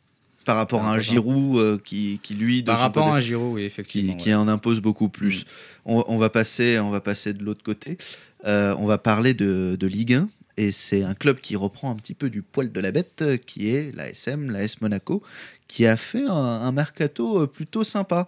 Par 0.45 0.57
rapport 0.57 0.83
à 0.85 0.93
un. 0.93 0.99
Giroud 0.99 1.59
euh, 1.59 1.79
qui, 1.83 2.21
qui, 2.23 2.35
lui, 2.35 2.63
de 2.63 2.67
Par 2.67 2.79
rapport 2.79 3.05
côté, 3.05 3.15
à 3.15 3.17
un 3.17 3.21
Giroud, 3.21 3.55
oui, 3.55 3.63
effectivement. 3.65 4.13
qui, 4.13 4.17
ouais. 4.19 4.23
qui 4.23 4.35
en 4.35 4.47
impose 4.49 4.81
beaucoup 4.81 5.09
plus. 5.09 5.45
On, 5.87 6.05
on 6.09 6.19
va 6.19 6.29
passer, 6.31 6.79
on 6.79 6.91
va 6.91 7.01
passer 7.01 7.33
de 7.33 7.43
l'autre 7.43 7.63
côté. 7.65 7.97
Euh, 8.45 8.75
on 8.79 8.87
va 8.87 8.99
parler 8.99 9.35
de, 9.35 9.77
de 9.79 9.87
Ligue 9.87 10.15
1. 10.15 10.29
Et 10.59 10.73
c'est 10.73 11.03
un 11.03 11.15
club 11.15 11.41
qui 11.41 11.55
reprend 11.57 11.91
un 11.91 11.97
petit 11.97 12.15
peu 12.15 12.31
du 12.31 12.41
poil 12.43 12.73
de 12.73 12.81
la 12.81 12.91
bête, 12.91 13.23
qui 13.45 13.69
est 13.75 13.95
l'ASM, 13.95 14.51
l'AS 14.51 14.81
Monaco, 14.81 15.23
qui 15.69 15.85
a 15.87 15.97
fait 15.99 16.25
un, 16.25 16.33
un 16.33 16.73
mercato 16.73 17.47
plutôt 17.47 17.85
sympa, 17.85 18.27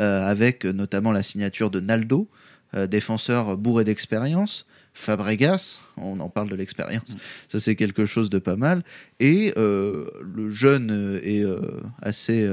euh, 0.00 0.26
avec 0.26 0.64
notamment 0.64 1.12
la 1.12 1.22
signature 1.22 1.70
de 1.70 1.78
Naldo, 1.80 2.26
euh, 2.74 2.86
défenseur 2.88 3.56
bourré 3.56 3.84
d'expérience, 3.84 4.66
Fabregas, 4.98 5.78
on 5.96 6.18
en 6.18 6.28
parle 6.28 6.50
de 6.50 6.56
l'expérience, 6.56 7.16
ça 7.48 7.60
c'est 7.60 7.76
quelque 7.76 8.04
chose 8.04 8.30
de 8.30 8.40
pas 8.40 8.56
mal, 8.56 8.82
et 9.20 9.54
euh, 9.56 10.04
le 10.20 10.50
jeune 10.50 10.90
euh, 10.90 11.20
est 11.22 11.44
euh, 11.44 11.60
assez, 12.02 12.44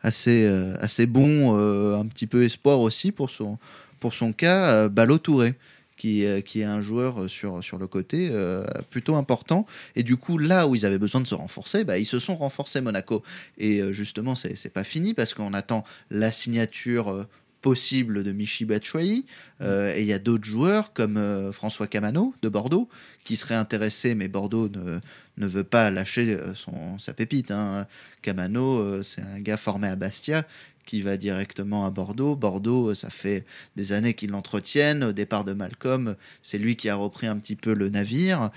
assez, 0.00 0.46
assez 0.80 1.06
bon, 1.06 1.54
euh, 1.56 1.98
un 1.98 2.06
petit 2.06 2.26
peu 2.26 2.44
espoir 2.44 2.80
aussi 2.80 3.12
pour 3.12 3.28
son, 3.28 3.58
pour 4.00 4.14
son 4.14 4.32
cas, 4.32 4.70
euh, 4.70 4.88
Balo 4.88 5.18
Touré. 5.18 5.54
Qui, 5.94 6.24
qui 6.44 6.62
est 6.62 6.64
un 6.64 6.80
joueur 6.80 7.30
sur, 7.30 7.62
sur 7.62 7.78
le 7.78 7.86
côté 7.86 8.30
euh, 8.32 8.64
plutôt 8.90 9.14
important. 9.14 9.66
Et 9.94 10.02
du 10.02 10.16
coup, 10.16 10.36
là 10.36 10.66
où 10.66 10.74
ils 10.74 10.84
avaient 10.84 10.98
besoin 10.98 11.20
de 11.20 11.28
se 11.28 11.34
renforcer, 11.36 11.84
bah, 11.84 11.96
ils 11.96 12.06
se 12.06 12.18
sont 12.18 12.34
renforcés 12.34 12.80
Monaco. 12.80 13.22
Et 13.56 13.80
euh, 13.80 13.92
justement, 13.92 14.34
c'est 14.34 14.56
c'est 14.56 14.72
pas 14.72 14.82
fini 14.82 15.14
parce 15.14 15.32
qu'on 15.32 15.54
attend 15.54 15.84
la 16.10 16.32
signature 16.32 17.28
possible 17.62 18.24
de 18.24 18.32
Michi 18.32 18.66
Batshuayi. 18.66 19.24
Euh, 19.62 19.94
et 19.94 20.00
il 20.00 20.06
y 20.06 20.12
a 20.12 20.18
d'autres 20.18 20.44
joueurs 20.44 20.92
comme 20.92 21.16
euh, 21.16 21.52
François 21.52 21.86
Camano 21.86 22.34
de 22.42 22.48
Bordeaux 22.48 22.88
qui 23.24 23.36
seraient 23.36 23.54
intéressés, 23.54 24.14
mais 24.14 24.28
Bordeaux 24.28 24.68
ne, 24.68 24.98
ne 25.38 25.46
veut 25.46 25.64
pas 25.64 25.90
lâcher 25.90 26.34
euh, 26.34 26.54
son, 26.54 26.98
sa 26.98 27.14
pépite. 27.14 27.50
hein. 27.50 27.86
Camano, 28.20 28.80
euh, 28.80 29.02
c'est 29.02 29.22
un 29.22 29.40
gars 29.40 29.56
formé 29.56 29.88
à 29.88 29.96
Bastia 29.96 30.44
qui 30.84 31.00
va 31.00 31.16
directement 31.16 31.86
à 31.86 31.92
Bordeaux. 31.92 32.34
Bordeaux, 32.34 32.92
ça 32.94 33.08
fait 33.08 33.46
des 33.76 33.92
années 33.92 34.14
qu'ils 34.14 34.30
l'entretiennent. 34.30 35.04
Au 35.04 35.12
départ 35.12 35.44
de 35.44 35.52
Malcolm, 35.52 36.16
c'est 36.42 36.58
lui 36.58 36.74
qui 36.74 36.88
a 36.88 36.96
repris 36.96 37.28
un 37.28 37.38
petit 37.38 37.54
peu 37.54 37.72
le 37.72 37.88
navire. 37.88 38.50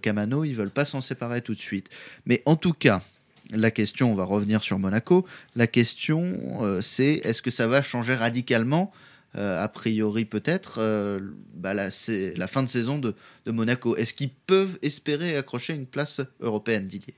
Camano, 0.00 0.44
ils 0.44 0.54
veulent 0.54 0.70
pas 0.70 0.86
s'en 0.86 1.02
séparer 1.02 1.42
tout 1.42 1.54
de 1.54 1.60
suite. 1.60 1.90
Mais 2.24 2.42
en 2.46 2.56
tout 2.56 2.72
cas, 2.72 3.02
la 3.50 3.70
question, 3.70 4.12
on 4.12 4.14
va 4.14 4.24
revenir 4.24 4.62
sur 4.62 4.78
Monaco. 4.78 5.26
La 5.54 5.66
question, 5.66 6.62
euh, 6.62 6.82
c'est 6.82 7.14
est-ce 7.24 7.42
que 7.42 7.50
ça 7.50 7.66
va 7.66 7.82
changer 7.82 8.14
radicalement 8.14 8.92
euh, 9.36 9.62
a 9.62 9.68
priori 9.68 10.24
peut-être 10.24 10.78
euh, 10.78 11.20
bah, 11.54 11.74
la, 11.74 11.90
fin 11.90 12.62
de 12.62 12.68
saison 12.68 12.98
de, 12.98 13.14
de 13.46 13.50
Monaco? 13.50 13.96
Est-ce 13.96 14.14
qu'ils 14.14 14.32
peuvent 14.32 14.78
espérer 14.82 15.36
accrocher 15.36 15.74
une 15.74 15.86
place 15.86 16.20
européenne, 16.40 16.86
Didier? 16.86 17.14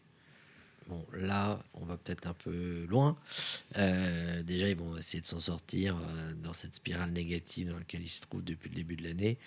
Bon, 0.89 1.05
là, 1.13 1.61
on 1.75 1.85
va 1.85 1.97
peut-être 1.97 2.27
un 2.27 2.35
peu 2.35 2.85
loin. 2.89 3.17
Déjà, 3.77 4.69
ils 4.69 4.77
vont 4.77 4.97
essayer 4.97 5.21
de 5.21 5.27
s'en 5.27 5.39
sortir 5.39 5.97
dans 6.43 6.53
cette 6.53 6.75
spirale 6.75 7.13
négative 7.13 7.71
dans 7.71 7.79
laquelle 7.79 8.03
ils 8.03 8.09
se 8.09 8.23
trouvent 8.23 8.43
depuis 8.43 8.71
le 8.71 8.75
début 8.75 8.97
de 8.97 9.05
l'année. 9.05 9.39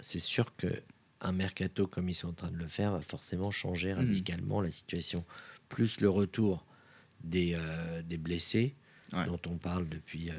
C'est 0.00 0.18
sûr 0.18 0.56
que 0.56 0.82
un 1.20 1.30
mercato 1.30 1.86
comme 1.86 2.08
ils 2.08 2.14
sont 2.14 2.28
en 2.28 2.32
train 2.32 2.50
de 2.50 2.56
le 2.56 2.66
faire 2.66 2.90
va 2.90 3.00
forcément 3.00 3.52
changer 3.52 3.92
radicalement 3.94 4.60
la 4.60 4.72
situation. 4.72 5.24
Plus 5.72 6.00
le 6.00 6.08
retour 6.10 6.64
des, 7.24 7.54
euh, 7.54 8.02
des 8.02 8.18
blessés, 8.18 8.74
Ouais. 9.14 9.26
dont 9.26 9.40
on 9.46 9.56
parle 9.56 9.88
depuis 9.88 10.30
euh, 10.30 10.32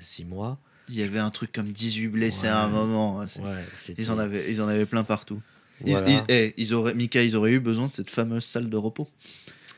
six 0.00 0.24
mois. 0.24 0.58
Il 0.88 0.96
y 0.96 1.02
avait 1.02 1.18
un 1.18 1.30
truc 1.30 1.50
comme 1.52 1.72
18 1.72 2.08
blessés 2.08 2.46
Ouais. 2.46 2.52
à 2.52 2.62
un 2.64 2.68
moment. 2.68 3.18
Ouais, 3.18 3.26
c'était- 3.74 4.00
Ils, 4.02 4.10
en 4.10 4.18
avaient, 4.18 4.50
ils 4.50 4.60
en 4.62 4.68
avaient 4.68 4.86
plein 4.86 5.04
partout. 5.04 5.40
Ils- 5.84 5.90
Voilà. 5.92 6.08
Ils, 6.10 6.22
eh, 6.28 6.54
ils 6.56 6.72
auraient, 6.74 6.94
Mika, 6.94 7.22
ils 7.22 7.34
auraient 7.36 7.52
eu 7.52 7.60
besoin 7.60 7.86
de 7.88 7.92
cette 7.92 8.10
fameuse 8.10 8.44
salle 8.44 8.68
de 8.70 8.76
repos. 8.76 9.08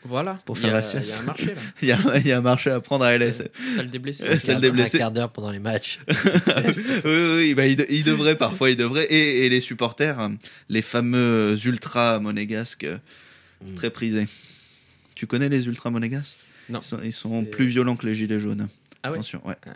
Voilà. 0.04 0.34
Pour 0.44 0.56
Il 0.56 0.60
faire 0.60 0.70
y 0.70 0.72
a- 0.72 0.76
la 0.76 0.82
sieste. 0.82 1.08
Il 1.08 1.10
y 1.10 1.12
a 1.14 1.18
un 1.20 1.24
marché 1.24 1.46
là. 1.54 1.60
Il 1.82 1.88
y 1.88 1.92
a, 1.92 2.18
il 2.18 2.26
y 2.26 2.32
a 2.32 2.38
un 2.38 2.40
marché 2.42 2.70
à 2.70 2.80
prendre 2.80 3.04
à 3.04 3.12
LS. 3.16 3.42
Salle 3.74 3.90
des 3.90 3.98
blessés. 3.98 4.24
Euh, 4.24 4.38
Un 4.54 4.60
des 4.60 4.70
blessés. 4.70 4.96
Un 4.98 5.00
quart 5.00 5.10
d'heure 5.12 5.32
pendant 5.32 5.50
les 5.50 5.58
matchs. 5.58 5.98
oui, 7.04 7.34
oui, 7.36 7.54
bah, 7.54 7.66
ils, 7.66 7.76
de- 7.76 8.34
parfois, 8.34 8.70
ils 8.70 8.76
devraient. 8.76 9.06
Et, 9.06 9.46
et 9.46 9.48
les 9.48 9.60
supporters, 9.60 10.20
euh, 10.20 10.28
les 10.68 10.82
fameux 10.82 11.56
ultra 11.64 12.20
monégasques, 12.20 12.86
Mm. 13.64 13.74
très 13.74 13.88
prisés. 13.90 14.26
Tu 15.16 15.26
connais 15.26 15.48
les 15.48 15.66
ultra 15.66 15.90
monégasques 15.90 16.38
Non. 16.68 16.78
Ils 16.78 16.84
sont, 16.84 17.00
ils 17.02 17.12
sont 17.12 17.40
C'est- 17.42 17.50
plus 17.50 17.66
violents 17.66 17.96
que 17.96 18.06
les 18.06 18.14
gilets 18.14 18.38
jaunes. 18.38 18.68
Ah 19.02 19.10
ouais 19.10 19.14
Attention, 19.16 19.40
ouais. 19.46 19.54
Ouais. 19.66 19.72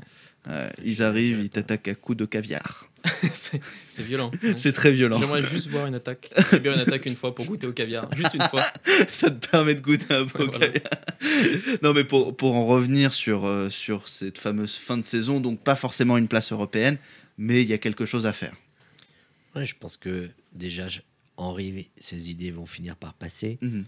Euh, 0.49 0.71
ils 0.85 1.03
arrivent, 1.03 1.41
ils 1.41 1.51
t'attaquent 1.51 1.89
à 1.89 1.95
coups 1.95 2.17
de 2.19 2.25
caviar. 2.25 2.89
C'est 3.33 4.03
violent. 4.03 4.31
C'est 4.57 4.73
très 4.73 4.93
violent. 4.93 5.19
J'aimerais 5.21 5.43
juste 5.45 5.69
voir 5.69 5.87
une 5.87 5.95
attaque. 5.95 6.31
Subir 6.51 6.73
une 6.73 6.81
attaque 6.81 7.07
une 7.07 7.17
fois 7.17 7.35
pour 7.35 7.45
goûter 7.47 7.67
au 7.67 7.73
caviar. 7.73 8.09
Juste 8.15 8.35
une 8.35 8.43
fois. 8.43 8.63
ça 9.09 9.31
te 9.31 9.47
permet 9.49 9.75
de 9.75 9.81
goûter 9.81 10.15
un 10.15 10.27
peu 10.27 10.45
au 10.45 10.47
Voilà. 10.47 10.69
caviar. 10.69 10.91
Non, 11.83 11.93
mais 11.95 12.05
pour, 12.05 12.37
pour 12.37 12.55
en 12.55 12.67
revenir 12.67 13.13
sur, 13.13 13.45
euh, 13.47 13.69
sur 13.71 14.09
cette 14.09 14.39
fameuse 14.39 14.75
fin 14.77 14.97
de 14.99 15.05
saison, 15.05 15.41
donc 15.41 15.61
pas 15.61 15.77
forcément 15.77 16.17
une 16.19 16.29
place 16.29 16.53
européenne, 16.53 16.97
mais 17.39 17.63
il 17.63 17.69
y 17.69 17.73
a 17.73 17.79
quelque 17.79 18.05
chose 18.07 18.27
à 18.27 18.33
faire. 18.33 18.55
Ouais, 19.55 19.65
je 19.67 19.75
pense 19.79 19.97
que 19.97 20.29
déjà, 20.55 20.87
Henri, 21.37 21.89
ses 21.99 22.31
idées 22.31 22.51
vont 22.51 22.67
finir 22.67 22.97
par 22.97 23.15
passer. 23.15 23.59
Mhm. 23.63 23.85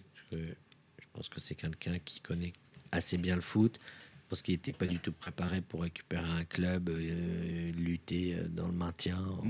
Je 1.13 1.19
pense 1.19 1.29
que 1.29 1.41
c'est 1.41 1.55
quelqu'un 1.55 1.99
qui 1.99 2.21
connaît 2.21 2.53
assez 2.91 3.19
bien 3.19 3.35
le 3.35 3.43
foot. 3.43 3.79
Je 3.83 4.29
pense 4.31 4.43
qu'il 4.43 4.55
n'était 4.55 4.73
pas 4.73 4.87
du 4.87 4.99
tout 4.99 5.13
préparé 5.13 5.61
pour 5.61 5.83
récupérer 5.83 6.25
un 6.29 6.45
club, 6.45 6.89
euh, 6.89 7.71
lutter 7.73 8.35
euh, 8.35 8.49
dans 8.49 8.67
le 8.67 8.73
maintien 8.73 9.19
en, 9.21 9.43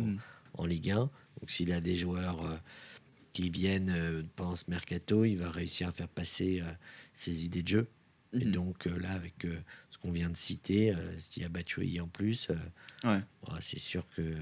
en 0.62 0.66
Ligue 0.66 0.90
1. 0.90 0.96
Donc 0.96 1.10
s'il 1.50 1.72
a 1.72 1.80
des 1.80 1.96
joueurs 1.96 2.44
euh, 2.44 2.56
qui 3.32 3.48
viennent 3.48 3.90
euh, 3.90 4.22
pendant 4.34 4.56
ce 4.56 4.64
mercato, 4.68 5.24
il 5.24 5.36
va 5.36 5.50
réussir 5.52 5.86
à 5.88 5.92
faire 5.92 6.08
passer 6.08 6.60
euh, 6.62 6.70
ses 7.14 7.44
idées 7.44 7.62
de 7.62 7.68
jeu. 7.68 7.88
Et 8.32 8.44
Mhm. 8.46 8.52
donc 8.52 8.86
là, 8.86 9.12
avec 9.12 9.34
ce 9.90 9.98
qu'on 9.98 10.10
vient 10.10 10.30
de 10.30 10.36
citer, 10.36 10.94
s'il 11.18 11.42
y 11.42 11.46
a 11.46 11.50
Batshuayi 11.50 12.00
en 12.00 12.08
plus, 12.08 12.48
Ouais. 13.04 13.10
ouais, 13.48 13.58
c'est 13.60 13.78
sûr 13.78 14.04
que 14.16 14.34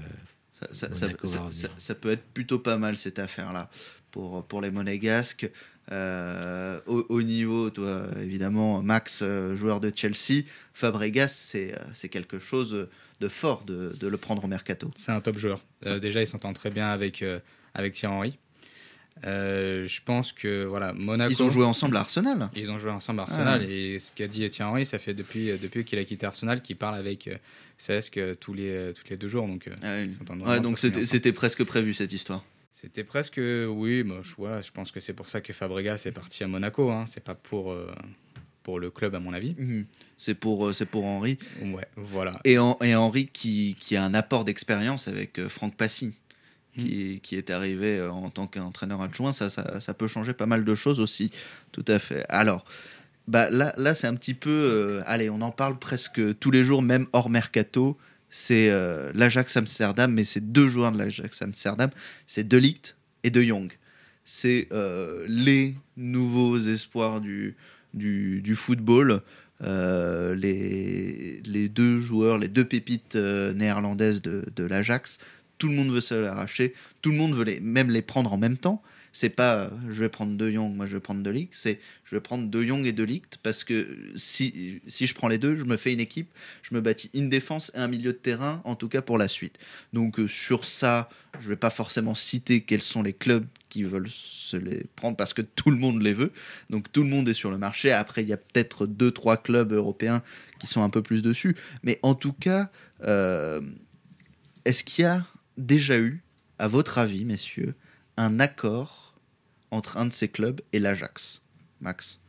ça- 1.51 1.69
ça 1.77 1.95
peut 1.95 2.11
être 2.11 2.23
plutôt 2.33 2.57
pas 2.59 2.77
mal 2.77 2.97
cette 2.97 3.19
affaire-là 3.19 3.69
pour, 4.11 4.45
pour 4.47 4.61
les 4.61 4.71
Monégasques. 4.71 5.51
Euh, 5.91 6.79
au, 6.87 7.05
au 7.09 7.21
niveau, 7.21 7.69
toi, 7.69 8.05
évidemment, 8.21 8.81
Max, 8.81 9.19
euh, 9.23 9.55
joueur 9.55 9.81
de 9.81 9.91
Chelsea, 9.93 10.43
Fabregas, 10.73 11.27
c'est 11.27 11.73
euh, 11.75 12.07
quelque 12.09 12.39
chose 12.39 12.87
de 13.19 13.27
fort 13.27 13.63
de, 13.65 13.89
de 14.01 14.07
le 14.07 14.17
prendre 14.17 14.43
au 14.45 14.47
mercato. 14.47 14.89
C'est 14.95 15.11
un 15.11 15.19
top 15.21 15.37
joueur. 15.37 15.61
Euh, 15.85 15.99
déjà, 15.99 16.21
ils 16.21 16.27
s'entendent 16.27 16.55
très 16.55 16.69
bien 16.69 16.87
avec, 16.89 17.21
euh, 17.21 17.39
avec 17.73 17.93
Thierry 17.93 18.15
Henry. 18.15 18.37
Je 19.23 19.99
pense 20.03 20.31
que 20.31 20.63
voilà, 20.65 20.93
Monaco. 20.93 21.29
Ils 21.31 21.43
ont 21.43 21.49
joué 21.49 21.65
ensemble 21.65 21.97
à 21.97 21.99
Arsenal. 21.99 22.49
Ils 22.55 22.71
ont 22.71 22.77
joué 22.79 22.89
ensemble 22.91 23.19
à 23.19 23.23
Arsenal 23.23 23.61
Ah. 23.63 23.69
et 23.69 23.99
ce 23.99 24.11
qu'a 24.13 24.27
dit 24.27 24.49
Thierry 24.49 24.71
Henry, 24.71 24.85
ça 24.85 24.97
fait 24.97 25.13
depuis, 25.13 25.51
depuis 25.61 25.83
qu'il 25.85 25.99
a 25.99 26.03
quitté 26.05 26.25
Arsenal 26.25 26.61
qu'il 26.61 26.77
parle 26.77 26.95
avec 26.95 27.27
euh, 27.27 28.35
tous 28.39 28.53
les, 28.53 28.93
tous 28.95 29.03
les 29.09 29.17
deux 29.17 29.27
jours. 29.27 29.45
Donc, 29.47 29.69
Ah 29.83 29.97
oui. 29.99 30.17
Ouais, 30.45 30.59
donc 30.61 30.79
c'était 30.79 31.33
presque 31.33 31.63
prévu 31.65 31.93
cette 31.93 32.13
histoire. 32.13 32.43
C'était 32.71 33.03
presque, 33.03 33.39
oui, 33.39 34.03
moi, 34.03 34.19
je, 34.21 34.33
voilà, 34.37 34.61
je 34.61 34.71
pense 34.71 34.91
que 34.91 34.99
c'est 34.99 35.13
pour 35.13 35.27
ça 35.27 35.41
que 35.41 35.51
Fabregas 35.53 36.03
est 36.05 36.11
parti 36.11 36.43
à 36.43 36.47
Monaco. 36.47 36.89
Hein. 36.89 37.05
C'est 37.05 37.23
pas 37.23 37.35
pour, 37.35 37.71
euh, 37.73 37.93
pour 38.63 38.79
le 38.79 38.89
club, 38.89 39.13
à 39.13 39.19
mon 39.19 39.33
avis. 39.33 39.55
Mhm. 39.57 39.85
C'est 40.17 40.35
pour, 40.35 40.67
euh, 40.67 40.73
c'est 40.73 40.85
pour 40.85 41.03
Henri. 41.05 41.37
Ouais, 41.61 41.85
voilà. 41.97 42.39
Et, 42.45 42.57
en- 42.57 42.77
et 42.81 42.95
Henri 42.95 43.27
qui, 43.27 43.75
qui 43.79 43.97
a 43.97 44.03
un 44.05 44.13
apport 44.13 44.45
d'expérience 44.45 45.07
avec 45.07 45.37
euh, 45.39 45.49
Franck 45.49 45.75
Passy, 45.75 46.13
Hmm. 46.77 46.83
qui, 46.83 47.19
qui 47.21 47.35
est 47.35 47.49
arrivé 47.49 48.01
en 48.01 48.29
tant 48.29 48.47
qu'entraîneur 48.47 49.01
adjoint, 49.01 49.33
ça, 49.33 49.49
ça, 49.49 49.81
ça 49.81 49.93
peut 49.93 50.07
changer 50.07 50.31
pas 50.31 50.45
mal 50.45 50.63
de 50.63 50.73
choses 50.73 51.01
aussi. 51.01 51.29
Tout 51.73 51.83
à 51.85 51.99
fait. 51.99 52.23
Alors, 52.29 52.63
bah, 53.27 53.49
là, 53.49 53.73
là 53.75 53.93
c'est 53.93 54.07
un 54.07 54.15
petit 54.15 54.33
peu. 54.33 55.01
allez, 55.05 55.29
on 55.29 55.41
en 55.41 55.51
parle 55.51 55.77
presque 55.77 56.21
tous 56.39 56.49
les 56.49 56.63
jours, 56.63 56.81
même 56.81 57.07
hors 57.11 57.29
mercato. 57.29 57.97
C'est 58.31 58.69
euh, 58.71 59.11
l'Ajax 59.13 59.57
Amsterdam, 59.57 60.11
mais 60.11 60.23
c'est 60.23 60.51
deux 60.51 60.67
joueurs 60.67 60.93
de 60.93 60.97
l'Ajax 60.97 61.41
Amsterdam 61.41 61.89
c'est 62.25 62.47
De 62.47 62.57
Ligt 62.57 62.95
et 63.23 63.29
De 63.29 63.43
Jong. 63.43 63.71
C'est 64.23 64.69
euh, 64.71 65.25
les 65.27 65.75
nouveaux 65.97 66.57
espoirs 66.57 67.19
du, 67.19 67.55
du, 67.93 68.55
football. 68.55 69.21
Euh, 69.63 70.33
les, 70.33 71.41
les 71.45 71.69
deux 71.69 71.99
joueurs, 71.99 72.37
les 72.37 72.47
deux 72.47 72.65
pépites 72.65 73.15
néerlandaises 73.15 74.21
de, 74.21 74.45
de 74.55 74.63
l'Ajax, 74.63 75.19
tout 75.57 75.67
le 75.67 75.75
monde 75.75 75.91
veut 75.91 76.01
se 76.01 76.15
l'arracher, 76.15 76.73
tout 77.01 77.11
le 77.11 77.17
monde 77.17 77.35
veut 77.35 77.43
les, 77.43 77.59
même 77.59 77.91
les 77.91 78.01
prendre 78.01 78.31
en 78.33 78.37
même 78.37 78.57
temps. 78.57 78.81
C'est 79.13 79.29
pas 79.29 79.55
euh, 79.55 79.69
je 79.89 79.99
vais 79.99 80.09
prendre 80.09 80.37
De 80.37 80.51
Jong, 80.51 80.73
moi 80.73 80.85
je 80.85 80.93
vais 80.93 80.99
prendre 80.99 81.21
De 81.21 81.29
Ligt, 81.29 81.49
c'est 81.53 81.79
je 82.05 82.15
vais 82.15 82.21
prendre 82.21 82.49
De 82.49 82.63
Jong 82.63 82.85
et 82.85 82.93
De 82.93 83.03
Ligt 83.03 83.37
parce 83.43 83.63
que 83.63 83.97
si, 84.15 84.81
si 84.87 85.07
je 85.07 85.13
prends 85.13 85.27
les 85.27 85.37
deux, 85.37 85.55
je 85.55 85.65
me 85.65 85.77
fais 85.77 85.91
une 85.91 85.99
équipe, 85.99 86.29
je 86.61 86.73
me 86.73 86.81
bâtis 86.81 87.09
une 87.13 87.29
défense 87.29 87.71
et 87.75 87.79
un 87.79 87.87
milieu 87.87 88.13
de 88.13 88.17
terrain, 88.17 88.61
en 88.63 88.75
tout 88.75 88.87
cas 88.87 89.01
pour 89.01 89.17
la 89.17 89.27
suite. 89.27 89.57
Donc 89.93 90.19
euh, 90.19 90.27
sur 90.27 90.65
ça, 90.65 91.09
je 91.39 91.49
vais 91.49 91.55
pas 91.55 91.69
forcément 91.69 92.15
citer 92.15 92.61
quels 92.61 92.81
sont 92.81 93.03
les 93.03 93.13
clubs 93.13 93.45
qui 93.69 93.83
veulent 93.83 94.09
se 94.09 94.57
les 94.57 94.85
prendre 94.95 95.15
parce 95.17 95.33
que 95.33 95.41
tout 95.41 95.71
le 95.71 95.77
monde 95.77 96.01
les 96.01 96.13
veut. 96.13 96.31
Donc 96.69 96.91
tout 96.91 97.03
le 97.03 97.09
monde 97.09 97.27
est 97.29 97.33
sur 97.33 97.51
le 97.51 97.57
marché. 97.57 97.91
Après, 97.91 98.21
il 98.21 98.27
y 98.27 98.33
a 98.33 98.37
peut-être 98.37 98.85
deux, 98.85 99.11
trois 99.11 99.37
clubs 99.37 99.71
européens 99.71 100.21
qui 100.59 100.67
sont 100.67 100.83
un 100.83 100.89
peu 100.89 101.01
plus 101.01 101.21
dessus. 101.21 101.55
Mais 101.83 101.99
en 102.03 102.13
tout 102.13 102.33
cas, 102.33 102.69
euh, 103.03 103.61
est-ce 104.65 104.83
qu'il 104.83 105.03
y 105.03 105.07
a 105.07 105.25
déjà 105.57 105.97
eu, 105.97 106.21
à 106.59 106.67
votre 106.67 106.97
avis, 106.97 107.25
messieurs, 107.25 107.73
un 108.17 108.39
accord 108.39 109.15
entre 109.71 109.97
un 109.97 110.05
de 110.05 110.13
ces 110.13 110.27
clubs 110.27 110.61
et 110.73 110.79
l'Ajax 110.79 111.41
Max 111.79 112.19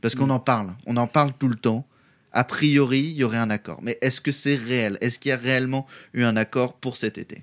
Parce 0.00 0.14
qu'on 0.14 0.30
en 0.30 0.40
parle, 0.40 0.74
on 0.86 0.96
en 0.96 1.06
parle 1.06 1.32
tout 1.38 1.48
le 1.48 1.54
temps. 1.54 1.86
A 2.32 2.44
priori, 2.44 2.98
il 3.00 3.12
y 3.12 3.24
aurait 3.24 3.38
un 3.38 3.50
accord. 3.50 3.80
Mais 3.82 3.96
est-ce 4.02 4.20
que 4.20 4.32
c'est 4.32 4.56
réel? 4.56 4.98
Est-ce 5.00 5.18
qu'il 5.20 5.28
y 5.30 5.32
a 5.32 5.36
réellement 5.36 5.86
eu 6.12 6.24
un 6.24 6.36
accord 6.36 6.74
pour 6.74 6.96
cet 6.96 7.16
été? 7.16 7.42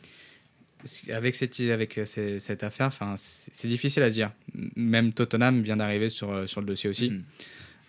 Avec 1.11 1.35
cette, 1.35 1.57
avec 1.61 1.97
euh, 1.97 2.05
ces- 2.05 2.39
cette 2.39 2.63
affaire, 2.63 2.91
c'est 3.15 3.67
difficile 3.67 4.03
à 4.03 4.09
dire. 4.09 4.31
Même 4.75 5.13
Tottenham 5.13 5.61
vient 5.61 5.77
d'arriver 5.77 6.09
sur, 6.09 6.31
euh, 6.31 6.45
sur 6.47 6.59
le 6.59 6.67
dossier 6.67 6.89
aussi. 6.89 7.11
Mhm. 7.11 7.23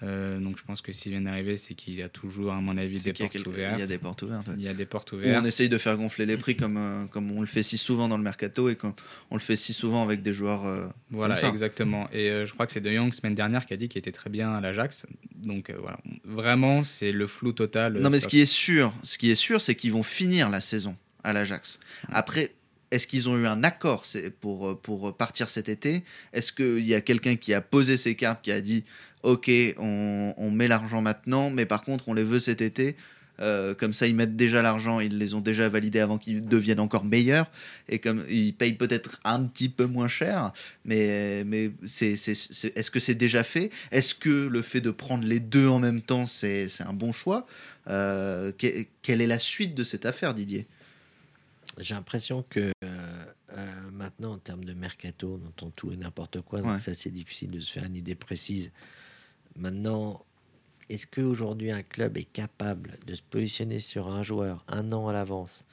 Euh, 0.03 0.41
donc 0.41 0.59
je 0.59 0.65
pense 0.65 0.83
que 0.83 0.91
s'il 0.93 1.13
vient 1.13 1.21
d'arriver, 1.21 1.57
c'est 1.57 1.75
qu'il 1.75 1.95
y 1.95 2.03
a 2.03 2.09
toujours, 2.09 2.53
à 2.53 2.61
mon 2.61 2.77
avis, 2.77 2.99
des 3.01 3.13
portes 3.13 3.47
ouvertes. 3.47 3.75
Il 3.77 3.81
y 3.81 3.83
a 3.83 3.87
des 3.87 3.99
portes 3.99 4.23
ouvertes. 4.23 4.49
ouais. 4.49 4.55
Il 4.57 4.63
y 4.63 4.69
a 4.69 4.75
des 4.75 4.85
portes 4.87 5.13
Ou 5.13 5.17
ouvertes. 5.17 5.43
on 5.45 5.47
essaye 5.47 5.69
de 5.69 5.79
faire 5.79 5.97
gonfler 5.97 6.27
les 6.27 6.37
prix 6.37 6.57
comme, 6.57 6.77
euh, 6.77 7.05
comme 7.07 7.31
on 7.31 7.41
le 7.41 7.47
fait 7.47 7.63
si 7.63 7.79
souvent 7.79 8.09
dans 8.09 8.17
le 8.17 8.23
mercato 8.25 8.69
et 8.69 8.75
comme 8.75 8.95
on 9.31 9.37
le 9.37 9.41
fait 9.41 9.55
si 9.57 9.73
souvent 9.73 10.03
avec 10.03 10.23
des 10.23 10.33
joueurs. 10.33 10.67
euh, 10.67 10.89
Voilà, 11.11 11.35
comme 11.35 11.43
ça. 11.43 11.49
exactement. 11.51 12.09
Et 12.13 12.45
je 12.47 12.53
crois 12.53 12.67
que 12.67 12.73
c'est 12.73 12.81
De 12.81 12.91
Jong, 12.91 13.13
semaine 13.15 13.35
dernière, 13.37 13.65
qui 13.65 13.75
a 13.75 13.77
dit 13.77 13.89
qu'il 13.89 13.99
était 14.01 14.11
très 14.13 14.29
bien 14.31 14.53
à 14.55 14.61
l'Ajax. 14.61 15.07
Donc 15.37 15.73
voilà, 15.81 15.99
vraiment, 16.25 16.83
c'est 16.85 17.13
le 17.13 17.27
flou 17.27 17.53
total. 17.53 17.99
Non, 18.01 18.11
mais 18.11 18.19
ce 18.19 18.29
qui 18.29 18.41
est 18.41 18.47
sûr, 18.47 18.93
ce 19.03 19.19
qui 19.19 19.31
est 19.31 19.35
sûr, 19.37 19.61
c'est 19.61 19.75
qu'ils 19.77 19.93
vont 19.93 20.03
finir 20.03 20.49
la 20.51 20.61
saison 20.61 20.97
à 21.25 21.33
l'Ajax. 21.33 21.79
Après, 22.11 22.53
est-ce 22.91 23.07
qu'ils 23.07 23.29
ont 23.29 23.39
eu 23.39 23.47
un 23.47 23.65
accord 23.65 24.05
pour, 24.41 24.79
pour 24.81 25.17
partir 25.17 25.49
cet 25.49 25.69
été? 25.69 26.03
Est-ce 26.33 26.53
qu'il 26.53 26.85
y 26.85 26.95
a 26.95 27.01
quelqu'un 27.01 27.37
qui 27.37 27.55
a 27.55 27.61
posé 27.61 27.97
ses 27.97 28.15
cartes, 28.17 28.43
qui 28.43 28.53
a 28.53 28.61
dit 28.61 28.85
Ok, 29.23 29.51
on, 29.79 30.35
on 30.37 30.51
met 30.51 30.69
l'argent 30.69 31.01
maintenant, 31.03 31.51
mais 31.51 31.67
par 31.67 31.83
contre, 31.85 32.09
on 32.09 32.15
les 32.15 32.25
veut 32.25 32.41
cet 32.41 32.61
été 32.61 32.97
Euh, 33.41 33.75
comme 33.75 33.95
ça, 33.95 34.07
ils 34.07 34.15
mettent 34.15 34.37
déjà 34.37 34.61
l'argent, 34.63 35.01
ils 35.01 35.17
les 35.19 35.33
ont 35.35 35.41
déjà 35.41 35.69
validés 35.69 35.99
avant 36.01 36.19
qu'ils 36.19 36.43
deviennent 36.47 36.79
encore 36.79 37.05
meilleurs. 37.05 37.51
Et 37.89 37.99
comme 37.99 38.25
ils 38.29 38.53
payent 38.55 38.75
peut-être 38.75 39.19
un 39.25 39.43
petit 39.45 39.71
peu 39.71 39.87
moins 39.87 40.07
cher, 40.07 40.53
mais, 40.85 41.43
mais 41.45 41.73
c'est, 41.87 42.17
c'est, 42.17 42.35
c'est- 42.37 42.77
est-ce 42.77 42.91
que 42.91 43.01
c'est 43.01 43.15
déjà 43.17 43.43
fait? 43.43 43.71
Est-ce 43.91 44.15
que 44.15 44.29
le 44.29 44.63
fait 44.63 44.83
de 44.83 44.91
prendre 44.93 45.27
les 45.27 45.41
deux 45.41 45.67
en 45.67 45.81
même 45.81 46.03
temps, 46.03 46.27
c'est, 46.27 46.69
un 46.83 46.93
bon 46.93 47.11
choix? 47.13 47.47
Euh, 47.89 48.53
que- 48.53 48.85
Quelle 49.01 49.21
est 49.23 49.27
la 49.27 49.39
suite 49.41 49.75
de 49.75 49.83
cette 49.83 50.05
affaire, 50.07 50.35
Didier? 50.35 50.67
J'ai 51.79 51.95
l'impression 51.95 52.45
que 52.49 52.71
euh, 52.85 53.25
maintenant, 53.93 54.35
en 54.35 54.39
termes 54.39 54.65
de 54.65 54.75
mercato, 54.75 55.41
on 55.43 55.49
entend 55.49 55.71
tout 55.71 55.91
et 55.91 55.97
n'importe 55.97 56.43
quoi, 56.43 56.61
donc 56.61 56.71
Ouais. 56.73 56.79
c'est 56.81 56.91
assez 56.93 57.11
difficile 57.11 57.51
de 57.51 57.61
se 57.61 57.73
faire 57.73 57.85
une 57.85 57.97
idée 57.97 58.15
précise. 58.15 58.71
Maintenant, 59.57 60.25
est-ce 60.89 61.07
qu'aujourd'hui 61.07 61.71
un 61.71 61.83
club 61.83 62.17
est 62.17 62.25
capable 62.31 62.99
de 63.07 63.15
se 63.15 63.23
positionner 63.23 63.79
sur 63.79 64.09
un 64.09 64.23
joueur 64.23 64.65
un 64.69 64.93
an 64.93 65.09
à 65.09 65.13
l'avance 65.13 65.65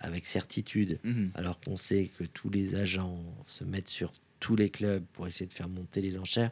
avec 0.00 0.26
certitude, 0.26 0.98
Mhm. 1.04 1.30
alors 1.34 1.58
qu'on 1.60 1.76
sait 1.76 2.10
que 2.18 2.24
tous 2.24 2.50
les 2.50 2.74
agents 2.74 3.22
se 3.46 3.64
mettent 3.64 3.88
sur 3.88 4.12
tous 4.40 4.56
les 4.56 4.68
clubs 4.68 5.04
pour 5.14 5.26
essayer 5.26 5.46
de 5.46 5.52
faire 5.54 5.68
monter 5.68 6.00
les 6.00 6.18
enchères? 6.18 6.50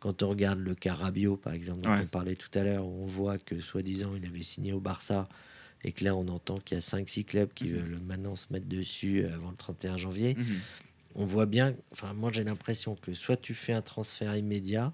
Quand 0.00 0.22
on 0.22 0.28
regarde 0.28 0.58
le 0.60 0.74
cas 0.74 0.94
Rabiot, 0.94 1.36
par 1.36 1.54
exemple, 1.54 1.80
dont 1.80 1.90
Ouais. 1.90 2.00
on 2.02 2.06
parlait 2.06 2.36
tout 2.36 2.56
à 2.58 2.62
l'heure, 2.62 2.86
on 2.86 3.06
voit 3.06 3.38
que 3.38 3.58
soi-disant 3.58 4.12
il 4.14 4.26
avait 4.26 4.42
signé 4.42 4.72
au 4.72 4.80
Barça 4.80 5.28
et 5.82 5.92
que 5.92 6.04
là 6.04 6.14
on 6.14 6.28
entend 6.28 6.56
qu'il 6.56 6.76
y 6.76 6.78
a 6.78 6.82
5-6 6.82 7.24
clubs 7.24 7.52
qui 7.54 7.68
veulent 7.68 7.98
maintenant 8.06 8.36
se 8.36 8.46
mettre 8.52 8.66
dessus 8.66 9.24
avant 9.26 9.50
le 9.50 9.56
31 9.56 9.96
janvier. 9.96 10.34
Mhm. 10.34 10.60
On 11.16 11.24
voit 11.24 11.46
bien, 11.46 11.74
enfin 11.92 12.12
moi 12.12 12.30
j'ai 12.32 12.44
l'impression 12.44 12.96
que 12.96 13.14
soit 13.14 13.36
tu 13.36 13.54
fais 13.54 13.72
un 13.72 13.82
transfert 13.82 14.36
immédiat, 14.36 14.92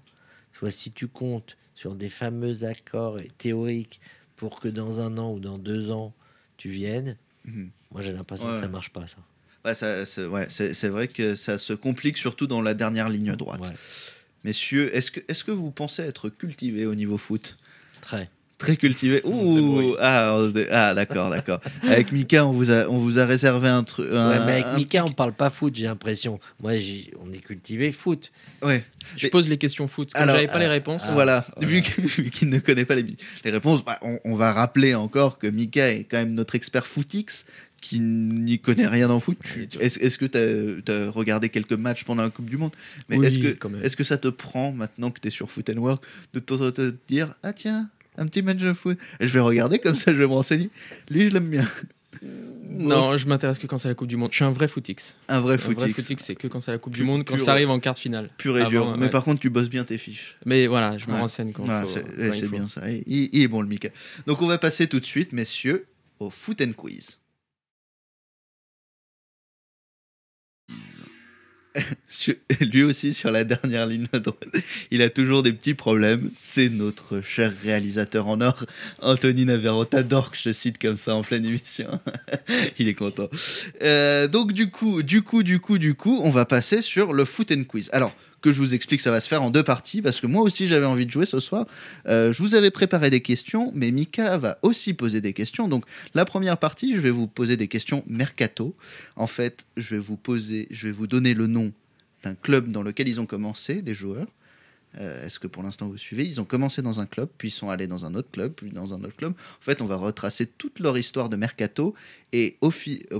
soit 0.53 0.71
si 0.71 0.91
tu 0.91 1.07
comptes 1.07 1.57
sur 1.75 1.95
des 1.95 2.09
fameux 2.09 2.63
accords 2.63 3.17
théoriques 3.37 3.99
pour 4.35 4.59
que 4.59 4.67
dans 4.67 5.01
un 5.01 5.17
an 5.17 5.33
ou 5.33 5.39
dans 5.39 5.57
deux 5.57 5.91
ans 5.91 6.13
tu 6.57 6.69
viennes, 6.69 7.17
Mhm. 7.45 7.69
moi 7.91 8.01
j'ai 8.01 8.11
l'impression 8.11 8.47
Ouais, 8.47 8.55
que 8.55 8.61
ça 8.61 8.67
marche 8.67 8.91
pas 8.91 9.07
ça. 9.07 9.17
Ouais, 9.65 9.73
ça- 9.73 10.05
c'est, 10.05 10.25
ouais, 10.25 10.47
c'est, 10.49 10.73
c'est 10.73 10.89
vrai 10.89 11.07
que 11.07 11.35
ça 11.35 11.57
se 11.57 11.73
complique 11.73 12.17
surtout 12.17 12.47
dans 12.47 12.61
la 12.61 12.73
dernière 12.73 13.09
ligne 13.09 13.35
droite. 13.35 13.71
Messieurs, 14.43 14.95
est-ce 14.95 15.11
que, 15.11 15.19
est-ce 15.27 15.43
que 15.43 15.51
vous 15.51 15.69
pensez 15.71 16.01
être 16.01 16.29
cultivé 16.29 16.85
au 16.87 16.95
niveau 16.95 17.17
foot? 17.17 17.57
Très. 18.01 18.29
Très 18.61 18.77
cultivé. 18.77 19.21
Ouh, 19.23 19.95
ah, 19.99 20.39
ah, 20.69 20.93
d'accord, 20.93 21.31
d'accord. 21.31 21.59
Avec 21.81 22.11
Mika, 22.11 22.45
on 22.45 22.51
vous 22.51 22.69
a, 22.69 22.87
on 22.89 22.99
vous 22.99 23.17
a 23.17 23.25
réservé 23.25 23.69
un 23.69 23.83
truc. 23.83 24.11
Ouais, 24.11 24.39
mais 24.45 24.61
avec 24.61 24.65
Mika 24.75 25.03
on 25.03 25.11
parle 25.11 25.33
pas 25.33 25.49
foot, 25.49 25.73
j'ai 25.75 25.87
l'impression. 25.87 26.39
Moi 26.61 26.73
on 27.19 27.31
est 27.33 27.39
cultivé 27.39 27.91
foot. 27.91 28.31
Ouais. 28.61 28.83
Je 29.17 29.25
Mais- 29.25 29.29
pose 29.31 29.49
les 29.49 29.57
questions 29.57 29.87
foot. 29.87 30.13
Comme 30.13 30.21
Alors, 30.21 30.35
j'avais 30.35 30.47
pas 30.47 30.59
les 30.59 30.65
euh, 30.65 30.69
réponses. 30.69 31.01
ah, 31.05 31.13
voilà. 31.13 31.43
voilà. 31.57 31.67
Vu 31.67 31.81
qu'il 31.81 32.49
ne 32.49 32.59
connaît 32.59 32.85
pas 32.85 32.93
les, 32.93 33.05
les 33.43 33.51
réponses, 33.51 33.83
bah, 33.83 33.97
on, 34.03 34.19
on 34.25 34.35
va 34.35 34.53
rappeler 34.53 34.93
encore 34.93 35.39
que 35.39 35.47
Mika 35.47 35.91
est 35.91 36.03
quand 36.03 36.17
même 36.17 36.33
notre 36.33 36.53
expert 36.53 36.85
footix 36.85 37.45
qui 37.81 37.99
n'y 37.99 38.59
connaît 38.59 38.87
rien 38.87 39.09
en 39.09 39.19
foot. 39.19 39.39
Est-ce 39.79 40.17
que 40.17 40.25
tu 40.25 40.91
as, 40.91 41.09
regardé 41.09 41.49
quelques 41.49 41.73
matchs 41.73 42.03
pendant 42.03 42.23
la 42.23 42.29
Coupe 42.29 42.49
du 42.49 42.57
Monde? 42.57 42.71
Mais 43.09 43.17
Oui, 43.17 43.25
est-ce 43.25 43.39
que, 43.39 43.47
quand 43.53 43.69
même. 43.69 43.83
est 43.83 43.95
que 43.95 44.03
ça 44.03 44.17
te 44.17 44.27
prend, 44.27 44.71
maintenant 44.71 45.09
que 45.09 45.19
tu 45.19 45.27
es 45.27 45.31
sur 45.31 45.49
Foot 45.51 45.69
and 45.71 45.79
Work, 45.79 46.03
de 46.33 46.39
temps 46.39 46.55
en 46.61 46.71
temps 46.71 46.71
te 46.71 46.93
dire 47.07 47.33
Ah 47.41 47.53
tiens, 47.53 47.89
un 48.17 48.25
petit 48.27 48.41
match 48.41 48.57
de 48.57 48.73
foot 48.73 48.97
Et 49.19 49.27
Je 49.27 49.33
vais 49.33 49.39
regarder 49.39 49.79
comme 49.79 49.95
ça, 49.95 50.11
je 50.11 50.17
vais 50.17 50.27
me 50.27 50.33
renseigner. 50.33 50.69
Lui, 51.09 51.29
je 51.29 51.33
l'aime 51.33 51.49
bien. 51.49 51.65
Non, 52.73 53.17
je 53.17 53.27
m'intéresse 53.27 53.57
que 53.57 53.67
quand 53.67 53.77
c'est 53.77 53.87
la 53.87 53.95
Coupe 53.95 54.07
du 54.07 54.15
Monde. 54.15 54.29
Je 54.31 54.35
suis 54.35 54.45
un 54.45 54.51
vrai 54.51 54.67
footix. 54.67 55.15
Un 55.27 55.39
vrai 55.39 55.55
Un 55.55 55.57
vrai 55.57 55.75
footix. 55.89 56.15
c'est 56.19 56.35
que 56.35 56.47
quand 56.47 56.59
c'est 56.59 56.71
la 56.71 56.77
Coupe 56.77 56.93
du 56.93 57.03
Monde, 57.03 57.25
quand 57.25 57.37
ça 57.37 57.51
arrive 57.51 57.69
en 57.69 57.79
quart 57.79 57.93
de 57.93 57.99
finale. 57.99 58.29
Pur 58.37 58.57
et 58.57 58.65
dur. 58.67 58.97
Mais 58.97 59.09
par 59.09 59.23
contre, 59.23 59.39
tu 59.41 59.49
bosses 59.49 59.69
bien 59.69 59.83
tes 59.83 59.97
fiches. 59.97 60.37
Mais 60.45 60.67
voilà, 60.67 60.97
je 60.97 61.07
me 61.07 61.13
renseigne 61.13 61.51
quand 61.51 61.65
c'est 61.87 62.49
bien 62.51 62.67
ça. 62.67 62.83
Il 62.89 63.41
est 63.41 63.47
bon 63.47 63.61
le 63.61 63.67
Mika. 63.67 63.89
Donc 64.27 64.41
on 64.41 64.47
va 64.47 64.57
passer 64.57 64.87
tout 64.87 64.99
de 64.99 65.05
suite, 65.05 65.33
messieurs, 65.33 65.87
au 66.19 66.29
Foot 66.29 66.61
and 66.61 66.73
Quiz. 66.73 67.20
Lui 72.61 72.83
aussi 72.83 73.13
sur 73.13 73.31
la 73.31 73.43
dernière 73.43 73.85
ligne 73.85 74.07
droite, 74.13 74.55
il 74.91 75.01
a 75.01 75.09
toujours 75.09 75.43
des 75.43 75.53
petits 75.53 75.73
problèmes. 75.73 76.29
C'est 76.33 76.69
notre 76.69 77.21
cher 77.21 77.51
réalisateur 77.63 78.27
en 78.27 78.41
or, 78.41 78.65
Anthony 78.99 79.45
Navarro. 79.45 79.85
T'adores 79.85 80.31
que 80.31 80.37
je 80.37 80.43
te 80.43 80.53
cite 80.53 80.77
comme 80.77 80.97
ça 80.97 81.15
en 81.15 81.23
pleine 81.23 81.45
émission. 81.45 81.99
il 82.79 82.87
est 82.87 82.93
content. 82.93 83.29
Euh, 83.83 84.27
donc 84.27 84.51
du 84.53 84.69
coup, 84.69 85.03
du 85.03 85.21
coup, 85.21 85.43
du 85.43 85.59
coup, 85.59 85.77
du 85.77 85.95
coup, 85.95 86.19
on 86.23 86.29
va 86.29 86.45
passer 86.45 86.81
sur 86.81 87.13
le 87.13 87.25
Foot 87.25 87.51
and 87.51 87.63
Quiz. 87.63 87.89
Alors 87.93 88.13
que 88.41 88.51
je 88.51 88.59
vous 88.59 88.73
explique, 88.73 89.01
ça 89.01 89.11
va 89.11 89.21
se 89.21 89.27
faire 89.27 89.43
en 89.43 89.49
deux 89.51 89.63
parties 89.63 90.01
parce 90.01 90.19
que 90.19 90.27
moi 90.27 90.41
aussi 90.43 90.67
j'avais 90.67 90.85
envie 90.85 91.05
de 91.05 91.11
jouer 91.11 91.25
ce 91.25 91.39
soir. 91.39 91.65
Euh, 92.07 92.33
je 92.33 92.41
vous 92.41 92.55
avais 92.55 92.71
préparé 92.71 93.09
des 93.09 93.21
questions, 93.21 93.71
mais 93.75 93.91
Mika 93.91 94.37
va 94.37 94.57
aussi 94.63 94.93
poser 94.93 95.21
des 95.21 95.33
questions. 95.33 95.67
Donc 95.67 95.85
la 96.15 96.25
première 96.25 96.57
partie, 96.57 96.95
je 96.95 97.01
vais 97.01 97.11
vous 97.11 97.27
poser 97.27 97.55
des 97.57 97.67
questions 97.67 98.03
mercato. 98.07 98.75
En 99.15 99.27
fait, 99.27 99.65
je 99.77 99.95
vais 99.95 100.01
vous 100.01 100.17
poser, 100.17 100.67
je 100.71 100.87
vais 100.87 100.91
vous 100.91 101.07
donner 101.07 101.33
le 101.33 101.47
nom 101.47 101.71
d'un 102.23 102.35
club 102.35 102.71
dans 102.71 102.83
lequel 102.83 103.07
ils 103.07 103.19
ont 103.21 103.25
commencé, 103.25 103.81
les 103.85 103.93
joueurs. 103.93 104.27
Euh, 104.97 105.25
Est-ce 105.25 105.39
que 105.39 105.47
pour 105.47 105.63
l'instant 105.63 105.87
vous 105.87 105.97
suivez? 105.97 106.25
Ils 106.25 106.41
ont 106.41 106.45
commencé 106.45 106.81
dans 106.81 106.99
un 106.99 107.05
club, 107.05 107.29
puis 107.37 107.47
ils 107.47 107.51
sont 107.51 107.69
allés 107.69 107.87
dans 107.87 108.05
un 108.05 108.13
autre 108.15 108.29
club, 108.31 108.51
puis 108.53 108.71
dans 108.71 108.93
un 108.93 109.01
autre 109.03 109.15
club. 109.15 109.31
En 109.33 109.63
fait, 109.63 109.81
on 109.81 109.85
va 109.85 109.95
retracer 109.95 110.45
toute 110.45 110.79
leur 110.79 110.97
histoire 110.97 111.29
de 111.29 111.37
mercato 111.37 111.95
et 112.33 112.57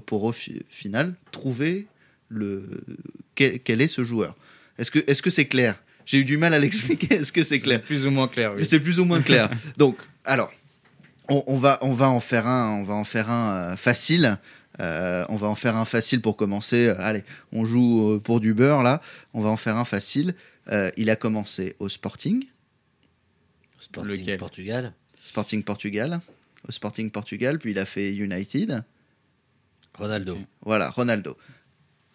pour 0.05 0.23
au 0.23 0.31
fi- 0.31 0.63
final 0.67 1.15
trouver 1.31 1.87
le 2.27 2.63
quel 3.35 3.81
est 3.81 3.87
ce 3.87 4.03
joueur. 4.03 4.35
Est-ce 4.77 4.91
que 4.91 4.99
est-ce 5.07 5.21
que 5.21 5.29
c'est 5.29 5.47
clair? 5.47 5.81
J'ai 6.05 6.19
eu 6.19 6.25
du 6.25 6.37
mal 6.37 6.53
à 6.53 6.59
l'expliquer. 6.59 7.15
Est-ce 7.15 7.31
que 7.31 7.43
c'est 7.43 7.59
clair? 7.59 7.81
Plus 7.81 8.05
ou 8.05 8.11
moins 8.11 8.27
clair, 8.27 8.53
oui. 8.57 8.65
c'est 8.65 8.79
plus 8.79 8.99
ou 8.99 9.05
moins 9.05 9.21
clair. 9.21 9.49
Donc, 9.77 9.97
alors, 10.25 10.51
on, 11.29 11.43
on 11.47 11.57
va, 11.57 11.77
on 11.81 11.93
va 11.93 12.09
en 12.09 12.19
faire 12.19 12.47
un, 12.47 12.71
on 12.79 12.83
va 12.83 12.95
en 12.95 13.03
faire 13.05 13.29
un 13.29 13.53
euh, 13.73 13.75
facile. 13.77 14.37
Euh, 14.79 15.25
on 15.29 15.35
va 15.35 15.47
en 15.47 15.55
faire 15.55 15.75
un 15.75 15.85
facile 15.85 16.21
pour 16.21 16.37
commencer. 16.37 16.87
Euh, 16.87 16.95
allez, 16.99 17.23
on 17.51 17.65
joue 17.65 18.13
euh, 18.13 18.19
pour 18.19 18.39
du 18.39 18.53
beurre 18.53 18.81
là. 18.83 19.01
On 19.33 19.41
va 19.41 19.49
en 19.49 19.57
faire 19.57 19.77
un 19.77 19.85
facile. 19.85 20.33
Euh, 20.69 20.89
il 20.97 21.09
a 21.09 21.15
commencé 21.15 21.75
au 21.79 21.89
Sporting, 21.89 22.43
Sporting 23.79 24.11
Lequel? 24.21 24.37
Portugal, 24.37 24.93
Sporting 25.23 25.63
Portugal, 25.63 26.19
au 26.67 26.71
Sporting 26.71 27.09
Portugal, 27.11 27.59
puis 27.59 27.71
il 27.71 27.79
a 27.79 27.85
fait 27.85 28.13
United. 28.13 28.83
Ronaldo. 29.95 30.37
Voilà, 30.63 30.89
Ronaldo. 30.89 31.37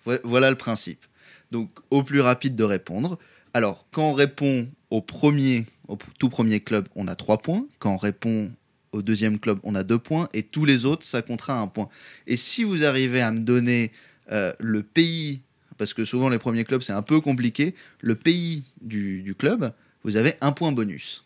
Vo- 0.05 0.19
Voilà 0.25 0.51
le 0.51 0.57
principe. 0.57 1.05
Donc, 1.53 1.71
au 1.91 2.03
plus 2.03 2.21
rapide 2.21 2.55
de 2.57 2.65
répondre. 2.65 3.19
Alors, 3.55 3.87
quand 3.93 4.11
on 4.11 4.13
répond 4.13 4.69
au 4.91 5.01
premier, 5.01 5.67
au 5.89 5.97
tout 6.19 6.29
premier 6.29 6.61
club, 6.61 6.89
on 6.95 7.07
a 7.09 7.15
3 7.15 7.39
points. 7.39 7.67
Quand 7.79 7.95
on 7.95 7.97
répond 7.97 8.51
au 8.93 9.03
deuxième 9.03 9.39
club, 9.39 9.59
on 9.63 9.75
a 9.75 9.83
2 9.85 9.99
points. 9.99 10.29
Et 10.35 10.43
tous 10.43 10.65
les 10.65 10.85
autres, 10.85 11.05
ça 11.07 11.23
comptera 11.23 11.59
un 11.59 11.67
point. 11.67 11.89
Et 12.27 12.37
si 12.37 12.65
vous 12.65 12.85
arrivez 12.85 13.21
à 13.21 13.31
me 13.33 13.41
donner 13.41 13.93
euh, 14.33 14.53
le 14.59 14.83
pays, 14.83 15.41
parce 15.79 15.95
que 15.95 16.05
souvent 16.05 16.29
les 16.29 16.39
premiers 16.39 16.65
clubs, 16.65 16.83
c'est 16.83 16.93
un 16.93 17.03
peu 17.03 17.21
compliqué, 17.21 17.75
le 18.01 18.15
pays 18.15 18.65
du, 18.81 19.23
du 19.23 19.35
club, 19.35 19.73
vous 20.05 20.17
avez 20.17 20.35
un 20.41 20.53
point 20.53 20.73
bonus. 20.73 21.25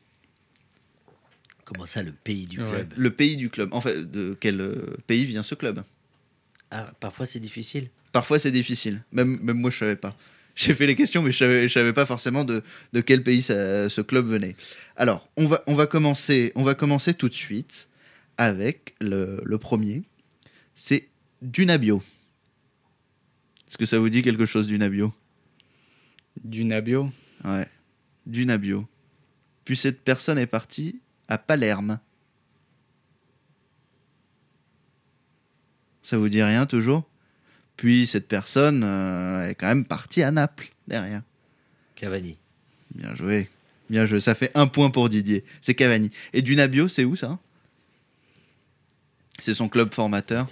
Comment 1.65 1.87
ça, 1.87 2.03
le 2.03 2.13
pays 2.13 2.47
du 2.47 2.61
Ouais. 2.61 2.67
club? 2.69 2.93
Le 2.97 3.11
pays 3.11 3.37
du 3.37 3.49
club. 3.49 3.73
En 3.73 3.81
fait, 3.81 4.11
de 4.11 4.37
quel 4.41 4.61
euh, 4.61 4.97
pays 5.07 5.25
vient 5.25 5.43
ce 5.43 5.55
club? 5.55 5.83
Ah, 6.73 6.93
parfois 7.01 7.27
c'est 7.27 7.41
difficile. 7.41 7.89
Parfois, 8.13 8.39
c'est 8.39 8.51
difficile. 8.51 9.05
Même, 9.13 9.39
même 9.43 9.59
moi, 9.59 9.71
je 9.71 9.79
savais 9.79 9.97
pas. 9.97 10.17
J'ai 10.57 10.75
fait 10.75 10.87
les 10.87 10.97
questions, 10.97 11.23
mais 11.23 11.31
je 11.31 11.39
savais, 11.39 11.69
je 11.69 11.73
savais 11.73 11.93
pas 11.93 12.07
forcément 12.07 12.45
de, 12.45 12.63
de 12.93 13.01
quel 13.01 13.23
pays 13.23 13.41
ça- 13.43 13.89
ce 13.89 14.01
club 14.01 14.27
venait. 14.27 14.57
Alors, 14.97 15.29
on 15.37 15.47
va, 15.47 15.63
on 15.67 15.75
va, 15.75 15.87
commencer, 15.87 16.53
on 16.57 16.63
va 16.63 16.75
commencer 16.75 17.15
tout 17.15 17.29
de 17.29 17.35
suite 17.35 17.89
avec 18.37 18.95
le, 19.01 19.41
le 19.45 19.59
premier. 19.59 20.03
C'est 20.75 21.09
Dunabio. 21.41 22.03
Est-ce 23.69 23.79
que 23.79 23.87
ça 23.87 23.99
vous 23.99 24.09
dit 24.11 24.23
quelque 24.23 24.45
chose, 24.47 24.67
Dunabio? 24.67 25.15
Du 26.43 26.65
Nabio. 26.65 27.11
Ouais. 27.45 27.67
Dunabio. 28.27 28.89
Puis 29.65 29.77
cette 29.77 30.01
personne 30.03 30.39
est 30.39 30.47
partie 30.47 31.01
à 31.29 31.39
Palerme. 31.39 32.01
Ça 36.03 36.19
vous 36.19 36.29
dit 36.29 36.43
rien 36.43 36.67
toujours? 36.67 37.09
Puis 37.81 38.07
cette 38.07 38.29
personne 38.29 38.83
euh, 38.85 39.49
est 39.49 39.55
quand 39.55 39.69
même 39.69 39.87
partie 39.87 40.23
à 40.23 40.31
Naples 40.31 40.69
derrière. 40.87 41.23
Cavani. 41.97 42.37
Bien 42.95 43.15
joué. 43.15 43.49
Bien 43.89 44.05
joué. 44.05 44.21
Ça 44.21 44.35
fait 44.35 44.51
un 44.55 44.67
point 44.67 44.91
pour 44.91 45.09
Didier. 45.09 45.47
C'est 45.63 45.73
Cavani. 45.73 46.11
Et 46.35 46.43
Dunabio, 46.43 46.89
c'est 46.89 47.05
où 47.07 47.17
ça? 47.17 47.39
C'est 49.39 49.55
son 49.55 49.71
club 49.71 49.95
formateur. 49.95 50.47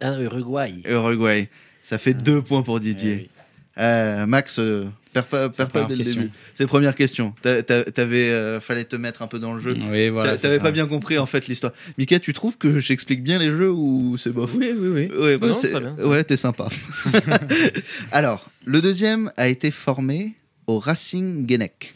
Ah, 0.00 0.20
Uruguay. 0.20 0.82
Uruguay. 0.84 1.48
Ça 1.84 1.96
fait 1.96 2.14
deux 2.14 2.42
points 2.42 2.62
pour 2.62 2.80
Didier. 2.80 3.30
Euh, 3.78 4.26
Max, 4.26 4.58
euh, 4.58 4.88
perds 5.12 5.26
pas, 5.26 5.48
perds 5.48 5.68
pas 5.68 5.84
première 5.84 5.88
dès 5.88 5.94
le 5.96 6.04
question. 6.04 6.22
début. 6.22 6.32
C'est 6.54 6.64
la 6.64 6.68
première 6.68 6.94
question. 6.94 7.34
T'a- 7.42 7.62
t'a- 7.62 7.84
T'avais, 7.84 8.30
euh, 8.30 8.60
fallait 8.60 8.84
te 8.84 8.96
mettre 8.96 9.22
un 9.22 9.26
peu 9.26 9.38
dans 9.38 9.54
le 9.54 9.60
jeu. 9.60 9.76
Oui, 9.90 10.08
voilà. 10.08 10.36
T'avais 10.36 10.58
pas 10.60 10.70
bien 10.70 10.86
compris 10.86 11.18
en 11.18 11.26
fait 11.26 11.46
l'histoire. 11.46 11.72
Mika, 11.98 12.18
tu 12.20 12.32
trouves 12.32 12.56
que 12.58 12.78
j'explique 12.80 13.22
bien 13.22 13.38
les 13.38 13.50
jeux 13.50 13.70
ou 13.70 14.16
c'est 14.18 14.30
bof? 14.30 14.52
Oui, 14.54 14.70
oui, 14.76 14.88
oui. 14.88 15.16
Ouais, 15.18 15.38
bah, 15.38 15.48
Non, 15.48 16.08
ouais, 16.08 16.24
t'es 16.24 16.36
sympa. 16.36 16.68
Alors, 18.12 18.50
le 18.64 18.80
deuxième 18.80 19.32
a 19.36 19.48
été 19.48 19.70
formé 19.70 20.34
au 20.66 20.78
Racing 20.78 21.48
Genek. 21.48 21.94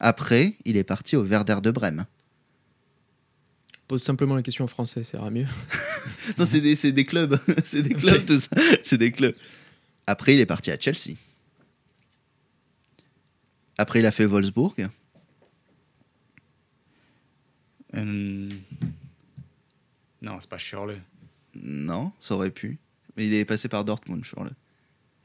Après, 0.00 0.54
il 0.64 0.76
est 0.76 0.84
parti 0.84 1.16
au 1.16 1.22
Werder 1.24 1.56
de 1.62 1.70
Brême. 1.70 2.04
Pose 3.88 4.02
simplement 4.02 4.34
la 4.34 4.42
question 4.42 4.64
en 4.64 4.68
français, 4.68 5.04
ça 5.04 5.18
ira 5.18 5.30
mieux. 5.30 5.46
Non, 6.38 6.46
c'est 6.46 6.60
des, 6.60 6.74
c'est 6.76 6.90
des 6.92 7.04
clubs. 7.04 7.38
c'est 7.64 7.82
des 7.82 7.94
clubs, 7.94 8.24
tout 8.24 8.38
ça. 8.38 8.48
C'est 8.82 8.98
des 8.98 9.12
clubs. 9.12 9.34
Après, 10.06 10.34
il 10.34 10.40
est 10.40 10.46
parti 10.46 10.70
à 10.70 10.78
Chelsea. 10.78 11.16
Après, 13.78 14.00
il 14.00 14.06
a 14.06 14.12
fait 14.12 14.26
Wolfsburg. 14.26 14.88
Euh, 17.94 18.50
Non, 20.22 20.40
c'est 20.40 20.48
pas 20.50 20.58
Schürrle. 20.58 21.00
Non, 21.54 22.12
ça 22.20 22.34
aurait 22.34 22.50
pu. 22.50 22.78
Mais 23.16 23.26
il 23.26 23.34
est 23.34 23.44
passé 23.44 23.68
par 23.68 23.84
Dortmund, 23.84 24.24
sur 24.24 24.42
le. 24.44 24.50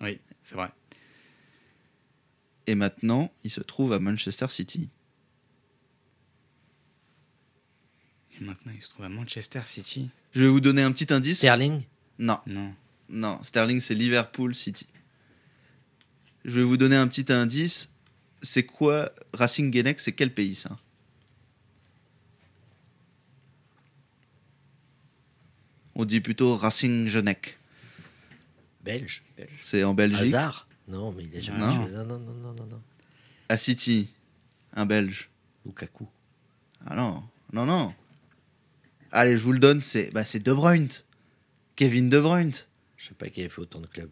Oui, 0.01 0.19
c'est 0.43 0.55
vrai. 0.55 0.69
Et 2.67 2.75
maintenant, 2.75 3.32
il 3.43 3.49
se 3.51 3.61
trouve 3.61 3.93
à 3.93 3.99
Manchester 3.99 4.47
City. 4.49 4.89
Et 8.39 8.43
maintenant, 8.43 8.73
il 8.75 8.82
se 8.82 8.89
trouve 8.89 9.05
à 9.05 9.09
Manchester 9.09 9.61
City. 9.65 10.09
Je 10.34 10.43
vais 10.43 10.49
vous 10.49 10.59
donner 10.59 10.84
un 10.84 10.91
petit 10.91 11.11
indice. 11.13 11.38
Sterling? 11.38 11.82
Non, 12.19 12.39
Non. 12.45 12.73
Non, 13.10 13.41
Sterling, 13.43 13.80
c'est 13.80 13.95
Liverpool 13.95 14.53
City. 14.53 14.88
Je 16.45 16.51
vais 16.51 16.64
vous 16.64 16.78
donner 16.78 16.95
un 16.95 17.08
petit 17.08 17.32
indice. 17.32 17.89
C'est 18.41 18.64
quoi 18.64 19.12
Racing 19.34 19.74
Genek 19.74 19.99
C'est 19.99 20.12
quel 20.14 20.34
pays 20.34 20.55
ça? 20.55 20.76
On 25.95 26.05
dit 26.05 26.22
plutôt 26.22 26.55
Racing 26.55 27.08
Genek. 27.08 27.58
Belge. 28.84 29.24
C'est 29.60 29.84
en 29.84 29.93
Belgique. 29.93 30.22
Hazard. 30.28 30.68
Non, 30.88 31.12
mais 31.12 31.26
il 31.26 31.36
a 31.38 31.41
jamais 31.41 31.60
Non. 31.60 31.88
Non, 31.89 32.05
non, 32.05 32.20
non, 32.20 32.53
non, 32.53 32.66
non. 32.66 32.82
À 33.49 33.58
City, 33.58 34.10
un 34.74 34.86
Belge. 34.86 35.30
Lukaku. 35.66 36.08
Ah 36.86 36.95
non, 36.95 37.24
non, 37.51 37.66
non. 37.66 37.93
Allez, 39.12 39.38
je 39.38 39.43
vous 39.43 39.51
le 39.51 39.60
donne, 39.60 39.82
c'est 39.82 40.12
bah, 40.12 40.24
c'est 40.24 40.39
De 40.39 40.53
Bruyne. 40.53 40.88
Kevin 41.76 42.10
De 42.10 42.20
Bruyne. 42.20 42.53
Je 42.98 43.08
sais 43.08 43.14
pas 43.14 43.30
qui 43.30 43.39
avait 43.41 43.50
fait 43.50 43.62
autant 43.62 43.80
de 43.80 43.88
clubs. 43.88 44.10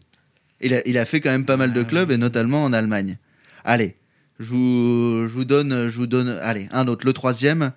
Il 0.60 0.72
a, 0.72 0.86
il 0.88 0.96
a 0.96 1.04
fait 1.04 1.20
quand 1.20 1.30
même 1.30 1.44
pas 1.44 1.56
mal 1.56 1.72
de 1.72 1.82
Ah 1.82 1.84
clubs, 1.84 2.10
et 2.10 2.16
notamment 2.16 2.64
en 2.64 2.72
Allemagne. 2.72 3.18
Allez, 3.64 3.96
je 4.38 4.50
vous, 4.50 5.28
je 5.28 5.32
vous 5.32 5.44
donne, 5.44 5.88
je 5.88 5.96
vous 5.96 6.06
donne, 6.06 6.28
allez, 6.28 6.68
un 6.70 6.88
autre, 6.88 7.04
le 7.04 7.12
troisième. 7.12 7.72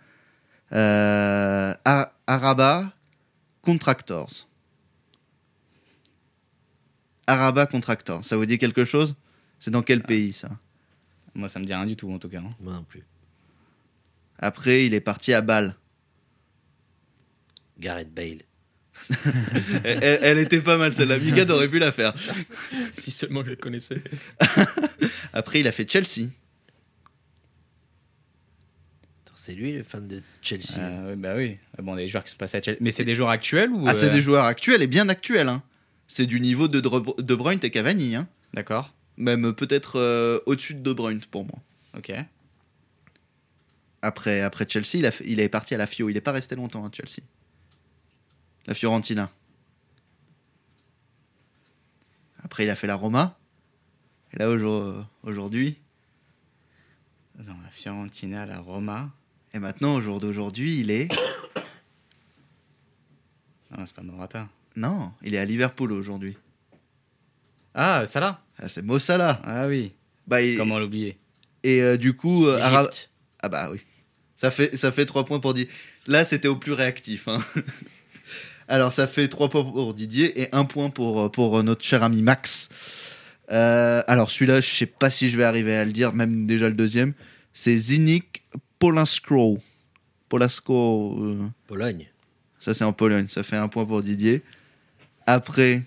Euh, 0.71 1.73
Araba 2.27 2.93
Contractors. 3.61 4.47
Araba 7.27 7.65
Contractors, 7.65 8.23
ça 8.23 8.37
vous 8.37 8.45
dit 8.45 8.57
quelque 8.57 8.85
chose? 8.85 9.15
C'est 9.59 9.71
dans 9.71 9.81
quel 9.81 10.03
pays 10.03 10.31
ça? 10.31 10.49
Moi, 11.35 11.49
ça 11.49 11.59
me 11.59 11.65
dit 11.65 11.73
rien 11.73 11.85
du 11.85 11.95
tout, 11.95 12.11
en 12.11 12.19
tout 12.19 12.29
cas. 12.29 12.39
hein. 12.39 12.55
Moi 12.59 12.73
non 12.73 12.83
plus. 12.83 13.03
Après, 14.37 14.85
il 14.85 14.93
est 14.93 15.01
parti 15.01 15.33
à 15.33 15.41
Bâle. 15.41 15.75
Gareth 17.77 18.13
Bale. 18.13 18.43
Elle, 19.83 20.37
était 20.39 20.61
pas 20.61 20.77
mal 20.77 20.93
celle-là. 20.93 21.17
Mika 21.19 21.43
aurait 21.53 21.67
pu 21.69 21.79
la 21.79 21.91
faire. 21.91 22.13
si 22.93 23.11
seulement 23.11 23.43
je 23.43 23.49
le 23.51 23.55
connaissais. 23.55 24.01
Après, 25.33 25.59
il 25.59 25.67
a 25.67 25.71
fait 25.71 25.89
Chelsea. 25.89 26.27
C'est 29.35 29.55
lui 29.55 29.71
le 29.71 29.83
fan 29.83 30.07
de 30.07 30.21
Chelsea. 30.41 30.77
Euh, 30.77 31.11
oui, 31.15 31.15
bah 31.21 31.33
oui. 31.35 31.57
Euh, 31.79 31.81
Bon, 31.81 31.95
des 31.95 32.07
joueurs 32.07 32.23
qui 32.23 32.31
sont 32.31 32.37
passés 32.37 32.57
à 32.57 32.61
Chelsea. 32.61 32.77
Mais 32.81 32.91
c'est 32.91 33.05
des 33.05 33.15
joueurs 33.15 33.29
actuels 33.29 33.71
ou 33.71 33.83
Ah, 33.87 33.95
c'est 33.95 34.07
euh, 34.09 34.13
des 34.13 34.21
joueurs 34.21 34.43
actuels 34.45 34.81
et 34.83 34.87
bien 34.87 35.07
actuels. 35.09 35.47
hein. 35.49 35.63
C'est 36.07 36.25
du 36.27 36.39
niveau 36.39 36.67
de 36.67 36.79
Dre- 36.81 37.19
De 37.21 37.35
Bruyne 37.35 37.59
et 37.63 37.69
Cavani. 37.71 38.15
hein. 38.15 38.27
D'accord. 38.53 38.93
Même 39.17 39.53
peut-être 39.55 39.97
euh, 39.97 40.39
au-dessus 40.45 40.73
de 40.75 40.81
De 40.81 40.93
Bruyne 40.93 41.21
pour 41.31 41.45
moi. 41.45 41.55
Ok. 41.97 42.11
Après, 44.01 44.41
après 44.41 44.65
Chelsea, 44.69 44.95
il, 44.95 45.05
a 45.05 45.11
il 45.25 45.39
est 45.39 45.49
parti 45.49 45.73
à 45.73 45.77
la 45.77 45.87
Fio. 45.87 46.09
Il 46.09 46.13
n'est 46.13 46.21
pas 46.21 46.31
resté 46.33 46.55
longtemps 46.55 46.85
à 46.85 46.91
Chelsea. 46.91 47.21
La 48.67 48.73
Fiorentina. 48.73 49.29
Après, 52.43 52.63
il 52.65 52.69
a 52.69 52.75
fait 52.75 52.87
la 52.87 52.95
Roma. 52.95 53.37
Et 54.33 54.37
là, 54.37 54.49
aujourd- 54.49 55.05
aujourd'hui, 55.23 55.77
Dans 57.35 57.53
la 57.63 57.69
Fiorentina, 57.71 58.45
la 58.45 58.59
Roma. 58.59 59.11
et 59.53 59.59
maintenant, 59.59 59.95
au 59.95 60.01
jour 60.01 60.19
d'aujourd'hui, 60.19 60.79
il 60.79 60.91
est. 60.91 61.09
Non, 63.71 63.85
c'est 63.85 63.95
pas 63.95 64.01
Morata. 64.01 64.49
Non, 64.75 65.11
il 65.21 65.35
est 65.35 65.37
à 65.37 65.45
Liverpool 65.45 65.91
aujourd'hui. 65.91 66.35
Ah, 67.75 68.05
Salah 68.07 68.41
Ah, 68.57 68.67
c'est 68.67 68.81
Mo 68.81 68.97
Salah. 68.97 69.39
Ah 69.43 69.67
oui. 69.67 69.93
Bah, 70.27 70.41
et, 70.41 70.55
Comment 70.57 70.79
l'oublier? 70.79 71.19
Et, 71.63 71.81
euh, 71.83 71.95
du 71.95 72.15
coup, 72.15 72.47
euh, 72.47 72.59
Ara-. 72.59 72.89
Ah 73.43 73.47
bah 73.49 73.69
oui. 73.71 73.79
Ça 74.35 74.49
fait, 74.49 74.75
ça 74.75 74.91
fait 74.91 75.05
3 75.05 75.23
points 75.25 75.39
pour 75.39 75.53
Didier. 75.53 75.71
Là, 76.07 76.25
c'était 76.25 76.47
au 76.47 76.55
plus 76.55 76.71
réactif. 76.73 77.27
hein. 77.27 77.39
Alors, 78.69 78.93
ça 78.93 79.07
fait 79.07 79.27
3 79.27 79.49
points 79.49 79.63
pour 79.63 79.95
Didier 79.95 80.39
et 80.41 80.49
1 80.55 80.65
point 80.65 80.91
pour, 80.91 81.21
euh, 81.21 81.29
pour 81.29 81.61
notre 81.63 81.83
cher 81.83 82.03
ami 82.03 82.21
Max. 82.21 82.69
Euh, 83.51 84.03
alors, 84.05 84.29
celui-là, 84.29 84.61
je 84.61 84.69
sais 84.69 84.85
pas 84.85 85.09
si 85.09 85.27
je 85.27 85.37
vais 85.37 85.43
arriver 85.43 85.75
à 85.75 85.83
le 85.85 85.91
dire, 85.91 86.13
même 86.13 86.45
déjà 86.45 86.67
le 86.69 86.75
deuxième. 86.75 87.13
C'est 87.51 87.75
Zinik 87.75 88.43
Polasko. 88.77 89.57
Polasko. 90.29 91.17
euh, 91.19 91.47
Pologne. 91.65 92.07
ça, 92.59 92.75
c'est 92.75 92.83
en 92.83 92.93
Pologne. 92.93 93.27
Ça 93.27 93.41
fait 93.41 93.57
un 93.57 93.69
point 93.69 93.85
pour 93.85 94.03
Didier. 94.03 94.43
Après, 95.25 95.81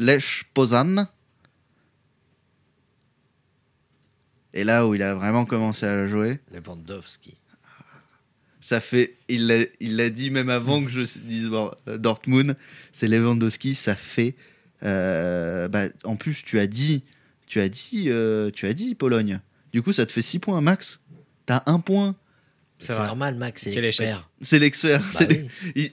Lech 0.00 0.42
Poznan. 0.54 1.06
Et 4.52 4.64
là 4.64 4.88
où 4.88 4.94
il 4.96 5.02
a 5.02 5.14
vraiment 5.14 5.44
commencé 5.44 5.86
à 5.86 6.08
jouer, 6.08 6.40
Lewandowski. 6.52 7.36
Ça 8.66 8.80
fait. 8.80 9.14
Il 9.28 9.46
l'a 9.46 9.64
il 9.78 9.94
l'a 9.94 10.10
dit 10.10 10.30
même 10.30 10.50
avant 10.50 10.82
que 10.84 10.90
je 10.90 11.02
dise 11.20 11.46
bon, 11.46 11.70
euh, 11.86 11.98
Dortmund, 11.98 12.56
c'est 12.90 13.06
Lewandowski. 13.06 13.76
Ça 13.76 13.94
fait. 13.94 14.34
euh, 14.82 15.68
bah, 15.68 15.84
en 16.02 16.16
plus, 16.16 16.42
tu 16.44 16.58
as 16.58 16.66
dit. 16.66 17.04
Tu 17.46 17.60
as 17.60 17.68
dit. 17.68 18.06
euh, 18.08 18.50
tu 18.50 18.66
as 18.66 18.74
dit 18.74 18.96
Pologne. 18.96 19.38
Du 19.72 19.82
coup, 19.82 19.92
ça 19.92 20.04
te 20.04 20.10
fait 20.10 20.20
6 20.22 20.40
points, 20.40 20.60
Max. 20.60 20.98
T'as 21.46 21.62
un 21.66 21.78
point. 21.78 22.16
C'est 22.80 22.98
normal, 22.98 23.36
Max, 23.36 23.62
c'est 23.62 23.80
l'expert. 23.80 24.28
C'est 24.40 24.58
l'expert. 24.58 25.00
Bah 25.14 25.26
oui. 25.30 25.46
il, 25.76 25.90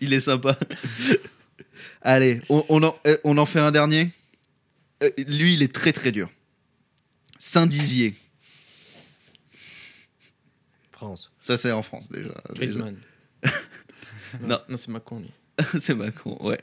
il 0.00 0.12
est 0.14 0.20
sympa. 0.20 0.58
Allez, 2.02 2.40
on, 2.48 2.64
on 2.70 2.82
en, 2.84 2.96
on 3.24 3.36
en 3.36 3.44
fait 3.46 3.60
un 3.60 3.70
dernier 3.70 4.08
Euh, 5.02 5.10
lui, 5.28 5.52
il 5.54 5.62
est 5.62 5.72
très 5.72 5.92
très 5.92 6.10
dur. 6.10 6.30
Saint-Dizier. 7.38 8.14
France. 10.98 11.30
Ça, 11.38 11.56
c'est 11.56 11.70
en 11.72 11.82
France 11.84 12.08
déjà. 12.10 12.30
Griezmann. 12.54 12.96
non, 14.42 14.48
Non. 14.48 14.58
non, 14.68 14.76
c'est 14.76 14.88
Macron, 14.90 15.20
lui. 15.20 15.30
c'est 15.80 15.94
Macron, 15.94 16.36
ouais. 16.44 16.60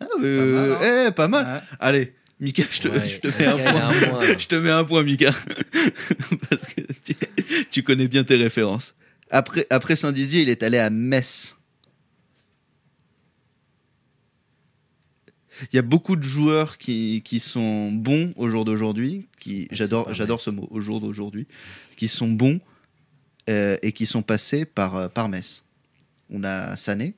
Ah, 0.00 0.06
euh, 0.22 0.74
Pas 0.76 0.78
mal, 0.78 1.06
eh, 1.08 1.12
pas 1.12 1.28
mal. 1.28 1.46
Ouais. 1.56 1.60
Allez, 1.80 2.14
Mika, 2.40 2.62
je 2.70 2.80
te, 2.80 2.88
Ouais, 2.88 3.04
je 3.08 3.18
te 3.18 3.26
mets 3.28 3.46
un 3.46 3.56
point. 3.58 3.88
un 3.88 3.92
point. 3.92 4.24
Je 4.38 4.46
te 4.46 4.54
mets 4.54 4.70
un 4.70 4.84
point, 4.84 5.02
Mika. 5.02 5.32
Parce 6.50 6.64
que 6.74 6.80
tu, 7.04 7.14
tu 7.70 7.82
connais 7.82 8.06
bien 8.08 8.22
tes 8.24 8.36
références. 8.36 8.94
Après, 9.30 9.66
après 9.70 9.96
Saint-Dizier, 9.96 10.42
il 10.42 10.48
est 10.48 10.62
allé 10.62 10.78
à 10.78 10.90
Metz. 10.90 11.56
Il 15.72 15.76
y 15.76 15.78
a 15.78 15.82
beaucoup 15.82 16.16
de 16.16 16.22
joueurs 16.22 16.78
qui, 16.78 17.22
qui 17.24 17.38
sont 17.38 17.92
bons 17.92 18.32
au 18.36 18.48
jour 18.48 18.64
d'aujourd'hui, 18.64 19.28
qui 19.38 19.68
Ah, 19.70 19.74
j'adore 20.12 20.40
ce 20.40 20.50
mot 20.50 20.66
au 20.70 20.80
jour 20.80 21.00
d'aujourd'hui, 21.00 21.46
qui 21.96 22.08
sont 22.08 22.28
bons 22.28 22.60
euh, 23.50 23.76
et 23.82 23.92
qui 23.92 24.06
sont 24.06 24.22
passés 24.22 24.64
par 24.64 24.96
euh, 24.96 25.08
par 25.08 25.28
Metz. 25.28 25.62
On 26.30 26.44
a 26.44 26.76
Sané. 26.76 27.14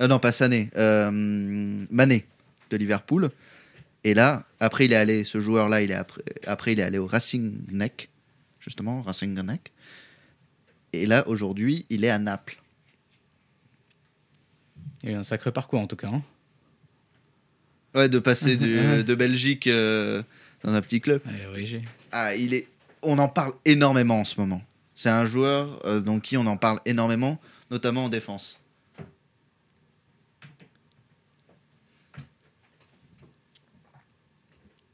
Euh, 0.00 0.06
non, 0.06 0.18
pas 0.18 0.32
Sané, 0.32 0.70
euh, 0.76 1.10
Mané 1.90 2.26
de 2.70 2.76
Liverpool. 2.76 3.30
Et 4.04 4.14
là, 4.14 4.44
après 4.60 4.86
il 4.86 4.92
est 4.92 4.96
allé, 4.96 5.24
ce 5.24 5.40
joueur-là, 5.40 5.82
il 5.82 5.90
est 5.90 5.94
après, 5.94 6.22
après 6.46 6.72
il 6.72 6.80
est 6.80 6.82
allé 6.82 6.96
au 6.98 7.06
Racing 7.06 7.52
Neck, 7.70 8.08
justement, 8.60 9.02
Racing 9.02 9.34
Neck. 9.42 9.72
Et 10.92 11.06
là, 11.06 11.26
aujourd'hui, 11.28 11.84
il 11.90 12.04
est 12.04 12.10
à 12.10 12.18
Naples. 12.18 12.58
Il 15.02 15.10
a 15.10 15.12
eu 15.12 15.14
un 15.16 15.22
sacré 15.22 15.52
parcours 15.52 15.80
en 15.80 15.86
tout 15.86 15.96
cas. 15.96 16.08
hein. 16.08 16.22
Ouais, 17.94 18.08
de 18.08 18.18
passer 18.18 18.56
du- 18.56 19.02
de 19.04 19.14
Belgique 19.14 19.66
euh, 19.66 20.22
dans 20.64 20.72
un 20.72 20.80
petit 20.80 21.00
club. 21.00 21.20
Ah, 22.12 22.34
il 22.34 22.54
est. 22.54 22.68
On 23.02 23.18
en 23.18 23.28
parle 23.28 23.52
énormément 23.64 24.20
en 24.20 24.24
ce 24.24 24.38
moment. 24.40 24.62
C'est 24.94 25.08
un 25.10 25.24
joueur 25.24 25.80
euh, 25.86 26.00
dont 26.00 26.20
qui 26.20 26.36
on 26.36 26.46
en 26.46 26.56
parle 26.56 26.80
énormément, 26.84 27.40
notamment 27.70 28.04
en 28.04 28.08
défense. 28.08 28.60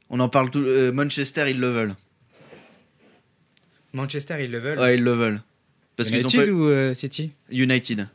On 0.09 0.19
en 0.19 0.29
parle 0.29 0.49
tout. 0.49 0.59
euh, 0.59 0.91
Manchester, 0.91 1.49
ils 1.49 1.59
le 1.59 1.69
veulent. 1.69 1.95
Manchester, 3.93 4.43
ils 4.43 4.51
le 4.51 4.59
veulent. 4.59 4.79
Ouais, 4.79 4.95
ils 4.95 5.03
le 5.03 5.11
veulent. 5.11 5.41
Parce 5.95 6.09
qu'ils 6.09 6.19
ont 6.25 6.29
United 6.29 6.45
pas. 6.45 6.51
ou 6.51 6.65
euh, 6.67 6.93
City? 6.93 7.31
United, 7.49 8.07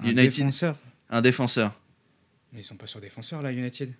Un 0.00 0.04
United. 0.04 0.30
défenseur. 0.30 0.76
un 1.10 1.20
défenseur. 1.20 1.78
Mais 2.52 2.60
ils 2.60 2.64
sont 2.64 2.76
pas 2.76 2.86
sur 2.86 3.00
défenseur 3.00 3.42
là, 3.42 3.52
United. 3.52 3.92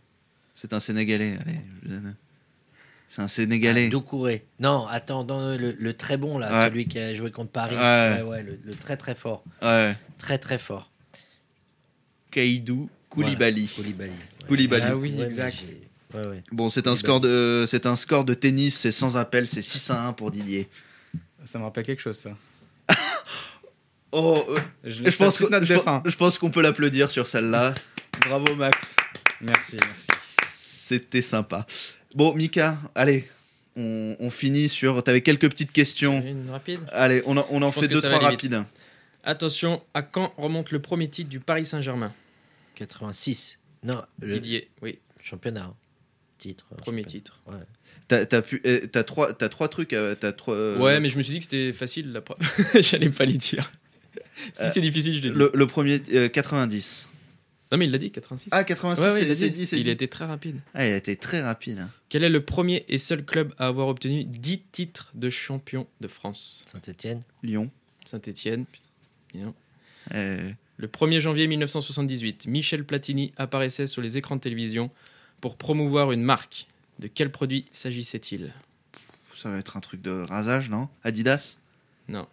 C'est 0.54 0.72
un 0.72 0.80
Sénégalais. 0.80 1.36
Allez, 1.40 1.54
je 1.82 1.88
vous 1.88 1.94
donne- 1.94 2.16
C'est 3.14 3.20
un 3.20 3.28
Sénégalais. 3.28 3.88
Ah, 3.88 3.90
Doucouré. 3.90 4.46
Non, 4.58 4.86
attends, 4.86 5.22
dans 5.22 5.54
le, 5.54 5.72
le 5.78 5.92
très 5.94 6.16
bon 6.16 6.38
là, 6.38 6.50
Ouais. 6.50 6.68
celui 6.70 6.86
qui 6.88 6.98
a 6.98 7.12
joué 7.14 7.30
contre 7.30 7.50
Paris. 7.50 7.76
Ouais. 7.76 8.22
Ouais, 8.22 8.22
ouais, 8.26 8.42
le, 8.42 8.58
le 8.64 8.74
très 8.74 8.96
très 8.96 9.14
fort. 9.14 9.44
Ouais. 9.60 9.94
Très 10.16 10.38
très 10.38 10.56
fort. 10.56 10.90
Kaidou 12.30 12.88
Koulibaly. 13.10 13.66
Voilà, 13.66 13.76
Koulibaly. 13.76 14.10
ouais. 14.10 14.46
Koulibaly. 14.48 14.84
Ah 14.86 14.96
oui, 14.96 15.20
exact. 15.20 15.58
j'ai- 15.60 15.88
Ouais, 16.18 16.26
ouais. 16.26 16.42
Bon, 16.52 16.70
c'est 16.70 16.86
un 16.86 16.96
score 16.96 17.20
de, 17.20 17.64
c'est 17.66 17.84
un 17.86 17.96
score 17.96 18.24
de 18.24 18.32
tennis, 18.34 18.76
c'est 18.78 18.92
sans 18.92 19.16
appel, 19.18 19.46
c'est 19.48 19.62
6 19.62 19.90
à 19.90 20.08
1 20.08 20.12
pour 20.14 20.30
Didier. 20.30 20.68
Ça 21.44 21.58
me 21.58 21.64
rappelle 21.64 21.84
quelque 21.84 22.00
chose 22.02 22.16
ça. 22.16 22.30
Oh, 24.14 24.44
euh, 24.50 24.58
Je, 24.84 25.08
je 25.10 25.16
pense, 25.16 25.40
notre 25.40 25.64
je, 25.64 25.74
je 26.10 26.16
pense 26.16 26.36
qu'on 26.38 26.50
peut 26.50 26.60
l'applaudir 26.60 27.10
sur 27.10 27.26
celle-là. 27.26 27.74
Bravo 28.26 28.54
Max, 28.56 28.94
Merci, 29.40 29.76
merci. 29.86 30.06
c'était 30.46 31.22
sympa. 31.22 31.66
Bon, 32.14 32.34
Mika, 32.34 32.78
allez, 32.94 33.24
on, 33.76 34.16
on 34.20 34.30
finit 34.30 34.68
sur. 34.68 35.02
T'avais 35.02 35.22
quelques 35.22 35.48
petites 35.50 35.72
questions. 35.72 36.20
Une 36.22 36.50
rapide. 36.50 36.80
Allez, 36.92 37.22
on 37.26 37.36
en, 37.36 37.46
on 37.50 37.72
fait 37.72 37.88
deux 37.88 38.00
trois 38.02 38.18
rapides. 38.18 38.62
Attention, 39.24 39.82
à 39.94 40.02
quand 40.02 40.34
remonte 40.36 40.72
le 40.72 40.80
premier 40.82 41.08
titre 41.08 41.30
du 41.30 41.40
Paris 41.40 41.64
Saint-Germain? 41.64 42.12
86. 42.74 43.58
Non, 43.84 44.02
le 44.20 44.32
Didier, 44.34 44.68
oui, 44.82 44.98
championnat. 45.22 45.62
hein. 45.64 45.74
Titre. 46.38 46.66
euh, 46.72 46.76
premier 46.76 47.02
championnat. 47.02 47.10
titre. 47.18 47.40
Ouais. 47.46 47.54
T'as 48.08 48.26
t'as 48.26 48.42
pu- 48.42 48.60
eh, 48.64 48.88
t'as 48.88 49.04
trois, 49.04 49.32
t'as 49.32 49.48
trois 49.48 49.68
trucs. 49.68 49.92
euh, 49.92 50.14
T'as 50.16 50.32
trois. 50.32 50.54
euh, 50.54 50.78
Ouais, 50.78 50.98
mais 51.00 51.08
je 51.08 51.16
me 51.16 51.22
suis 51.22 51.32
dit 51.32 51.38
que 51.38 51.44
c'était 51.44 51.72
facile. 51.72 52.12
La 52.12 52.20
pro- 52.20 52.36
J'allais 52.80 53.10
pas 53.10 53.24
les 53.24 53.36
dire. 53.38 53.70
si 54.54 54.62
Euh, 54.64 54.70
c'est 54.74 54.80
difficile, 54.80 55.14
je 55.14 55.20
l'ai 55.20 55.30
dit. 55.30 55.36
le, 55.38 55.50
le 55.54 55.66
premier 55.68 56.02
euh, 56.12 56.28
90. 56.28 57.08
Non, 57.72 57.78
mais 57.78 57.86
il 57.86 57.90
l'a 57.90 57.98
dit, 57.98 58.10
86. 58.12 58.50
Ah 58.52 58.62
86, 58.64 59.00
ouais, 59.02 59.08
ouais, 59.12 59.20
c'est 59.34 59.46
il 59.46 59.52
dit. 59.52 59.58
dit, 59.60 59.66
c'est 59.66 59.76
Il 59.78 59.84
dit. 59.84 59.88
a 59.90 59.92
été 59.94 60.06
très 60.08 60.26
rapide. 60.26 60.60
Ah, 60.74 60.86
il 60.86 60.92
a 60.92 60.96
été 60.96 61.16
très 61.16 61.40
rapide. 61.42 61.78
hein. 61.80 61.90
Quel 62.10 62.22
est 62.22 62.28
le 62.28 62.44
premier 62.44 62.84
et 62.88 62.98
seul 62.98 63.24
club 63.24 63.54
à 63.58 63.66
avoir 63.66 63.88
obtenu 63.88 64.24
10 64.24 64.60
titres 64.72 65.10
de 65.14 65.30
champion 65.30 65.86
de 66.00 66.06
France? 66.08 66.64
Saint-Etienne. 66.70 67.22
Lyon. 67.42 67.70
Saint-Etienne. 68.04 68.66
Euh, 70.14 70.50
Le 70.76 70.86
1er 70.88 71.20
janvier 71.20 71.46
1978, 71.46 72.46
Michel 72.46 72.84
Platini 72.84 73.32
apparaissait 73.36 73.86
sur 73.86 74.02
les 74.02 74.18
écrans 74.18 74.36
de 74.36 74.40
télévision 74.40 74.90
pour 75.40 75.56
promouvoir 75.56 76.12
une 76.12 76.22
marque. 76.22 76.66
De 76.98 77.06
quel 77.08 77.32
produit 77.32 77.64
s'agissait-il? 77.72 78.52
Ça 79.34 79.48
va 79.50 79.58
être 79.58 79.76
un 79.76 79.80
truc 79.80 80.02
de 80.02 80.10
rasage, 80.10 80.68
non? 80.70 80.88
Adidas? 81.04 81.58
Non. 82.08 82.26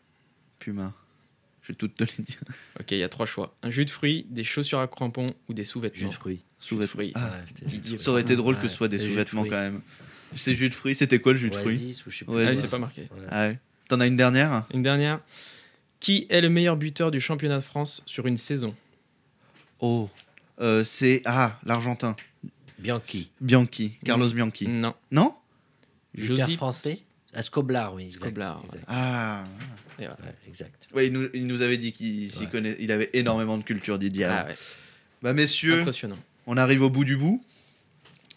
Puma. 0.59 0.93
Je 1.69 1.73
vais 1.73 1.77
toutes 1.77 1.95
te 1.95 2.03
les 2.03 2.23
dire. 2.23 2.39
Ok, 2.79 2.91
il 2.91 2.97
y 2.97 3.03
a 3.03 3.09
trois 3.09 3.27
choix. 3.27 3.55
Un 3.61 3.69
jus 3.69 3.85
de 3.85 3.91
fruits, 3.91 4.25
des 4.31 4.43
chaussures 4.43 4.79
à 4.79 4.87
crampons 4.87 5.27
ou 5.47 5.53
des 5.53 5.63
Jus 5.63 5.69
sous-vêtements 5.69 6.09
de 6.09 6.13
fruits. 6.15 6.41
Sous-vêtements. 6.57 6.87
fruits. 6.89 7.11
Ah, 7.13 7.29
Ouais, 7.61 7.67
Didier. 7.67 7.97
ça 7.99 8.09
aurait 8.09 8.21
été 8.21 8.35
drôle 8.35 8.59
que 8.59 8.67
ce 8.67 8.75
soit 8.75 8.87
des 8.87 8.97
jus 8.97 9.09
sous-vêtements 9.09 9.43
quand 9.43 9.51
même. 9.51 9.81
C'est 10.35 10.55
jus 10.55 10.69
de 10.69 10.73
fruits, 10.75 10.95
c'était 10.95 11.19
quoi 11.19 11.33
le 11.33 11.37
jus 11.37 11.51
de 11.51 11.55
fruits 11.55 11.75
Oasis 11.75 12.05
ou 12.07 12.09
je 12.09 12.17
sais 12.17 12.25
Ah, 12.27 12.55
c'est 12.55 12.71
pas 12.71 12.79
marqué. 12.79 13.01
Ouais. 13.01 13.25
Ah 13.29 13.47
ouais. 13.49 13.59
T'en 13.87 13.99
as 13.99 14.07
une 14.07 14.17
dernière 14.17 14.65
Une 14.73 14.81
dernière. 14.81 15.19
Qui 15.99 16.25
est 16.29 16.41
le 16.41 16.49
meilleur 16.49 16.75
buteur 16.75 17.11
du 17.11 17.19
championnat 17.21 17.57
de 17.57 17.63
France 17.63 18.01
sur 18.07 18.25
une 18.25 18.37
saison? 18.37 18.75
Oh. 19.79 20.09
Euh, 20.59 20.83
c'est. 20.83 21.21
Ah, 21.25 21.59
l'Argentin. 21.65 22.15
Bianchi. 22.79 23.29
Bianchi. 23.41 23.97
Carlos 24.03 24.29
Bianchi. 24.33 24.67
Non. 24.67 24.95
Non? 25.11 25.35
Buteur 26.15 26.37
Josip 26.37 26.57
français? 26.57 26.99
Ah, 27.33 27.41
Scoblar, 27.43 27.93
oui. 27.93 28.05
Exact, 28.05 28.21
Scoblar, 28.21 28.61
exact. 28.65 28.83
Ah. 28.87 29.43
Et 29.99 30.03
voilà. 30.05 30.13
Ouais, 30.23 30.35
exact. 30.47 30.87
Ouais, 30.93 31.07
il 31.07 31.13
nous, 31.13 31.27
il 31.33 31.45
nous 31.45 31.61
avait 31.61 31.77
dit 31.77 31.91
qu'il 31.91 32.31
s'y 32.31 32.41
Ouais. 32.41 32.49
connaît, 32.49 32.75
il 32.79 32.91
avait 32.91 33.09
énormément 33.13 33.57
de 33.57 33.63
culture, 33.63 33.99
Didier. 33.99 34.25
Ah 34.25 34.45
ouais, 34.47 34.55
Bah, 35.21 35.33
messieurs, 35.33 35.81
impressionnant. 35.81 36.17
on 36.47 36.57
arrive 36.57 36.81
au 36.81 36.89
bout 36.89 37.05
du 37.05 37.17
bout. 37.17 37.43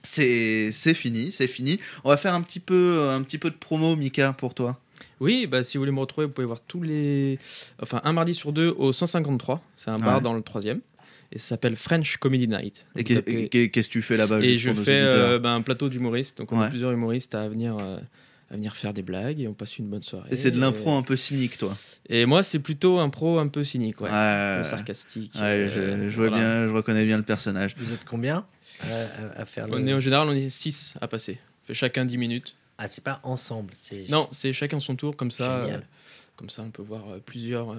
C'est 0.04 0.72
fini, 0.94 1.30
c'est 1.32 1.46
fini. 1.46 1.78
On 2.04 2.08
va 2.08 2.16
faire 2.16 2.34
un 2.34 2.42
petit 2.42 2.60
peu, 2.60 3.08
un 3.10 3.22
petit 3.22 3.38
peu 3.38 3.50
de 3.50 3.54
promo, 3.54 3.94
Mika, 3.96 4.32
pour 4.32 4.54
toi. 4.54 4.78
Oui, 5.20 5.46
bah, 5.46 5.62
si 5.62 5.76
vous 5.78 5.82
voulez 5.82 5.92
me 5.92 6.00
retrouver, 6.00 6.26
vous 6.26 6.32
pouvez 6.32 6.46
voir 6.46 6.60
tous 6.66 6.82
les. 6.82 7.38
Enfin, 7.80 8.00
un 8.04 8.12
mardi 8.12 8.34
sur 8.34 8.52
deux 8.52 8.68
au 8.76 8.92
153. 8.92 9.62
C'est 9.76 9.90
un 9.90 9.98
bar 9.98 10.16
Ouais. 10.16 10.22
dans 10.22 10.34
le 10.34 10.42
troisième. 10.42 10.80
Et 11.30 11.38
ça 11.38 11.48
s'appelle 11.50 11.76
French 11.76 12.16
Comedy 12.18 12.46
Night. 12.48 12.84
Et 12.96 13.04
qu'est-ce 13.04 13.88
que 13.88 13.92
tu 13.92 14.02
fais 14.02 14.16
là-bas 14.16 14.40
Et 14.40 14.54
juste 14.54 14.76
je 14.76 14.82
fais 14.82 15.00
euh, 15.00 15.38
bah, 15.38 15.52
un 15.52 15.62
plateau 15.62 15.88
d'humoristes. 15.88 16.38
Donc, 16.38 16.52
on 16.52 16.58
Ouais. 16.58 16.66
a 16.66 16.68
plusieurs 16.68 16.90
humoristes 16.92 17.34
à 17.34 17.48
venir, 17.48 17.78
euh, 17.78 17.98
à 18.52 18.56
venir 18.56 18.76
faire 18.76 18.92
des 18.92 19.02
blagues 19.02 19.40
et 19.40 19.48
on 19.48 19.54
passe 19.54 19.78
une 19.78 19.88
bonne 19.88 20.02
soirée. 20.02 20.28
Et 20.30 20.36
c'est 20.36 20.50
de 20.50 20.60
l'impro 20.60 20.92
un 20.94 21.02
peu 21.02 21.16
cynique, 21.16 21.56
toi. 21.58 21.74
Et 22.08 22.26
moi, 22.26 22.42
c'est 22.42 22.58
plutôt 22.58 22.98
un 22.98 23.08
pro 23.08 23.38
un 23.38 23.48
peu 23.48 23.64
cynique, 23.64 24.00
ouais. 24.02 24.10
Ouais, 24.10 24.14
Un 24.14 24.62
peu 24.62 24.68
sarcastique. 24.68 25.32
ouais, 25.36 25.40
euh, 25.42 25.70
je, 26.04 26.10
je 26.10 26.16
vois 26.16 26.28
voilà. 26.28 26.36
bien, 26.42 26.66
je 26.68 26.72
reconnais 26.74 27.04
bien 27.06 27.16
le 27.16 27.22
personnage. 27.22 27.74
Vous 27.78 27.92
êtes 27.92 28.04
combien 28.04 28.44
à, 28.82 28.86
à- 29.38 29.40
à 29.40 29.44
faire 29.46 29.66
le... 29.68 29.74
On 29.78 29.86
est, 29.86 29.94
en 29.94 30.00
général, 30.00 30.28
on 30.28 30.32
est 30.32 30.50
6 30.50 30.94
à 31.00 31.08
passer. 31.08 31.38
On 31.64 31.66
fait 31.68 31.74
chacun 31.74 32.04
10 32.04 32.18
minutes. 32.18 32.54
Ah, 32.78 32.88
c'est 32.88 33.02
pas 33.04 33.20
ensemble. 33.22 33.72
C'est... 33.74 34.06
Non, 34.10 34.28
c'est 34.32 34.52
chacun 34.52 34.80
son 34.80 34.96
tour, 34.96 35.16
comme 35.16 35.30
ça. 35.30 35.62
Génial. 35.62 35.80
euh, 35.80 35.82
comme 36.36 36.50
ça, 36.50 36.62
on 36.62 36.70
peut 36.70 36.82
voir 36.82 37.02
euh, 37.10 37.18
plusieurs, 37.24 37.72
euh, 37.72 37.76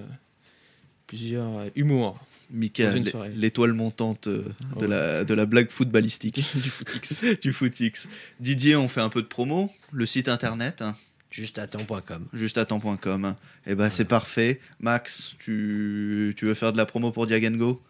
plusieurs 1.06 1.58
euh, 1.58 1.68
humours 1.76 2.18
Mika, 2.50 2.92
l'étoile 3.34 3.72
montante 3.72 4.26
euh, 4.28 4.44
de, 4.78 4.82
Ouais. 4.82 4.88
la, 4.88 5.24
de 5.24 5.34
la 5.34 5.46
blague 5.46 5.70
footballistique. 5.70 6.36
du 6.54 6.70
footix. 6.70 7.24
du 7.40 7.52
footix. 7.52 8.08
Didier, 8.40 8.76
on 8.76 8.86
fait 8.88 9.00
un 9.00 9.08
peu 9.08 9.22
de 9.22 9.26
promo. 9.26 9.70
Le 9.92 10.06
site 10.06 10.28
internet, 10.28 10.82
hein, 10.82 10.94
Juste 11.30 11.58
à 11.58 11.66
temps.com. 11.66 12.26
juste 12.32 12.58
à 12.58 12.64
temps.com. 12.64 13.34
Et 13.66 13.74
ben 13.74 13.90
c'est 13.90 14.04
parfait. 14.04 14.60
Max, 14.78 15.34
tu, 15.38 16.32
tu 16.36 16.44
veux 16.44 16.54
faire 16.54 16.72
de 16.72 16.76
la 16.76 16.86
promo 16.86 17.10
pour 17.10 17.26
Diagengo 17.26 17.82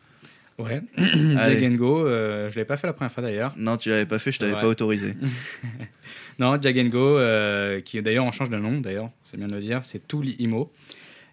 Ouais. 0.56 0.80
Allez. 0.96 1.54
Jagengo, 1.54 2.06
euh, 2.06 2.48
je 2.48 2.54
l'ai 2.54 2.64
pas 2.64 2.76
fait 2.76 2.86
la 2.86 2.92
première 2.92 3.12
fois 3.12 3.22
d'ailleurs. 3.24 3.52
Non, 3.56 3.76
tu 3.76 3.90
l'avais 3.90 4.06
pas 4.06 4.18
fait, 4.20 4.30
je 4.32 4.38
t'avais 4.38 4.52
pas 4.52 4.68
autorisé. 4.68 5.14
Non, 6.38 6.60
Jagengo, 6.60 6.98
euh, 7.18 7.80
qui 7.80 8.00
d'ailleurs 8.02 8.24
on 8.24 8.32
change 8.32 8.50
de 8.50 8.56
nom 8.56 8.80
d'ailleurs, 8.80 9.10
c'est 9.22 9.36
bien 9.36 9.46
de 9.46 9.54
le 9.54 9.60
dire, 9.60 9.84
c'est 9.84 10.04
Tool 10.08 10.30
Imo. 10.40 10.72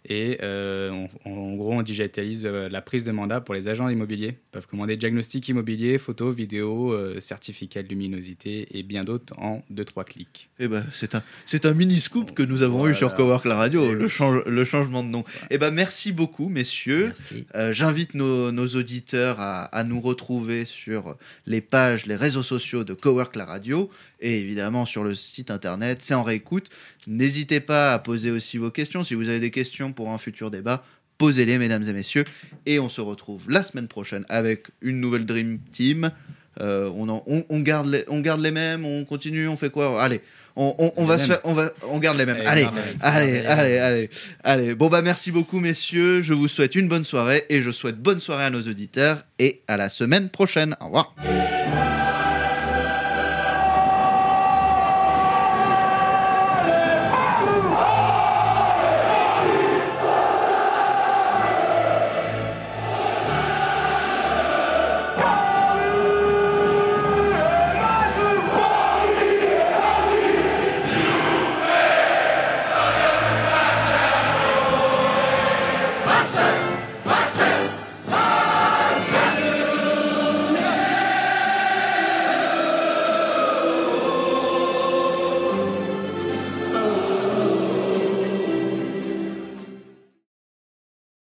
Et 0.06 0.40
euh, 0.42 0.90
on- 1.26 1.32
en 1.32 1.54
gros, 1.56 1.74
on 1.74 1.82
digitalise 1.84 2.46
euh, 2.46 2.68
la 2.70 2.82
prise 2.82 3.06
de 3.06 3.12
mandat 3.12 3.40
pour 3.42 3.54
les 3.54 3.68
agents 3.68 3.88
immobiliers. 3.88 4.30
Ils 4.40 4.52
peuvent 4.52 4.68
commander 4.68 4.98
diagnostic 4.98 5.48
immobilier, 5.50 5.98
photos, 6.00 6.36
vidéos, 6.36 6.92
euh, 6.94 7.20
certificat 7.20 7.84
de 7.84 7.88
luminosité 7.90 8.68
et 8.78 8.84
bien 8.84 9.04
d'autres 9.04 9.34
en 9.38 9.62
2-3 9.72 10.04
clics. 10.06 10.50
Eh 10.60 10.68
ben, 10.68 10.84
c'est 10.92 11.14
un, 11.16 11.24
c'est 11.46 11.66
un 11.66 11.74
mini 11.74 12.00
scoop 12.00 12.34
que 12.34 12.44
nous 12.44 12.62
avons 12.64 12.88
eu 12.88 12.96
sur. 12.96 13.12
Cowork 13.16 13.46
la 13.46 13.56
radio, 13.58 13.94
le, 13.94 14.08
change- 14.08 14.44
le 14.46 14.64
changement 14.64 15.04
de 15.04 15.10
nom. 15.10 15.24
Eh 15.50 15.58
ben, 15.58 15.70
merci 15.72 16.12
beaucoup, 16.12 16.48
messieurs. 16.50 17.08
Merci. 17.08 17.46
Euh, 17.56 17.74
J'invite 17.74 18.14
nos, 18.16 18.52
nos 18.52 18.68
auditeurs 18.70 19.40
à, 19.40 19.64
à 19.66 19.84
nous 19.84 20.00
retrouver 20.02 20.66
sur 20.66 21.16
les 21.46 21.62
pages, 21.62 22.06
les 22.06 22.16
réseaux 22.16 22.42
sociaux 22.44 22.84
de 22.84 22.94
Cowork 22.94 23.36
la 23.36 23.46
radio 23.46 23.90
et 24.22 24.40
évidemment 24.40 24.86
sur 24.86 25.04
le 25.04 25.16
site 25.16 25.52
internet. 25.52 25.98
C'est 26.02 26.14
en 26.14 26.24
réécoute. 26.24 26.70
N'hésitez 27.08 27.60
pas 27.60 27.94
à 27.94 28.00
poser 28.00 28.32
aussi 28.32 28.58
vos 28.58 28.72
questions. 28.72 29.04
Si 29.04 29.14
vous 29.16 29.30
avez 29.30 29.40
des 29.40 29.52
questions 29.52 29.92
pour 29.94 30.10
un 30.12 30.18
futur 30.18 30.52
débat, 30.52 30.84
posez-les, 31.18 31.58
mesdames 31.58 31.84
et 31.88 31.94
messieurs. 31.94 32.26
Et 32.66 32.80
on 32.80 32.90
se 32.90 33.02
retrouve 33.02 33.50
la 33.50 33.64
semaine 33.64 33.88
prochaine 33.88 34.24
avec 34.30 34.68
une 34.82 35.00
nouvelle 35.00 35.26
Dream 35.26 35.60
Team. 35.72 36.12
Euh, 36.60 36.90
on, 36.96 37.08
en- 37.08 37.24
on, 37.28 37.46
on 37.50 37.60
garde 37.62 37.88
les, 37.88 38.04
on 38.10 38.20
garde 38.20 38.42
les 38.42 38.52
mêmes, 38.52 38.86
on 38.86 39.06
continue, 39.06 39.48
on 39.48 39.56
fait 39.56 39.70
quoi? 39.70 40.04
Allez, 40.04 40.20
on, 40.58 40.76
on- 40.80 40.92
on 40.98 41.02
Les 41.04 41.08
va 41.08 41.16
mêmes. 41.16 41.26
se 41.26 41.32
faire- 41.32 41.40
on 41.46 41.54
va, 41.54 41.70
on 41.88 41.98
garde 41.98 42.18
les 42.18 42.26
mêmes. 42.26 42.42
Allez, 42.46 42.68
allez, 43.02 43.38
allez, 43.78 44.10
allez. 44.44 44.76
Bon 44.76 44.90
bah 44.90 45.02
merci 45.02 45.32
beaucoup 45.32 45.60
messieurs. 45.62 46.22
Je 46.22 46.34
vous 46.34 46.50
souhaite 46.50 46.76
une 46.76 46.90
bonne 46.90 47.06
soirée 47.06 47.46
et 47.50 47.62
je 47.62 47.72
souhaite 47.72 47.98
bonne 48.00 48.20
soirée 48.20 48.44
à 48.44 48.50
nos 48.50 48.62
auditeurs 48.64 49.24
et 49.40 49.62
à 49.70 49.78
la 49.78 49.88
semaine 49.88 50.28
prochaine. 50.28 50.76
Au 50.82 50.86
revoir. 50.88 51.16